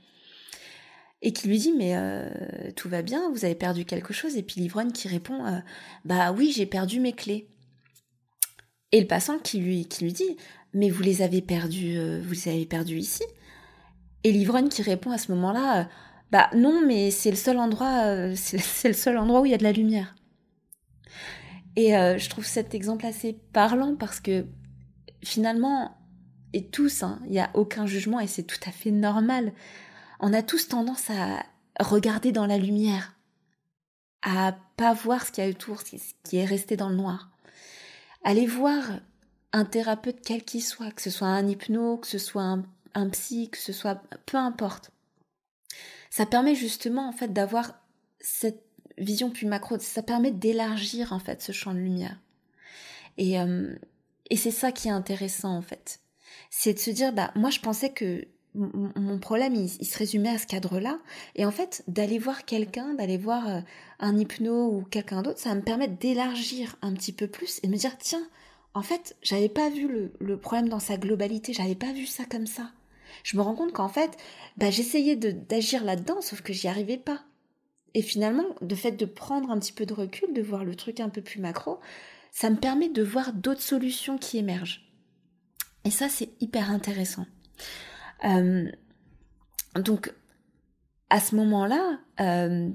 et 1.22 1.32
qui 1.32 1.48
lui 1.48 1.58
dit 1.58 1.74
mais 1.78 1.96
euh, 1.96 2.30
tout 2.76 2.90
va 2.90 3.02
bien, 3.02 3.30
vous 3.32 3.46
avez 3.46 3.56
perdu 3.56 3.86
quelque 3.86 4.14
chose 4.14 4.36
et 4.36 4.44
puis 4.44 4.60
l'ivrogne 4.60 4.92
qui 4.92 5.08
répond 5.08 5.62
bah 6.06 6.32
oui 6.32 6.52
j'ai 6.56 6.66
perdu 6.66 7.00
mes 7.00 7.14
clés. 7.14 7.48
Et 8.92 9.00
le 9.00 9.08
passant 9.08 9.40
qui 9.40 9.60
lui 9.60 9.88
qui 9.88 10.04
lui 10.04 10.14
dit 10.14 10.38
mais 10.74 10.90
vous 10.90 11.04
les 11.04 11.22
avez 11.22 11.42
perdues 11.42 11.98
vous 12.22 12.34
les 12.34 12.48
avez 12.50 12.66
perdues 12.66 13.00
ici. 13.00 13.24
Et 14.26 14.32
l'ivrogne 14.32 14.68
qui 14.68 14.82
répond 14.82 15.12
à 15.12 15.18
ce 15.18 15.32
moment-là 15.32 15.90
bah 16.32 16.50
non 16.56 16.82
mais 16.86 17.10
c'est 17.10 17.32
le 17.32 17.38
seul 17.38 17.58
endroit 17.58 18.36
c'est 18.36 18.88
le 18.90 18.94
seul 18.94 19.18
endroit 19.18 19.42
où 19.42 19.46
il 19.46 19.52
y 19.52 19.56
a 19.56 19.58
de 19.58 19.64
la 19.64 19.72
lumière 19.72 20.16
et 21.76 21.96
euh, 21.96 22.18
je 22.18 22.30
trouve 22.30 22.46
cet 22.46 22.74
exemple 22.74 23.06
assez 23.06 23.34
parlant 23.54 23.96
parce 23.96 24.20
que 24.20 24.46
finalement, 25.24 25.98
et 26.54 26.66
tous, 26.68 27.04
hein, 27.04 27.20
il 27.26 27.32
n'y 27.32 27.40
a 27.40 27.52
aucun 27.54 27.86
jugement 27.86 28.20
et 28.20 28.28
c'est 28.28 28.44
tout 28.44 28.60
à 28.66 28.72
fait 28.72 28.92
normal, 28.92 29.54
on 30.20 30.34
a 30.34 30.42
tous 30.42 30.68
tendance 30.68 31.10
à 31.10 31.46
regarder 31.80 32.32
dans 32.32 32.46
la 32.46 32.58
lumière, 32.58 33.16
à 34.22 34.58
pas 34.76 34.94
voir 34.94 35.26
ce 35.26 35.32
qu'il 35.32 35.44
y 35.44 35.48
a 35.48 35.50
autour, 35.50 35.82
ce 35.82 35.96
qui 36.24 36.38
est 36.38 36.46
resté 36.46 36.76
dans 36.76 36.90
le 36.90 36.96
noir. 36.96 37.30
Aller 38.24 38.48
voir 38.48 38.84
un 39.54 39.66
thérapeute 39.66 40.20
quel 40.24 40.44
qu'il 40.44 40.64
soit, 40.64 40.92
que 40.92 41.02
ce 41.02 41.10
soit 41.10 41.28
un 41.28 41.48
hypno, 41.48 41.98
que 41.98 42.08
ce 42.08 42.18
soit 42.18 42.44
un, 42.44 42.64
un 42.94 43.10
psy, 43.10 43.50
que 43.50 43.58
ce 43.58 43.72
soit 43.74 44.04
peu 44.26 44.38
importe. 44.38 44.92
Ça 46.10 46.26
permet 46.26 46.56
justement 46.56 47.08
en 47.08 47.12
fait 47.12 47.32
d'avoir 47.32 47.80
cette 48.20 48.69
vision 49.00 49.30
plus 49.30 49.48
macro, 49.48 49.78
ça 49.80 50.04
permet 50.04 50.32
d'élargir 50.32 51.14
en 51.14 51.20
fait 51.20 51.42
ce 51.42 51.52
champ 51.52 51.74
de 51.74 51.80
lumière. 51.80 52.20
Et, 53.18 53.40
euh, 53.40 53.76
et 54.30 54.38
c'est 54.38 54.52
ça 54.52 54.72
qui 54.72 54.88
est 54.88 54.92
intéressant 54.92 55.56
en 55.56 55.62
fait. 55.62 56.00
C'est 56.50 56.74
de 56.74 56.80
se 56.80 56.92
dire, 56.92 57.14
bah 57.14 57.32
moi 57.36 57.50
je 57.50 57.60
pensais 57.60 57.92
que 57.92 58.28
mon 58.56 59.20
problème 59.20 59.54
il, 59.54 59.70
se 59.70 59.98
résumait 59.98 60.30
à 60.30 60.38
ce 60.38 60.48
cadre-là, 60.48 61.00
et 61.36 61.46
en 61.46 61.52
fait 61.52 61.84
d'aller 61.88 62.18
voir 62.18 62.46
quelqu'un, 62.46 62.94
d'aller 62.96 63.18
voir 63.18 63.48
euh, 63.48 63.62
un 64.00 64.18
hypno 64.18 64.68
ou 64.72 64.82
quelqu'un 64.82 65.22
d'autre, 65.22 65.40
ça 65.40 65.50
va 65.50 65.56
me 65.56 65.62
permettre 65.62 65.98
d'élargir 65.98 66.76
un 66.82 66.94
petit 66.94 67.14
peu 67.14 67.28
plus 67.28 67.60
et 67.62 67.68
de 67.68 67.72
me 67.72 67.78
dire, 67.78 67.98
tiens, 68.00 68.28
en 68.74 68.82
fait 68.82 69.16
j'avais 69.22 69.50
pas 69.50 69.70
vu 69.70 69.88
le, 69.88 70.14
le 70.20 70.38
problème 70.38 70.70
dans 70.70 70.80
sa 70.80 70.98
globalité, 70.98 71.54
j'avais 71.54 71.76
pas 71.76 71.94
vu 71.94 72.06
ça 72.06 72.26
comme 72.26 72.48
ça. 72.48 72.72
Je 73.24 73.38
me 73.38 73.42
rends 73.42 73.56
compte 73.56 73.74
qu'en 73.74 73.90
fait, 73.90 74.18
bah, 74.58 74.70
j'essayais 74.70 75.16
d'agir 75.16 75.84
là-dedans, 75.84 76.22
sauf 76.22 76.42
que 76.42 76.54
j'y 76.54 76.68
arrivais 76.68 76.98
pas. 76.98 77.24
Et 77.94 78.02
finalement, 78.02 78.56
le 78.62 78.76
fait 78.76 78.92
de 78.92 79.06
prendre 79.06 79.52
un 79.52 79.60
petit 79.60 79.74
peu 79.74 79.86
de 79.86 79.94
recul, 79.94 80.34
de 80.34 80.42
voir 80.42 80.64
le 80.64 80.76
truc 80.76 81.00
un 81.00 81.10
peu 81.10 81.22
plus 81.22 81.40
macro, 81.40 81.80
ça 82.32 82.50
me 82.50 82.56
permet 82.56 82.90
de 82.90 83.04
voir 83.04 83.34
d'autres 83.34 83.62
solutions 83.62 84.18
qui 84.18 84.38
émergent. 84.38 84.86
Et 85.86 85.92
ça, 85.92 86.10
c'est 86.10 86.30
hyper 86.40 86.70
intéressant. 86.70 87.26
Euh, 88.26 88.70
donc, 89.76 90.14
à 91.10 91.20
ce 91.20 91.36
moment-là, 91.36 92.00
euh, 92.20 92.70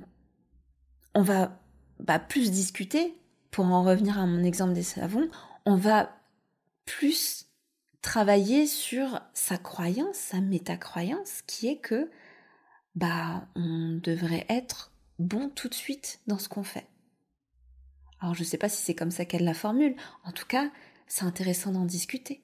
on 1.15 1.23
va 1.23 1.61
bah, 2.01 2.19
plus 2.19 2.51
discuter, 2.51 3.15
pour 3.51 3.67
en 3.67 3.85
revenir 3.85 4.19
à 4.19 4.27
mon 4.27 4.43
exemple 4.43 4.73
des 4.73 4.83
savons, 4.83 5.29
on 5.65 5.77
va 5.77 6.11
plus 6.85 7.47
travailler 8.03 8.67
sur 8.67 9.21
sa 9.33 9.57
croyance, 9.57 10.17
sa 10.17 10.41
métacroyance, 10.41 11.43
qui 11.47 11.69
est 11.69 11.79
que 11.79 12.11
bah 12.95 13.49
on 13.57 13.99
devrait 14.03 14.47
être 14.49 14.93
bon 15.19 15.51
tout 15.51 15.69
de 15.69 15.75
suite 15.75 16.21
dans 16.27 16.39
ce 16.39 16.49
qu'on 16.49 16.65
fait. 16.65 16.87
Alors 18.21 18.35
je 18.35 18.41
ne 18.41 18.47
sais 18.47 18.59
pas 18.59 18.69
si 18.69 18.83
c'est 18.83 18.95
comme 18.95 19.11
ça 19.11 19.25
qu'elle 19.25 19.45
la 19.45 19.55
formule, 19.55 19.97
en 20.25 20.33
tout 20.33 20.47
cas 20.47 20.71
c'est 21.07 21.25
intéressant 21.25 21.73
d'en 21.73 21.85
discuter. 21.85 22.43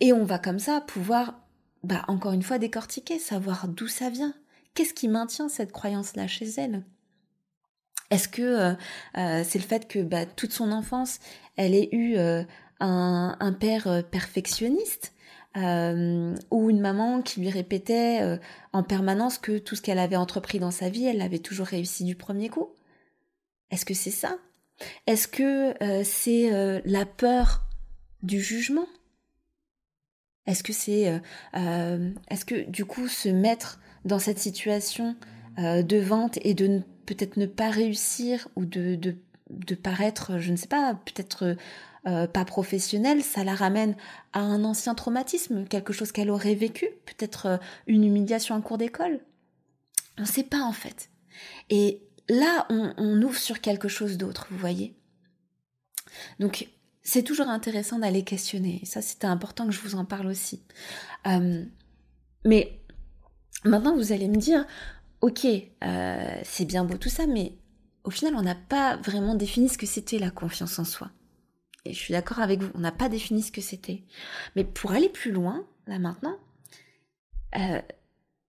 Et 0.00 0.12
on 0.12 0.24
va 0.24 0.38
comme 0.38 0.58
ça 0.58 0.80
pouvoir, 0.80 1.34
bah, 1.82 2.04
encore 2.08 2.32
une 2.32 2.42
fois, 2.42 2.58
décortiquer, 2.58 3.18
savoir 3.18 3.68
d'où 3.68 3.88
ça 3.88 4.10
vient. 4.10 4.34
Qu'est-ce 4.74 4.94
qui 4.94 5.08
maintient 5.08 5.48
cette 5.48 5.72
croyance-là 5.72 6.28
chez 6.28 6.46
elle? 6.56 6.84
Est-ce 8.10 8.28
que 8.28 8.42
euh, 8.42 8.74
euh, 9.16 9.44
c'est 9.44 9.58
le 9.58 9.64
fait 9.64 9.88
que 9.88 9.98
bah, 10.00 10.24
toute 10.24 10.52
son 10.52 10.70
enfance, 10.72 11.18
elle 11.56 11.74
ait 11.74 11.88
eu 11.92 12.16
euh, 12.16 12.44
un, 12.80 13.36
un, 13.40 13.52
père 13.52 14.04
perfectionniste? 14.10 15.12
Euh, 15.56 16.36
ou 16.50 16.70
une 16.70 16.80
maman 16.80 17.22
qui 17.22 17.40
lui 17.40 17.50
répétait 17.50 18.20
euh, 18.20 18.36
en 18.72 18.82
permanence 18.82 19.38
que 19.38 19.58
tout 19.58 19.74
ce 19.76 19.82
qu'elle 19.82 19.98
avait 19.98 20.16
entrepris 20.16 20.58
dans 20.58 20.70
sa 20.70 20.90
vie, 20.90 21.06
elle 21.06 21.18
l'avait 21.18 21.38
toujours 21.38 21.66
réussi 21.66 22.04
du 22.04 22.14
premier 22.14 22.48
coup. 22.48 22.68
Est-ce 23.70 23.84
que 23.84 23.94
c'est 23.94 24.10
ça? 24.10 24.36
Est-ce 25.06 25.26
que 25.26 25.82
euh, 25.82 26.02
c'est 26.04 26.50
la 26.84 27.06
peur 27.06 27.64
du 28.22 28.40
jugement? 28.40 28.86
Est-ce 30.46 30.62
que 30.62 30.72
c'est 30.72 31.20
est-ce 31.52 32.44
que 32.44 32.68
du 32.70 32.84
coup 32.84 33.08
se 33.08 33.28
mettre 33.28 33.80
dans 34.04 34.18
cette 34.18 34.38
situation 34.38 35.16
de 35.58 35.98
vente 35.98 36.38
et 36.42 36.54
de 36.54 36.82
peut-être 37.04 37.36
ne 37.36 37.46
pas 37.46 37.70
réussir 37.70 38.48
ou 38.56 38.64
de, 38.64 38.94
de, 38.94 39.16
de 39.50 39.74
paraître, 39.74 40.38
je 40.38 40.52
ne 40.52 40.56
sais 40.56 40.68
pas, 40.68 40.94
peut-être 41.04 41.56
euh, 42.08 42.26
pas 42.26 42.46
professionnelle, 42.46 43.22
ça 43.22 43.44
la 43.44 43.54
ramène 43.54 43.94
à 44.32 44.40
un 44.40 44.64
ancien 44.64 44.94
traumatisme, 44.94 45.66
quelque 45.66 45.92
chose 45.92 46.10
qu'elle 46.10 46.30
aurait 46.30 46.54
vécu, 46.54 46.86
peut-être 47.04 47.46
euh, 47.46 47.56
une 47.86 48.02
humiliation 48.02 48.54
en 48.54 48.62
cours 48.62 48.78
d'école. 48.78 49.20
On 50.16 50.22
ne 50.22 50.26
sait 50.26 50.44
pas 50.44 50.62
en 50.62 50.72
fait. 50.72 51.10
Et 51.68 52.02
là, 52.30 52.66
on, 52.70 53.22
ouvre 53.22 53.36
sur 53.36 53.60
quelque 53.60 53.88
chose 53.88 54.16
d'autre, 54.16 54.46
vous 54.50 54.56
voyez. 54.56 54.96
Donc, 56.40 56.68
c'est 57.02 57.22
toujours 57.22 57.48
intéressant 57.48 57.98
d'aller 57.98 58.24
questionner. 58.24 58.80
Ça, 58.84 59.02
c'était 59.02 59.26
important 59.26 59.66
que 59.66 59.72
je 59.72 59.80
vous 59.80 59.94
en 59.94 60.06
parle 60.06 60.28
aussi. 60.28 60.62
Euh, 61.26 61.62
mais 62.46 62.80
maintenant, 63.64 63.94
vous 63.94 64.12
allez 64.12 64.28
me 64.28 64.36
dire, 64.36 64.64
ok, 65.20 65.46
c'est 66.42 66.64
bien 66.64 66.84
beau 66.84 66.96
tout 66.96 67.10
ça, 67.10 67.26
mais 67.26 67.52
au 68.04 68.10
final, 68.10 68.34
on 68.34 68.42
n'a 68.42 68.54
pas 68.54 68.96
vraiment 68.96 69.34
défini 69.34 69.68
ce 69.68 69.76
que 69.76 69.86
c'était 69.86 70.18
la 70.18 70.30
confiance 70.30 70.78
en 70.78 70.84
soi. 70.84 71.10
Je 71.92 71.98
suis 71.98 72.12
d'accord 72.12 72.40
avec 72.40 72.60
vous, 72.60 72.70
on 72.74 72.80
n'a 72.80 72.92
pas 72.92 73.08
défini 73.08 73.42
ce 73.42 73.52
que 73.52 73.60
c'était. 73.60 74.02
Mais 74.56 74.64
pour 74.64 74.92
aller 74.92 75.08
plus 75.08 75.32
loin, 75.32 75.66
là 75.86 75.98
maintenant, 75.98 76.38
euh, 77.56 77.82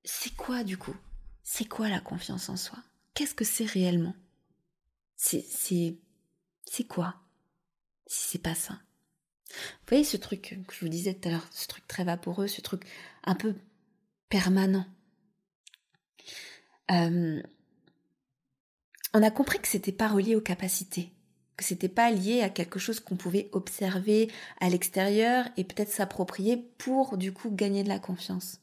c'est 0.04 0.36
quoi 0.36 0.64
du 0.64 0.78
coup? 0.78 0.96
C'est 1.44 1.68
quoi 1.68 1.90
la 1.90 2.00
confiance 2.00 2.50
en 2.50 2.58
soi? 2.58 2.80
Qu'est-ce 3.14 3.36
que 3.36 3.46
c'est 3.46 3.66
réellement? 3.66 4.16
C'est 5.16 5.46
c'est 5.46 6.84
quoi? 6.88 7.16
Si 8.08 8.30
c'est 8.30 8.42
pas 8.42 8.56
ça. 8.56 8.80
Vous 9.50 9.88
voyez 9.90 10.04
ce 10.04 10.18
truc 10.18 10.56
que 10.68 10.74
je 10.74 10.80
vous 10.82 10.90
disais 10.90 11.14
tout 11.14 11.28
à 11.28 11.32
l'heure, 11.32 11.48
ce 11.52 11.68
truc 11.68 11.88
très 11.88 12.04
vaporeux, 12.04 12.48
ce 12.48 12.62
truc 12.62 12.84
un 13.24 13.36
peu 13.36 13.56
permanent. 14.30 14.86
Euh, 16.92 17.42
on 19.14 19.24
a 19.24 19.32
compris 19.32 19.60
que 19.60 19.68
c'était 19.68 19.92
pas 19.92 20.08
relié 20.08 20.36
aux 20.36 20.42
capacités, 20.42 21.12
que 21.60 21.66
c'était 21.66 21.90
pas 21.90 22.10
lié 22.10 22.42
à 22.42 22.50
quelque 22.50 22.80
chose 22.80 23.02
qu'on 23.02 23.18
pouvait 23.18 23.50
observer 23.52 24.32
à 24.62 24.70
l'extérieur 24.70 25.46
et 25.58 25.66
peut-être 25.66 25.92
s'approprier 25.92 26.56
pour 26.78 27.18
du 27.18 27.34
coup 27.34 27.52
gagner 27.52 27.84
de 27.84 27.90
la 27.90 28.00
confiance. 28.00 28.62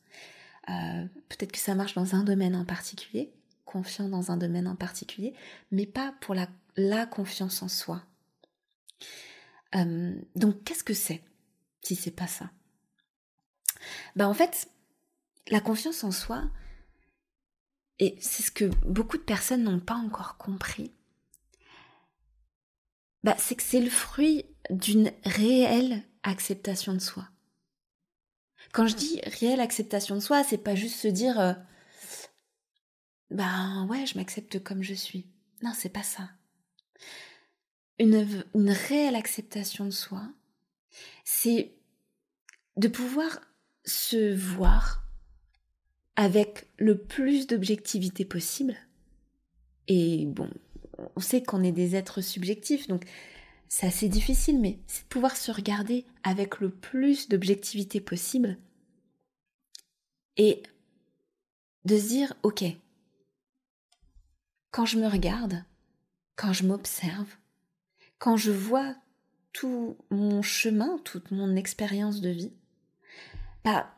Euh, 0.70 1.04
peut-être 1.28 1.52
que 1.52 1.58
ça 1.58 1.74
marche 1.74 1.94
dans 1.94 2.14
un 2.14 2.24
domaine 2.24 2.56
en 2.56 2.64
particulier, 2.64 3.32
confiant 3.66 4.08
dans 4.08 4.30
un 4.30 4.38
domaine 4.38 4.66
en 4.66 4.76
particulier, 4.76 5.34
mais 5.70 5.84
pas 5.84 6.14
pour 6.22 6.34
la, 6.34 6.48
la 6.76 7.04
confiance 7.04 7.62
en 7.62 7.68
soi. 7.68 8.02
Euh, 9.74 10.14
donc 10.34 10.64
qu'est-ce 10.64 10.84
que 10.84 10.94
c'est 10.94 11.22
si 11.82 11.96
c'est 11.96 12.10
pas 12.10 12.26
ça? 12.26 12.50
Ben 14.16 14.26
en 14.26 14.34
fait, 14.34 14.70
la 15.48 15.60
confiance 15.60 16.02
en 16.02 16.12
soi, 16.12 16.44
et 17.98 18.16
c'est 18.20 18.42
ce 18.42 18.50
que 18.50 18.64
beaucoup 18.86 19.18
de 19.18 19.22
personnes 19.22 19.64
n'ont 19.64 19.80
pas 19.80 19.94
encore 19.96 20.38
compris, 20.38 20.92
bah, 23.24 23.36
c'est 23.38 23.54
que 23.56 23.62
c'est 23.62 23.80
le 23.80 23.90
fruit 23.90 24.44
d'une 24.70 25.12
réelle 25.24 26.02
acceptation 26.22 26.94
de 26.94 26.98
soi. 26.98 27.28
Quand 28.72 28.86
je 28.86 28.96
dis 28.96 29.20
réelle 29.40 29.60
acceptation 29.60 30.16
de 30.16 30.20
soi, 30.20 30.44
c'est 30.44 30.58
pas 30.58 30.74
juste 30.74 31.00
se 31.00 31.08
dire 31.08 31.40
euh, 31.40 31.52
ben 33.30 33.86
ouais, 33.88 34.06
je 34.06 34.18
m'accepte 34.18 34.62
comme 34.62 34.82
je 34.82 34.94
suis. 34.94 35.26
Non, 35.62 35.72
c'est 35.74 35.88
pas 35.88 36.02
ça. 36.02 36.30
Une, 37.98 38.44
une 38.54 38.70
réelle 38.70 39.16
acceptation 39.16 39.86
de 39.86 39.90
soi, 39.90 40.22
c'est 41.24 41.72
de 42.76 42.88
pouvoir 42.88 43.40
se 43.84 44.34
voir 44.34 45.02
avec 46.16 46.66
le 46.78 46.98
plus 46.98 47.46
d'objectivité 47.46 48.24
possible. 48.24 48.76
Et 49.88 50.26
bon, 50.26 50.50
on 51.16 51.20
sait 51.20 51.42
qu'on 51.42 51.62
est 51.62 51.72
des 51.72 51.96
êtres 51.96 52.20
subjectifs, 52.20 52.88
donc 52.88 53.04
c'est 53.68 53.86
assez 53.86 54.08
difficile, 54.08 54.60
mais 54.60 54.78
c'est 54.86 55.02
de 55.02 55.08
pouvoir 55.08 55.36
se 55.36 55.50
regarder 55.50 56.04
avec 56.22 56.60
le 56.60 56.70
plus 56.70 57.28
d'objectivité 57.28 58.00
possible 58.00 58.58
et 60.36 60.62
de 61.84 61.98
se 61.98 62.08
dire, 62.08 62.34
ok, 62.42 62.64
quand 64.70 64.86
je 64.86 64.98
me 64.98 65.08
regarde, 65.08 65.64
quand 66.36 66.52
je 66.52 66.66
m'observe, 66.66 67.34
quand 68.18 68.36
je 68.36 68.50
vois 68.50 68.94
tout 69.52 69.96
mon 70.10 70.42
chemin, 70.42 70.98
toute 71.04 71.30
mon 71.30 71.56
expérience 71.56 72.20
de 72.20 72.28
vie, 72.28 72.52
bah, 73.64 73.90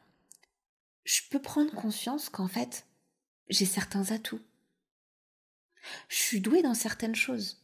je 1.05 1.23
peux 1.31 1.41
prendre 1.43 1.73
conscience 1.75 2.29
qu'en 2.29 2.49
fait, 2.49 2.87
j'ai 3.49 3.65
certains 3.65 4.13
atouts. 4.13 4.41
Je 6.09 6.17
suis 6.17 6.41
douée 6.41 6.63
dans 6.63 6.75
certaines 6.75 7.15
choses. 7.15 7.63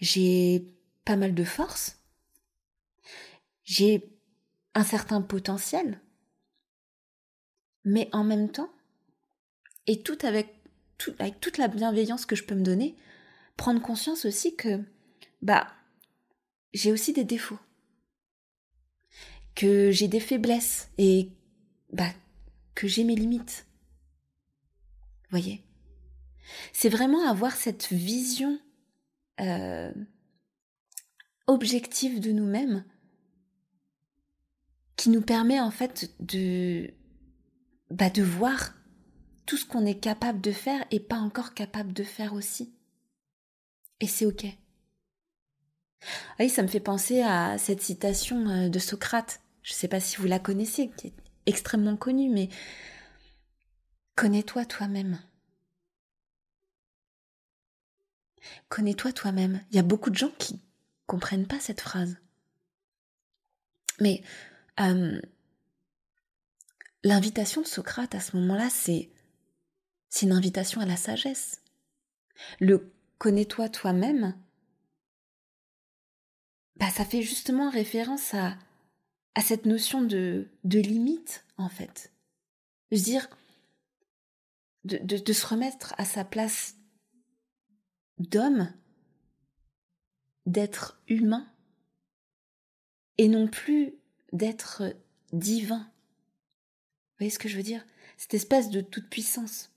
J'ai 0.00 0.64
pas 1.04 1.16
mal 1.16 1.34
de 1.34 1.44
force. 1.44 1.98
J'ai 3.64 4.10
un 4.74 4.84
certain 4.84 5.22
potentiel. 5.22 6.00
Mais 7.84 8.08
en 8.12 8.24
même 8.24 8.50
temps, 8.50 8.72
et 9.86 10.02
avec, 10.22 10.54
tout 10.98 11.14
avec 11.18 11.40
toute 11.40 11.58
la 11.58 11.68
bienveillance 11.68 12.26
que 12.26 12.36
je 12.36 12.44
peux 12.44 12.54
me 12.54 12.62
donner, 12.62 12.94
prendre 13.56 13.82
conscience 13.82 14.24
aussi 14.24 14.54
que, 14.54 14.82
bah, 15.42 15.72
j'ai 16.72 16.92
aussi 16.92 17.12
des 17.12 17.24
défauts. 17.24 17.58
Que 19.54 19.90
j'ai 19.90 20.08
des 20.08 20.20
faiblesses 20.20 20.88
et 20.98 21.30
bah, 21.92 22.12
que 22.74 22.86
j'ai 22.86 23.04
mes 23.04 23.16
limites. 23.16 23.66
Voyez? 25.30 25.64
C'est 26.72 26.88
vraiment 26.88 27.28
avoir 27.28 27.54
cette 27.54 27.88
vision 27.92 28.58
euh, 29.40 29.92
objective 31.46 32.20
de 32.20 32.32
nous-mêmes 32.32 32.84
qui 34.96 35.10
nous 35.10 35.22
permet 35.22 35.60
en 35.60 35.70
fait 35.70 36.12
de, 36.20 36.92
bah, 37.90 38.10
de 38.10 38.22
voir 38.22 38.74
tout 39.46 39.56
ce 39.56 39.64
qu'on 39.64 39.86
est 39.86 39.98
capable 39.98 40.40
de 40.40 40.52
faire 40.52 40.84
et 40.90 41.00
pas 41.00 41.16
encore 41.16 41.54
capable 41.54 41.92
de 41.92 42.04
faire 42.04 42.34
aussi. 42.34 42.72
Et 44.00 44.06
c'est 44.06 44.26
ok. 44.26 44.46
Oui, 46.38 46.48
ça 46.48 46.62
me 46.62 46.68
fait 46.68 46.80
penser 46.80 47.22
à 47.22 47.58
cette 47.58 47.82
citation 47.82 48.48
euh, 48.48 48.68
de 48.68 48.78
Socrate. 48.78 49.40
Je 49.62 49.72
ne 49.72 49.76
sais 49.76 49.88
pas 49.88 50.00
si 50.00 50.16
vous 50.16 50.26
la 50.26 50.38
connaissez, 50.38 50.90
qui 50.96 51.08
est 51.08 51.14
extrêmement 51.46 51.96
connu, 51.96 52.30
mais 52.30 52.48
connais-toi 54.16 54.64
toi-même. 54.64 55.18
Connais-toi 58.68 59.12
toi-même. 59.12 59.62
Il 59.70 59.76
y 59.76 59.78
a 59.78 59.84
beaucoup 59.84 60.10
de 60.10 60.16
gens 60.16 60.32
qui 60.38 60.60
comprennent 61.06 61.46
pas 61.46 61.60
cette 61.60 61.80
phrase. 61.80 62.16
Mais 64.00 64.22
euh, 64.80 65.20
l'invitation 67.02 67.62
de 67.62 67.66
Socrate 67.66 68.14
à 68.14 68.20
ce 68.20 68.36
moment-là, 68.36 68.70
c'est 68.70 69.10
c'est 70.08 70.26
une 70.26 70.32
invitation 70.32 70.80
à 70.80 70.86
la 70.86 70.96
sagesse. 70.96 71.62
Le 72.58 72.92
connais-toi 73.18 73.68
toi-même, 73.68 74.34
bah 76.76 76.90
ça 76.90 77.04
fait 77.04 77.22
justement 77.22 77.70
référence 77.70 78.34
à 78.34 78.56
à 79.34 79.42
cette 79.42 79.66
notion 79.66 80.02
de, 80.02 80.48
de 80.64 80.80
limite, 80.80 81.44
en 81.56 81.68
fait. 81.68 82.12
De 82.90 82.96
se 82.96 83.04
dire, 83.04 83.28
de, 84.84 84.98
de, 84.98 85.32
se 85.32 85.46
remettre 85.46 85.94
à 85.98 86.04
sa 86.04 86.24
place 86.24 86.76
d'homme, 88.20 88.72
d'être 90.46 91.02
humain, 91.08 91.50
et 93.18 93.28
non 93.28 93.48
plus 93.48 93.94
d'être 94.32 94.82
divin. 95.32 95.80
Vous 95.80 97.18
voyez 97.18 97.30
ce 97.30 97.38
que 97.38 97.48
je 97.48 97.56
veux 97.56 97.62
dire? 97.62 97.84
Cette 98.16 98.34
espèce 98.34 98.70
de 98.70 98.80
toute 98.80 99.10
puissance. 99.10 99.70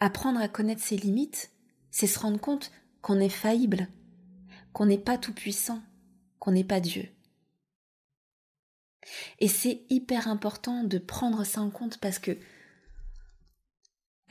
Apprendre 0.00 0.40
à 0.40 0.48
connaître 0.48 0.82
ses 0.82 0.96
limites, 0.96 1.52
c'est 1.90 2.06
se 2.06 2.18
rendre 2.18 2.40
compte 2.40 2.72
qu'on 3.02 3.20
est 3.20 3.28
faillible, 3.28 3.88
qu'on 4.72 4.86
n'est 4.86 4.98
pas 4.98 5.18
tout 5.18 5.32
puissant, 5.32 5.82
qu'on 6.38 6.52
n'est 6.52 6.64
pas 6.64 6.80
Dieu. 6.80 7.08
Et 9.38 9.48
c'est 9.48 9.84
hyper 9.90 10.28
important 10.28 10.84
de 10.84 10.98
prendre 10.98 11.44
ça 11.44 11.60
en 11.60 11.70
compte 11.70 11.98
parce 11.98 12.18
que 12.18 12.36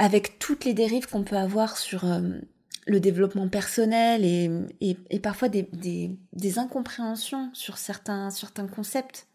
avec 0.02 0.40
toutes 0.40 0.66
les 0.66 0.74
dérives 0.74 1.08
qu'on 1.08 1.24
peut 1.24 1.38
avoir 1.38 1.78
sur 1.78 2.06
euh, 2.06 2.40
le 2.88 3.00
développement 3.00 3.48
personnel 3.48 4.26
et, 4.26 5.20
parfois 5.20 5.48
des, 5.48 6.58
incompréhensions 6.58 7.52
sur 7.54 7.78
certains, 7.78 8.30
concepts, 8.74 9.28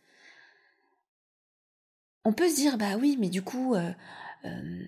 on 2.24 2.32
peut 2.32 2.48
se 2.48 2.56
dire 2.56 2.78
bah 2.78 2.96
oui 3.00 3.16
mais 3.20 3.28
du 3.28 3.42
coup 3.42 3.76
euh, 3.76 3.92
euh, 4.44 4.84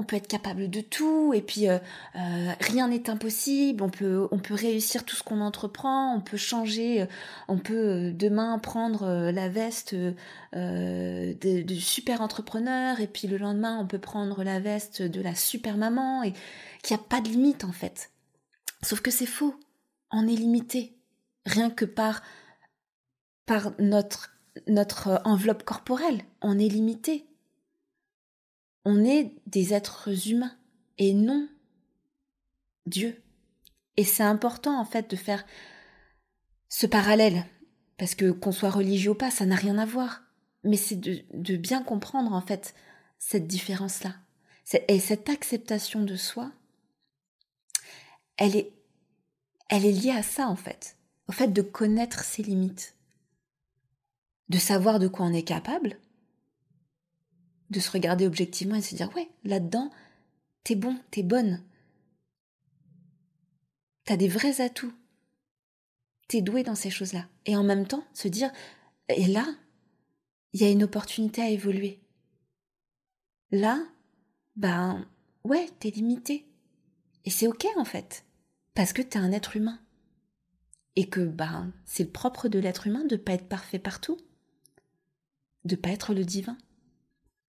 on 0.00 0.02
peut 0.02 0.16
être 0.16 0.26
capable 0.26 0.70
de 0.70 0.80
tout 0.80 1.34
et 1.34 1.42
puis 1.42 1.68
euh, 1.68 1.78
euh, 2.16 2.52
rien 2.60 2.88
n'est 2.88 3.10
impossible. 3.10 3.82
On 3.82 3.90
peut, 3.90 4.28
réussir 4.50 5.04
tout 5.04 5.14
ce 5.14 5.22
qu'on 5.22 5.42
entreprend. 5.42 6.14
On 6.14 6.20
peut 6.20 6.38
changer. 6.38 7.06
On 7.48 7.58
peut 7.58 8.12
demain 8.12 8.58
prendre 8.58 9.30
la 9.30 9.48
veste 9.48 9.94
de, 9.94 11.74
super 11.78 12.22
entrepreneur 12.22 13.00
et 13.00 13.06
puis 13.06 13.28
le 13.28 13.36
lendemain 13.36 13.78
on 13.78 13.86
peut 13.86 13.98
prendre 13.98 14.42
la 14.42 14.58
veste 14.58 15.02
de 15.02 15.20
la 15.20 15.34
super 15.34 15.76
maman 15.76 16.22
et 16.22 16.32
qu'il 16.82 16.96
n'y 16.96 17.02
a 17.02 17.04
pas 17.06 17.20
de 17.20 17.28
limite 17.28 17.64
en 17.64 17.72
fait. 17.72 18.10
Sauf 18.82 19.00
que 19.00 19.10
c'est 19.10 19.26
faux. 19.26 19.54
On 20.10 20.26
est 20.26 20.36
limité 20.36 20.96
rien 21.46 21.70
que 21.70 21.84
par 21.84 22.22
par 23.46 23.72
notre 23.78 24.30
notre 24.66 25.20
enveloppe 25.24 25.64
corporelle. 25.64 26.22
On 26.40 26.58
est 26.58 26.68
limité 26.68 27.29
on 28.84 29.04
est 29.04 29.32
des 29.46 29.74
êtres 29.74 30.28
humains 30.28 30.56
et 30.98 31.12
non 31.14 31.48
Dieu. 32.86 33.22
Et 33.96 34.04
c'est 34.04 34.22
important 34.22 34.80
en 34.80 34.84
fait 34.84 35.10
de 35.10 35.16
faire 35.16 35.44
ce 36.68 36.86
parallèle, 36.86 37.44
parce 37.98 38.14
que 38.14 38.30
qu'on 38.30 38.52
soit 38.52 38.70
religieux 38.70 39.10
ou 39.10 39.14
pas, 39.14 39.30
ça 39.30 39.44
n'a 39.44 39.56
rien 39.56 39.76
à 39.76 39.84
voir. 39.84 40.22
Mais 40.64 40.76
c'est 40.76 40.96
de, 40.96 41.56
bien 41.56 41.82
comprendre 41.82 42.32
en 42.32 42.40
fait 42.40 42.74
cette 43.18 43.46
différence-là. 43.46 44.14
Et 44.88 45.00
cette 45.00 45.28
acceptation 45.28 46.02
de 46.02 46.14
soi, 46.16 46.52
elle 48.36 48.56
est, 48.56 48.72
elle 49.68 49.84
est 49.84 49.92
liée 49.92 50.12
à 50.12 50.22
ça 50.22 50.46
en 50.46 50.56
fait, 50.56 50.96
au 51.28 51.32
fait 51.32 51.48
de 51.48 51.62
connaître 51.62 52.24
ses 52.24 52.42
limites, 52.42 52.94
de 54.48 54.58
savoir 54.58 54.98
de 55.00 55.08
quoi 55.08 55.26
on 55.26 55.32
est 55.32 55.42
capable, 55.42 55.98
de 57.70 57.80
se 57.80 57.90
regarder 57.90 58.26
objectivement 58.26 58.76
et 58.76 58.82
se 58.82 58.94
dire 58.94 59.14
ouais, 59.14 59.28
là-dedans, 59.44 59.90
t'es 60.64 60.74
bon, 60.74 60.98
t'es 61.10 61.22
bonne, 61.22 61.62
t'as 64.04 64.16
des 64.16 64.28
vrais 64.28 64.60
atouts, 64.60 64.92
t'es 66.28 66.42
doué 66.42 66.62
dans 66.62 66.74
ces 66.74 66.90
choses-là, 66.90 67.26
et 67.46 67.56
en 67.56 67.62
même 67.62 67.86
temps 67.86 68.04
se 68.12 68.28
dire 68.28 68.50
et 69.08 69.26
là, 69.26 69.46
il 70.52 70.60
y 70.60 70.64
a 70.64 70.70
une 70.70 70.84
opportunité 70.84 71.42
à 71.42 71.48
évoluer. 71.48 72.00
Là, 73.50 73.84
ben 74.56 75.06
ouais, 75.44 75.68
t'es 75.78 75.90
limité. 75.90 76.46
Et 77.24 77.30
c'est 77.30 77.46
ok 77.46 77.66
en 77.76 77.84
fait. 77.84 78.24
Parce 78.74 78.92
que 78.92 79.02
t'es 79.02 79.18
un 79.18 79.32
être 79.32 79.56
humain. 79.56 79.80
Et 80.96 81.08
que 81.08 81.20
ben 81.20 81.72
c'est 81.84 82.04
le 82.04 82.10
propre 82.10 82.48
de 82.48 82.58
l'être 82.58 82.86
humain 82.86 83.04
de 83.04 83.16
pas 83.16 83.32
être 83.32 83.48
parfait 83.48 83.78
partout. 83.78 84.18
De 85.64 85.76
pas 85.76 85.90
être 85.90 86.14
le 86.14 86.24
divin. 86.24 86.56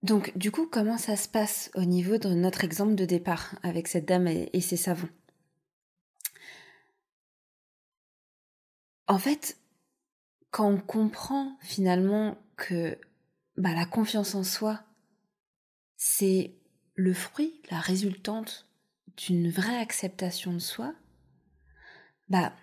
Donc 0.04 0.36
du 0.38 0.52
coup, 0.52 0.68
comment 0.68 0.98
ça 0.98 1.16
se 1.16 1.28
passe 1.28 1.70
au 1.76 1.86
niveau 1.86 2.18
de 2.18 2.30
notre 2.30 2.64
exemple 2.64 2.96
de 2.96 3.06
départ 3.06 3.56
avec 3.62 3.88
cette 3.88 4.08
dame 4.08 4.28
et, 4.28 4.62
ses 4.62 4.78
savons 4.78 5.10
En 9.08 9.20
fait, 9.20 9.58
quand 10.50 10.70
on 10.70 10.80
comprend 10.80 11.58
finalement 11.62 12.38
que 12.56 12.98
bah, 13.58 13.74
la 13.74 13.86
confiance 13.86 14.34
en 14.34 14.44
soi, 14.44 14.82
c'est 15.98 16.56
le 16.96 17.14
fruit, 17.14 17.62
la 17.70 17.80
résultante 17.80 18.68
d'une 19.18 19.52
vraie 19.52 19.78
acceptation 19.78 20.54
de 20.54 20.60
soi, 20.60 20.96
bah, 22.30 22.54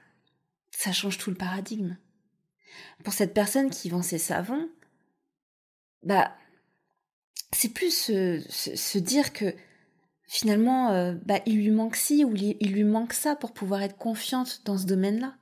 ça 0.70 0.92
change 0.92 1.18
tout 1.18 1.30
le 1.30 1.36
paradigme. 1.36 1.98
Pour 3.04 3.12
cette 3.12 3.34
personne 3.34 3.70
qui 3.70 3.90
vend 3.90 4.02
ses 4.02 4.18
savons, 4.18 4.68
bah, 6.02 6.36
c'est 7.52 7.72
plus 7.72 7.94
se, 7.94 8.98
dire 8.98 9.32
que 9.32 9.54
finalement, 10.26 10.90
euh, 10.90 11.14
bah, 11.24 11.40
il 11.46 11.56
lui 11.56 11.70
manque 11.70 11.96
ci 11.96 12.24
ou 12.24 12.34
il 12.36 12.72
lui 12.72 12.84
manque 12.84 13.12
ça 13.12 13.36
pour 13.36 13.52
pouvoir 13.52 13.82
être 13.82 13.96
confiante 13.96 14.62
dans 14.64 14.78
ce 14.78 14.86
domaine-là. 14.86 15.36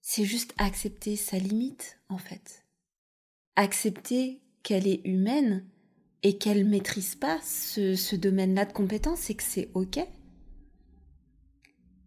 C'est 0.00 0.24
juste 0.24 0.54
accepter 0.56 1.16
sa 1.16 1.38
limite, 1.38 1.98
en 2.08 2.18
fait. 2.18 2.64
Accepter 3.56 4.40
qu'elle 4.62 4.86
est 4.86 5.02
humaine 5.04 5.66
et 6.22 6.38
qu'elle 6.38 6.64
maîtrise 6.64 7.14
pas 7.14 7.38
ce, 7.42 7.94
ce 7.94 8.16
domaine-là 8.16 8.64
de 8.64 8.72
compétence 8.72 9.28
et 9.30 9.34
que 9.34 9.42
c'est 9.42 9.70
ok. 9.74 9.98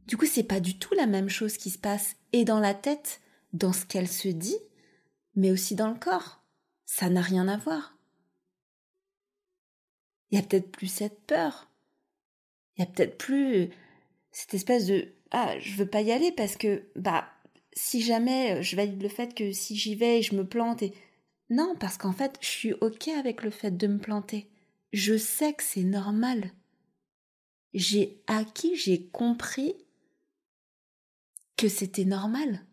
Du 0.08 0.18
coup, 0.18 0.26
c'est 0.26 0.44
pas 0.44 0.60
du 0.60 0.78
tout 0.80 0.94
la 0.96 1.06
même 1.06 1.30
chose 1.30 1.58
qui 1.58 1.70
se 1.70 1.78
passe 1.78 2.16
et 2.34 2.44
dans 2.44 2.60
la 2.60 2.74
tête, 2.74 3.22
dans 3.54 3.72
ce 3.72 3.86
qu'elle 3.86 4.08
se 4.08 4.28
dit, 4.28 4.58
mais 5.36 5.52
aussi 5.52 5.76
dans 5.76 5.90
le 5.90 6.00
corps. 6.00 6.41
Ça 6.94 7.10
n'a 7.10 7.22
rien 7.22 7.48
à 7.48 7.56
voir. 7.56 7.96
Il 10.30 10.38
y 10.38 10.42
a 10.42 10.44
peut-être 10.44 10.70
plus 10.70 10.92
cette 10.92 11.22
peur. 11.22 11.72
Il 12.76 12.82
y 12.82 12.84
a 12.84 12.86
peut-être 12.86 13.18
plus 13.18 13.70
cette 14.34 14.54
espèce 14.54 14.88
de 14.88 15.08
ah, 15.32 15.58
je 15.60 15.78
veux 15.78 15.88
pas 15.88 16.02
y 16.02 16.12
aller 16.12 16.34
parce 16.34 16.58
que 16.58 16.84
bah 16.98 17.30
si 17.72 18.02
jamais 18.02 18.62
je 18.62 18.76
valide 18.76 19.02
le 19.02 19.08
fait 19.08 19.34
que 19.34 19.54
si 19.54 19.78
j'y 19.78 19.96
vais, 19.96 20.22
je 20.22 20.36
me 20.36 20.46
plante 20.46 20.84
et 20.84 20.94
non, 21.50 21.78
parce 21.80 21.98
qu'en 21.98 22.12
fait, 22.12 22.38
je 22.42 22.48
suis 22.48 22.74
OK 22.82 23.08
avec 23.08 23.44
le 23.44 23.52
fait 23.52 23.72
de 23.72 23.88
me 23.88 23.98
planter. 23.98 24.50
Je 24.92 25.16
sais 25.16 25.54
que 25.54 25.64
c'est 25.64 25.84
normal. 25.84 26.52
J'ai 27.74 28.22
acquis, 28.28 28.76
j'ai 28.76 29.08
compris 29.08 29.76
que 31.56 31.70
c'était 31.70 32.04
normal 32.04 32.66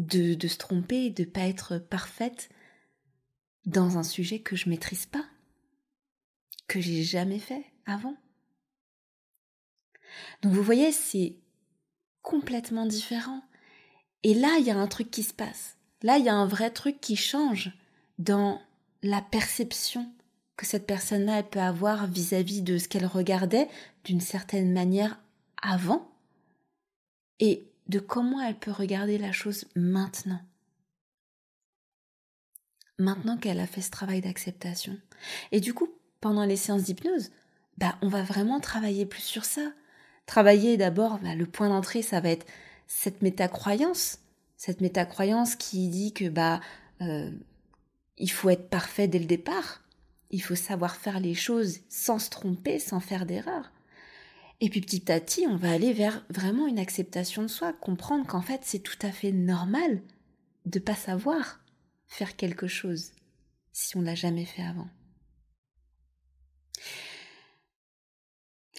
de, 0.00 0.34
de 0.34 0.48
se 0.48 0.58
tromper, 0.58 1.10
de 1.10 1.22
ne 1.22 1.28
pas 1.28 1.46
être 1.46 1.78
parfaite 1.78 2.48
dans 3.66 3.98
un 3.98 4.02
sujet 4.02 4.40
que 4.40 4.56
je 4.56 4.68
maîtrise 4.68 5.06
pas, 5.06 5.24
que 6.66 6.80
j'ai 6.80 7.02
jamais 7.02 7.38
fait 7.38 7.64
avant. 7.86 8.16
Donc 10.42 10.52
vous 10.52 10.62
voyez, 10.62 10.92
c'est 10.92 11.36
complètement 12.22 12.86
différent. 12.86 13.42
Et 14.22 14.34
là, 14.34 14.56
il 14.58 14.66
y 14.66 14.70
a 14.70 14.78
un 14.78 14.86
truc 14.86 15.10
qui 15.10 15.22
se 15.22 15.32
passe. 15.32 15.76
Là, 16.02 16.18
il 16.18 16.24
y 16.24 16.28
a 16.28 16.34
un 16.34 16.46
vrai 16.46 16.70
truc 16.70 17.00
qui 17.00 17.16
change 17.16 17.72
dans 18.18 18.60
la 19.02 19.22
perception 19.22 20.12
que 20.56 20.66
cette 20.66 20.86
personne-là 20.86 21.42
peut 21.42 21.60
avoir 21.60 22.06
vis-à-vis 22.06 22.62
de 22.62 22.76
ce 22.76 22.88
qu'elle 22.88 23.06
regardait 23.06 23.68
d'une 24.04 24.20
certaine 24.20 24.72
manière 24.72 25.18
avant 25.62 26.10
et 27.38 27.69
de 27.90 27.98
comment 27.98 28.40
elle 28.40 28.58
peut 28.58 28.70
regarder 28.70 29.18
la 29.18 29.32
chose 29.32 29.66
maintenant. 29.76 30.40
Maintenant 32.98 33.36
qu'elle 33.36 33.60
a 33.60 33.66
fait 33.66 33.82
ce 33.82 33.90
travail 33.90 34.20
d'acceptation. 34.20 34.98
Et 35.52 35.60
du 35.60 35.74
coup, 35.74 35.88
pendant 36.20 36.44
les 36.44 36.56
séances 36.56 36.84
d'hypnose, 36.84 37.30
bah, 37.78 37.96
on 38.02 38.08
va 38.08 38.22
vraiment 38.22 38.60
travailler 38.60 39.06
plus 39.06 39.22
sur 39.22 39.44
ça. 39.44 39.72
Travailler 40.26 40.76
d'abord, 40.76 41.18
bah, 41.18 41.34
le 41.34 41.46
point 41.46 41.68
d'entrée, 41.68 42.02
ça 42.02 42.20
va 42.20 42.30
être 42.30 42.46
cette 42.86 43.22
métacroyance 43.22 44.18
cette 44.60 44.82
métacroyance 44.82 45.56
qui 45.56 45.88
dit 45.88 46.12
que 46.12 46.28
bah 46.28 46.60
euh, 47.00 47.30
il 48.18 48.30
faut 48.30 48.50
être 48.50 48.68
parfait 48.68 49.08
dès 49.08 49.18
le 49.18 49.24
départ, 49.24 49.82
il 50.28 50.42
faut 50.42 50.54
savoir 50.54 50.96
faire 50.96 51.18
les 51.18 51.34
choses 51.34 51.78
sans 51.88 52.18
se 52.18 52.28
tromper, 52.28 52.78
sans 52.78 53.00
faire 53.00 53.24
d'erreur. 53.24 53.72
Et 54.60 54.68
puis 54.68 54.80
petit 54.80 55.10
à 55.10 55.20
petit, 55.20 55.46
on 55.46 55.56
va 55.56 55.70
aller 55.70 55.92
vers 55.92 56.24
vraiment 56.28 56.66
une 56.66 56.78
acceptation 56.78 57.42
de 57.42 57.48
soi, 57.48 57.72
comprendre 57.72 58.26
qu'en 58.26 58.42
fait 58.42 58.60
c'est 58.64 58.80
tout 58.80 58.98
à 59.02 59.10
fait 59.10 59.32
normal 59.32 60.02
de 60.66 60.78
pas 60.78 60.94
savoir 60.94 61.60
faire 62.06 62.36
quelque 62.36 62.66
chose 62.66 63.12
si 63.72 63.96
on 63.96 64.02
l'a 64.02 64.14
jamais 64.14 64.44
fait 64.44 64.62
avant. 64.62 64.88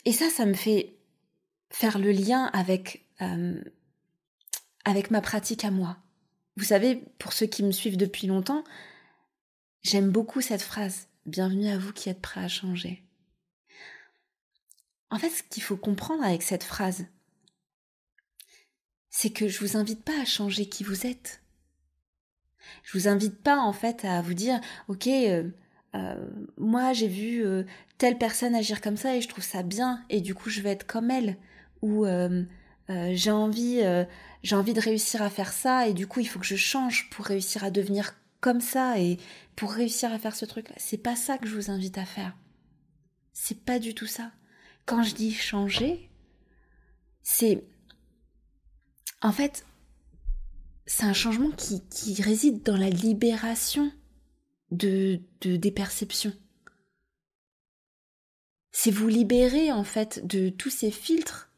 Et 0.06 0.12
ça, 0.12 0.30
ça 0.30 0.46
me 0.46 0.54
fait 0.54 0.98
faire 1.70 1.98
le 1.98 2.12
lien 2.12 2.46
avec 2.54 3.06
euh, 3.22 3.64
avec 4.84 5.12
ma 5.12 5.22
pratique 5.22 5.64
à 5.64 5.72
moi. 5.72 5.98
Vous 6.58 6.66
savez, 6.66 7.04
pour 7.18 7.34
ceux 7.34 7.46
qui 7.46 7.64
me 7.64 7.72
suivent 7.72 7.98
depuis 7.98 8.28
longtemps, 8.28 8.64
j'aime 9.84 10.10
beaucoup 10.10 10.42
cette 10.42 10.62
phrase. 10.62 11.08
Bienvenue 11.26 11.70
à 11.70 11.78
vous 11.78 11.94
qui 11.94 12.10
êtes 12.10 12.22
prêts 12.22 12.42
à 12.42 12.48
changer. 12.48 13.04
En 15.12 15.20
fait, 15.20 15.30
ce 15.30 15.44
qu'il 15.44 15.62
faut 15.62 15.76
comprendre 15.78 16.24
avec 16.24 16.42
cette 16.42 16.64
phrase, 16.64 17.06
c'est 19.10 19.30
que 19.30 19.50
je 19.50 19.60
vous 19.60 19.76
invite 19.76 20.04
pas 20.04 20.20
à 20.22 20.26
changer 20.26 20.68
qui 20.68 20.86
vous 20.86 21.06
êtes. 21.06 21.42
Je 22.84 22.98
vous 22.98 23.10
invite 23.10 23.38
pas 23.44 23.58
en 23.58 23.74
fait 23.74 24.06
à 24.06 24.22
vous 24.22 24.34
dire, 24.34 24.62
ok, 24.88 25.08
euh, 25.08 25.50
euh, 25.96 26.30
moi 26.58 26.94
j'ai 26.94 27.10
vu 27.10 27.44
euh, 27.46 27.64
telle 27.98 28.18
personne 28.18 28.56
agir 28.56 28.80
comme 28.80 28.96
ça 28.96 29.18
et 29.18 29.22
je 29.22 29.28
trouve 29.28 29.44
ça 29.44 29.64
bien 29.64 30.06
et 30.10 30.22
du 30.22 30.34
coup 30.34 30.50
je 30.50 30.62
vais 30.62 30.72
être 30.72 30.88
comme 30.88 31.12
elle. 31.12 31.38
Ou 31.82 32.06
j'ai 32.88 33.32
envie 33.32 33.82
j'ai 34.44 34.56
envie 34.56 34.74
de 34.74 34.82
réussir 34.82 35.22
à 35.22 35.30
faire 35.30 35.52
ça 35.52 35.88
et 35.88 35.94
du 35.94 36.08
coup 36.08 36.20
il 36.20 36.28
faut 36.28 36.40
que 36.40 36.46
je 36.46 36.56
change 36.56 37.10
pour 37.10 37.26
réussir 37.26 37.64
à 37.64 37.72
devenir 37.72 38.14
comme 38.40 38.62
ça 38.62 39.00
et 39.00 39.18
pour 39.56 39.72
réussir 39.72 40.14
à 40.14 40.20
faire 40.20 40.36
ce 40.36 40.46
truc-là. 40.46 40.76
C'est 40.78 40.98
pas 40.98 41.16
ça 41.16 41.38
que 41.38 41.48
je 41.48 41.56
vous 41.56 41.72
invite 41.72 41.98
à 41.98 42.06
faire. 42.06 42.36
C'est 43.34 43.60
pas 43.66 43.80
du 43.80 43.96
tout 43.96 44.06
ça. 44.06 44.32
Quand 44.92 45.04
je 45.04 45.16
dis 45.16 45.34
changer, 45.34 46.10
c'est 47.24 47.64
en 49.22 49.32
fait 49.32 49.66
c'est 50.86 51.06
un 51.06 51.14
changement 51.14 51.52
qui, 51.52 51.82
qui, 51.88 52.22
réside 52.22 52.62
dans 52.64 52.76
la 52.76 52.90
libération 52.90 53.90
de, 54.72 55.22
de 55.40 55.56
des 55.56 55.72
perceptions. 55.72 56.34
C'est 58.74 58.92
vous 58.92 59.08
libérer 59.08 59.72
en 59.72 59.86
fait 59.86 60.28
de 60.28 60.50
tous 60.50 60.70
ces 60.70 60.92
filtres 60.92 61.50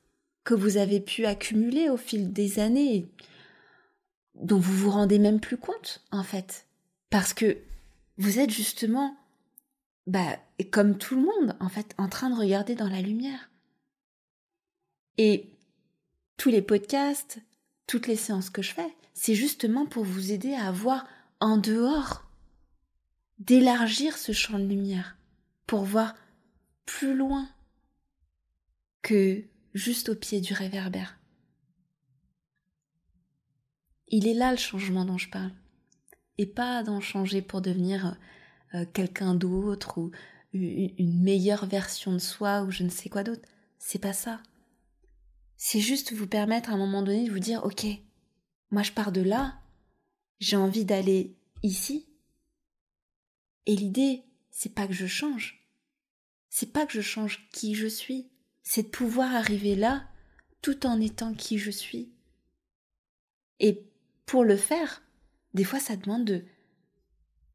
que 0.44 0.54
vous 0.54 0.78
avez 0.78 1.00
pu 1.00 1.26
accumuler 1.26 1.90
au 1.90 1.98
fil 1.98 2.34
des 2.34 2.60
années, 2.60 3.08
dont 4.36 4.60
vous 4.60 4.78
vous 4.78 4.92
rendez 4.92 5.18
même 5.18 5.40
plus 5.40 5.58
compte, 5.58 6.04
en 6.12 6.22
fait. 6.22 6.68
Parce 7.10 7.34
que 7.34 7.58
vous 8.20 8.38
êtes 8.38 8.52
justement, 8.52 9.18
bah, 10.08 10.38
comme 10.72 10.98
tout 10.98 11.16
le 11.16 11.22
monde, 11.22 11.56
en 11.60 11.70
fait, 11.70 11.94
en 11.98 12.10
train 12.10 12.30
de 12.30 12.40
regarder 12.40 12.76
dans 12.76 12.90
la 12.90 13.02
lumière. 13.02 13.50
Et 15.18 15.50
tous 16.38 16.50
les 16.50 16.62
podcasts, 16.62 17.40
toutes 17.88 18.08
les 18.08 18.16
séances 18.16 18.50
que 18.50 18.62
je 18.62 18.74
fais, 18.74 18.96
c'est 19.14 19.36
justement 19.36 19.86
pour 19.86 20.04
vous 20.04 20.32
aider 20.32 20.54
à 20.54 20.72
voir 20.72 21.08
en 21.40 21.58
dehors, 21.58 22.26
d'élargir 23.40 24.18
ce 24.18 24.32
champ 24.32 24.60
de 24.60 24.66
lumière, 24.66 25.18
pour 25.68 25.84
voir 25.84 26.16
plus 26.86 27.16
loin 27.16 27.48
que 29.02 29.44
juste 29.74 30.10
au 30.10 30.16
pied 30.16 30.42
du 30.42 30.54
réverbère. 30.54 31.18
Il 34.08 34.28
est 34.28 34.34
là 34.34 34.52
le 34.52 34.58
changement 34.58 35.06
dont 35.06 35.18
je 35.18 35.30
parle, 35.30 35.52
et 36.38 36.46
pas 36.46 36.84
d'en 36.84 37.02
changer 37.02 37.42
pour 37.42 37.62
devenir 37.62 38.18
euh, 38.76 38.86
quelqu'un 38.94 39.36
d'autre 39.36 39.98
ou 39.98 40.12
une 40.54 41.22
meilleure 41.24 41.66
version 41.66 42.14
de 42.14 42.20
soi 42.20 42.64
ou 42.64 42.72
je 42.72 42.84
ne 42.84 42.90
sais 42.90 43.10
quoi 43.10 43.24
d'autre. 43.24 43.48
C'est 43.80 44.00
pas 44.00 44.14
ça. 44.14 44.42
c'est 45.58 45.80
juste 45.80 46.14
vous 46.14 46.28
permettre 46.28 46.70
à 46.70 46.74
un 46.74 46.78
moment 46.78 47.02
donné 47.02 47.26
de 47.26 47.32
vous 47.32 47.40
dire, 47.40 47.64
ok, 47.66 47.86
moi 48.72 48.84
je 48.84 48.92
pars 48.92 49.12
de 49.12 49.22
là, 49.22 49.60
j'ai 50.40 50.56
envie 50.56 50.86
d'aller 50.86 51.36
ici. 51.64 52.08
Et 53.66 53.76
l'idée, 53.76 54.24
c'est 54.52 54.74
pas 54.74 54.88
que 54.88 54.94
je 54.94 55.08
change. 55.08 55.66
C'est 56.50 56.72
pas 56.72 56.86
que 56.86 56.94
je 56.94 57.02
change 57.02 57.48
qui 57.52 57.76
je 57.76 57.88
suis. 57.88 58.30
C'est 58.62 58.84
de 58.84 58.88
pouvoir 58.90 59.34
arriver 59.34 59.76
là 59.76 60.08
tout 60.62 60.86
en 60.86 61.02
étant 61.02 61.34
qui 61.34 61.58
je 61.58 61.72
suis. 61.72 62.12
Et 63.60 63.86
pour 64.26 64.44
le 64.44 64.58
faire, 64.58 65.02
des 65.54 65.64
fois 65.64 65.80
ça 65.80 65.96
demande 65.96 66.26
de, 66.26 66.46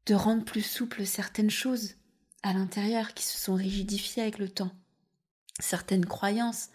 de 0.09 0.15
rendre 0.15 0.43
plus 0.43 0.63
souple 0.63 1.05
certaines 1.05 1.51
choses 1.51 1.93
à 2.41 2.53
l'intérieur 2.53 3.13
qui 3.13 3.23
se 3.23 3.37
sont 3.37 3.53
rigidifiées 3.53 4.23
avec 4.23 4.39
le 4.39 4.49
temps. 4.49 4.71
Certaines 5.59 6.05
croyances, 6.05 6.69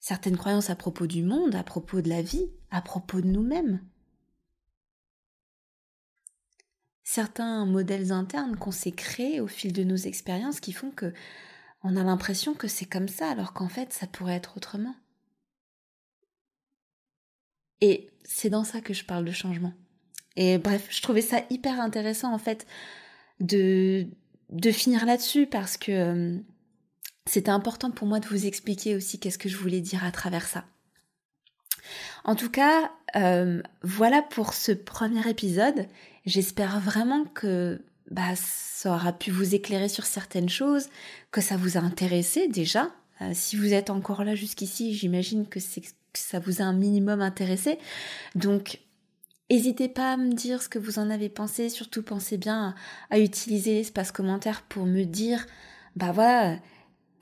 certaines 0.00 0.36
croyances 0.36 0.68
à 0.68 0.74
propos 0.74 1.06
du 1.06 1.22
monde, 1.22 1.54
à 1.54 1.62
propos 1.62 2.00
de 2.00 2.08
la 2.08 2.22
vie, 2.22 2.50
à 2.72 2.82
propos 2.82 3.20
de 3.20 3.28
nous-mêmes. 3.28 3.80
Certains 7.04 7.64
modèles 7.66 8.10
internes 8.10 8.56
qu'on 8.56 8.72
s'est 8.72 8.90
créés 8.90 9.40
au 9.40 9.46
fil 9.46 9.72
de 9.72 9.84
nos 9.84 9.96
expériences 9.96 10.58
qui 10.58 10.72
font 10.72 10.90
que 10.90 11.14
on 11.84 11.94
a 11.94 12.02
l'impression 12.02 12.54
que 12.54 12.66
c'est 12.66 12.84
comme 12.84 13.08
ça 13.08 13.30
alors 13.30 13.52
qu'en 13.52 13.68
fait 13.68 13.92
ça 13.92 14.08
pourrait 14.08 14.34
être 14.34 14.56
autrement. 14.56 14.96
Et 17.80 18.10
c'est 18.24 18.50
dans 18.50 18.64
ça 18.64 18.80
que 18.80 18.92
je 18.92 19.04
parle 19.04 19.24
de 19.24 19.30
changement. 19.30 19.72
Et 20.40 20.56
bref, 20.56 20.86
je 20.88 21.02
trouvais 21.02 21.20
ça 21.20 21.42
hyper 21.50 21.80
intéressant 21.80 22.32
en 22.32 22.38
fait 22.38 22.64
de, 23.40 24.06
de 24.50 24.70
finir 24.70 25.04
là-dessus 25.04 25.48
parce 25.48 25.76
que 25.76 25.90
euh, 25.90 26.38
c'était 27.26 27.50
important 27.50 27.90
pour 27.90 28.06
moi 28.06 28.20
de 28.20 28.26
vous 28.28 28.46
expliquer 28.46 28.94
aussi 28.94 29.18
qu'est-ce 29.18 29.36
que 29.36 29.48
je 29.48 29.56
voulais 29.56 29.80
dire 29.80 30.04
à 30.04 30.12
travers 30.12 30.46
ça. 30.46 30.64
En 32.22 32.36
tout 32.36 32.50
cas, 32.50 32.92
euh, 33.16 33.60
voilà 33.82 34.22
pour 34.22 34.54
ce 34.54 34.70
premier 34.70 35.28
épisode. 35.28 35.88
J'espère 36.24 36.78
vraiment 36.78 37.24
que 37.24 37.82
bah, 38.08 38.36
ça 38.36 38.94
aura 38.94 39.12
pu 39.12 39.32
vous 39.32 39.56
éclairer 39.56 39.88
sur 39.88 40.06
certaines 40.06 40.48
choses, 40.48 40.88
que 41.32 41.40
ça 41.40 41.56
vous 41.56 41.76
a 41.76 41.80
intéressé 41.80 42.46
déjà. 42.46 42.92
Euh, 43.22 43.32
si 43.34 43.56
vous 43.56 43.72
êtes 43.72 43.90
encore 43.90 44.22
là 44.22 44.36
jusqu'ici, 44.36 44.94
j'imagine 44.94 45.48
que, 45.48 45.58
que 45.58 45.88
ça 46.12 46.38
vous 46.38 46.62
a 46.62 46.64
un 46.64 46.74
minimum 46.74 47.22
intéressé. 47.22 47.80
Donc, 48.36 48.78
N'hésitez 49.50 49.88
pas 49.88 50.12
à 50.12 50.16
me 50.16 50.32
dire 50.32 50.62
ce 50.62 50.68
que 50.68 50.78
vous 50.78 50.98
en 50.98 51.08
avez 51.08 51.28
pensé, 51.28 51.70
surtout 51.70 52.02
pensez 52.02 52.36
bien 52.36 52.74
à, 53.10 53.18
utiliser 53.18 53.74
l'espace 53.74 54.12
commentaire 54.12 54.62
pour 54.62 54.84
me 54.84 55.04
dire, 55.04 55.46
bah 55.96 56.12
voilà, 56.12 56.58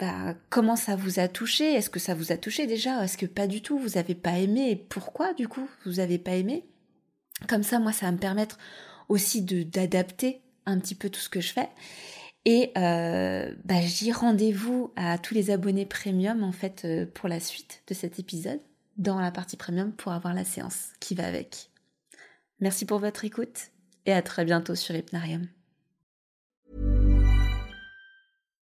bah, 0.00 0.34
comment 0.50 0.76
ça 0.76 0.96
vous 0.96 1.20
a 1.20 1.28
touché? 1.28 1.72
Est-ce 1.72 1.90
que 1.90 2.00
ça 2.00 2.14
vous 2.14 2.32
a 2.32 2.36
touché 2.36 2.66
déjà? 2.66 3.04
Est-ce 3.04 3.16
que 3.16 3.26
pas 3.26 3.46
du 3.46 3.62
tout? 3.62 3.78
Vous 3.78 3.96
avez 3.96 4.14
pas 4.14 4.38
aimé? 4.38 4.70
Et 4.70 4.76
pourquoi 4.76 5.34
du 5.34 5.46
coup 5.46 5.68
vous 5.84 6.00
avez 6.00 6.18
pas 6.18 6.34
aimé? 6.34 6.64
Comme 7.48 7.62
ça, 7.62 7.78
moi, 7.78 7.92
ça 7.92 8.06
va 8.06 8.12
me 8.12 8.18
permettre 8.18 8.58
aussi 9.08 9.42
d'adapter 9.42 10.40
un 10.66 10.78
petit 10.80 10.94
peu 10.96 11.10
tout 11.10 11.20
ce 11.20 11.28
que 11.28 11.40
je 11.40 11.52
fais. 11.52 11.68
Et 12.44 12.70
euh, 12.76 13.52
bah, 13.64 13.74
rendez-vous 14.14 14.92
à 14.96 15.18
tous 15.18 15.34
les 15.34 15.50
abonnés 15.50 15.86
premium 15.86 16.44
en 16.44 16.52
fait 16.52 16.82
euh, 16.84 17.04
pour 17.04 17.28
la 17.28 17.40
suite 17.40 17.82
de 17.88 17.94
cet 17.94 18.18
épisode 18.18 18.60
dans 18.96 19.20
la 19.20 19.32
partie 19.32 19.56
premium 19.56 19.92
pour 19.92 20.12
avoir 20.12 20.32
la 20.32 20.44
séance 20.44 20.90
qui 21.00 21.14
va 21.14 21.26
avec. 21.26 21.70
Merci 22.60 22.86
pour 22.86 22.98
votre 22.98 23.24
écoute 23.24 23.70
et 24.06 24.12
à 24.12 24.22
très 24.22 24.44
bientôt 24.44 24.74
sur 24.74 24.94
Hypnarium. 24.94 25.48